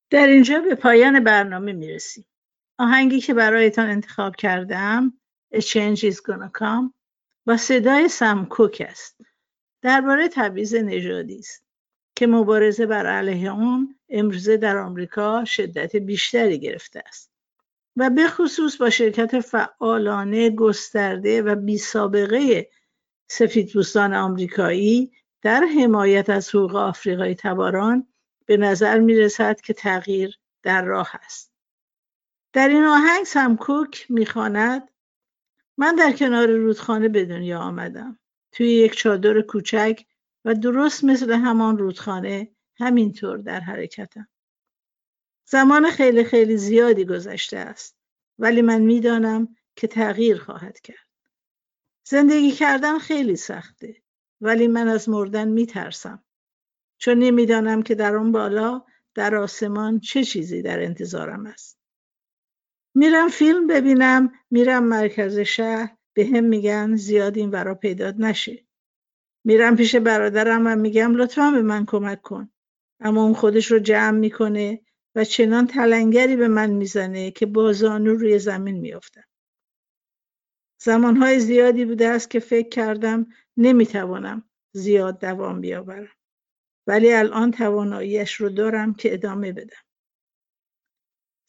در 0.10 0.28
اینجا 0.28 0.60
به 0.60 0.76
پایان 0.76 1.24
برنامه 1.24 1.74
می‌رسیم. 1.74 2.26
آهنگی 2.78 3.20
که 3.20 3.34
برایتان 3.34 3.90
انتخاب 3.90 4.36
کردم 4.36 5.14
A 5.56 5.58
Change 5.58 6.00
is 6.00 6.16
Gonna 6.16 6.60
Come 6.60 6.94
با 7.46 7.58
صدای 7.58 8.10
سمکوک 8.10 8.84
است. 8.90 9.22
درباره 9.82 10.28
تبعیض 10.28 10.76
نژادی 10.76 11.40
است 11.40 11.64
که 12.16 12.28
مبارزه 12.28 12.86
بر 12.86 13.06
علیه 13.06 13.54
اون 13.54 13.96
امروزه 14.10 14.58
در 14.58 14.78
آمریکا 14.78 15.46
شدت 15.46 15.96
بیشتری 15.96 16.60
گرفته 16.60 17.04
است. 17.08 17.32
و 17.96 18.10
به 18.10 18.28
خصوص 18.28 18.78
با 18.78 18.90
شرکت 18.90 19.40
فعالانه 19.40 20.50
گسترده 20.50 21.42
و 21.42 21.56
بی 21.56 21.78
سابقه 21.78 22.70
سفیدپوستان 23.28 24.14
آمریکایی 24.14 25.12
در 25.42 25.64
حمایت 25.64 26.30
از 26.30 26.50
حقوق 26.50 26.76
آفریقای 26.76 27.36
تباران 27.36 28.08
به 28.48 28.58
نظر 28.58 29.00
می 29.00 29.16
رسد 29.16 29.62
که 29.62 29.74
تغییر 29.74 30.40
در 30.64 30.86
راه 30.86 31.12
است. 31.14 31.54
در 32.54 32.68
این 32.68 32.84
آهنگ 32.84 33.26
سمکوک 33.26 34.06
می‌خواند 34.10 34.90
من 35.78 35.96
در 35.96 36.12
کنار 36.12 36.48
رودخانه 36.48 37.10
به 37.10 37.26
دنیا 37.26 37.60
آمدم. 37.60 38.20
توی 38.52 38.72
یک 38.72 38.96
چادر 38.96 39.42
کوچک 39.42 40.06
و 40.46 40.54
درست 40.54 41.04
مثل 41.04 41.32
همان 41.32 41.78
رودخانه 41.78 42.52
همینطور 42.78 43.38
در 43.38 43.60
حرکتم. 43.60 44.28
زمان 45.46 45.92
خیلی 45.92 46.24
خیلی 46.24 46.58
زیادی 46.58 47.06
گذشته 47.06 47.58
است 47.58 47.98
ولی 48.40 48.62
من 48.62 48.82
می‌دانم 48.82 49.56
که 49.76 49.88
تغییر 49.88 50.38
خواهد 50.38 50.80
کرد. 50.80 51.08
زندگی 52.04 52.52
کردن 52.52 53.00
خیلی 53.00 53.36
سخته 53.36 54.02
ولی 54.42 54.68
من 54.68 54.88
از 54.88 55.10
مردن 55.10 55.48
میترسم. 55.48 56.24
چون 56.98 57.20
نمی‌دانم 57.20 57.84
که 57.84 57.96
در 57.96 58.16
آن 58.16 58.32
بالا 58.32 58.84
در 59.16 59.36
آسمان 59.36 60.00
چه 60.00 60.24
چیزی 60.24 60.62
در 60.62 60.84
انتظارم 60.84 61.46
است. 61.46 61.80
میرم 62.96 63.28
فیلم 63.28 63.68
ببینم 63.68 64.32
میرم 64.52 64.84
مرکز 64.84 65.40
شهر 65.40 65.98
به 66.14 66.26
هم 66.26 66.44
میگن 66.44 66.96
زیاد 66.96 67.38
این 67.38 67.50
ورا 67.50 67.76
پیدات 67.76 68.16
نشه. 68.20 68.68
میرم 69.44 69.76
پیش 69.76 69.96
برادرم 69.96 70.68
و 70.68 70.76
میگم 70.76 71.16
لطفا 71.16 71.52
به 71.52 71.62
من 71.62 71.86
کمک 71.86 72.22
کن. 72.22 72.50
اما 73.00 73.24
اون 73.24 73.34
خودش 73.34 73.72
رو 73.72 73.80
جمع 73.80 74.18
می‌کنه 74.18 74.82
و 75.16 75.24
چنان 75.24 75.68
تلنگری 75.68 76.36
به 76.36 76.48
من 76.48 76.70
می‌زنه 76.72 77.32
که 77.32 77.46
با 77.46 77.74
زانو 77.74 78.16
روی 78.16 78.40
زمین 78.40 78.80
میافتم. 78.80 79.24
زمانهای 80.82 81.40
زیادی 81.40 81.86
بوده 81.86 82.08
است 82.08 82.30
که 82.30 82.40
فکر 82.40 82.70
کردم 82.70 83.28
نمی‌توانم 83.58 84.50
زیاد 84.72 85.20
دوام 85.20 85.62
بیاورم. 85.62 86.17
ولی 86.88 87.14
الان 87.14 87.52
تواناییش 87.52 88.34
رو 88.34 88.50
دارم 88.50 88.94
که 88.94 89.14
ادامه 89.14 89.52
بدم. 89.52 89.84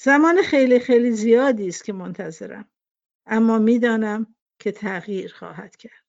زمان 0.01 0.43
خیلی 0.43 0.80
خیلی 0.80 1.11
زیادی 1.11 1.68
است 1.68 1.84
که 1.84 1.93
منتظرم 1.93 2.68
اما 3.26 3.59
می‌دانم 3.59 4.34
که 4.59 4.72
تغییر 4.72 5.34
خواهد 5.34 5.76
کرد. 5.76 6.05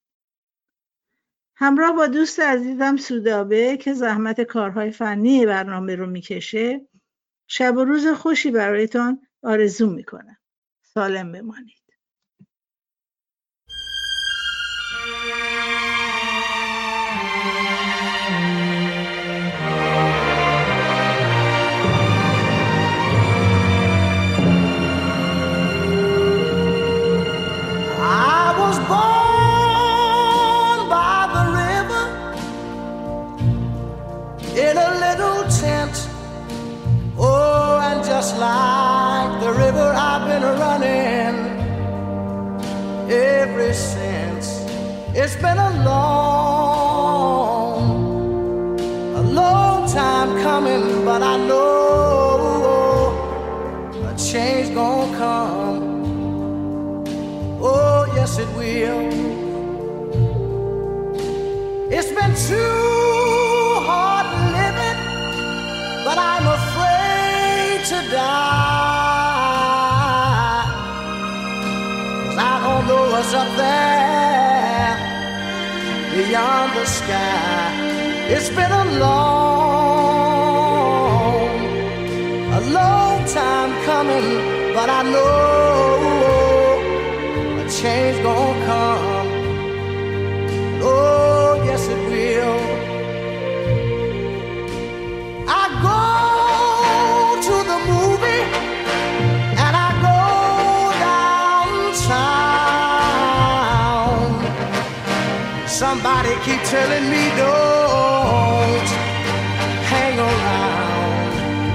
همراه 1.56 1.96
با 1.96 2.08
دوست 2.08 2.40
عزیزم 2.40 2.98
سودابه 2.98 3.78
که 3.78 3.94
زحمت 3.94 4.42
کارهای 4.42 4.92
فنی 4.92 5.46
برنامه 5.46 5.96
رو 5.96 6.06
می‌کشه 6.08 6.88
شب 7.48 7.78
و 7.78 7.84
روز 7.84 8.08
خوشی 8.08 8.52
برایتان 8.52 9.28
آرزو 9.44 9.90
می‌کنم. 9.90 10.38
سالم 10.82 11.32
بمانید. 11.32 11.79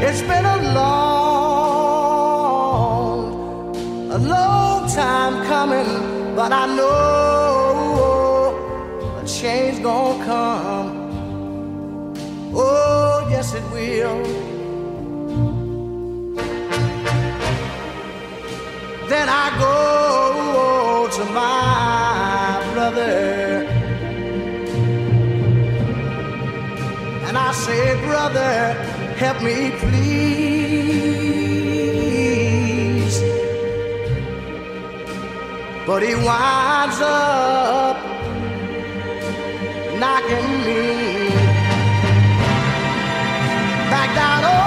It's 0.07 0.20
been 0.20 0.44
a 0.44 0.59
long, 0.74 2.05
a 4.12 4.18
long 4.18 4.86
time 4.86 5.46
coming, 5.46 6.36
but 6.36 6.52
I 6.52 6.66
know 6.76 8.55
a 9.22 9.24
change 9.26 9.82
gonna 9.82 10.24
come. 10.26 10.88
Oh, 12.55 13.26
yes, 13.30 13.55
it 13.55 13.64
will. 13.72 14.22
Then 19.09 19.28
I 19.30 19.46
go 19.59 21.09
to 21.16 21.24
my 21.32 22.61
brother 22.74 23.66
and 27.26 27.38
I 27.38 27.52
say, 27.52 27.94
Brother, 28.05 28.74
help 29.17 29.43
me 29.43 29.71
please. 29.79 30.25
But 35.87 36.03
he 36.03 36.15
winds 36.15 37.01
up 37.01 37.97
knocking 40.01 40.49
me 40.67 41.29
back 43.93 44.11
down 44.15 44.41
oh, 44.45 44.64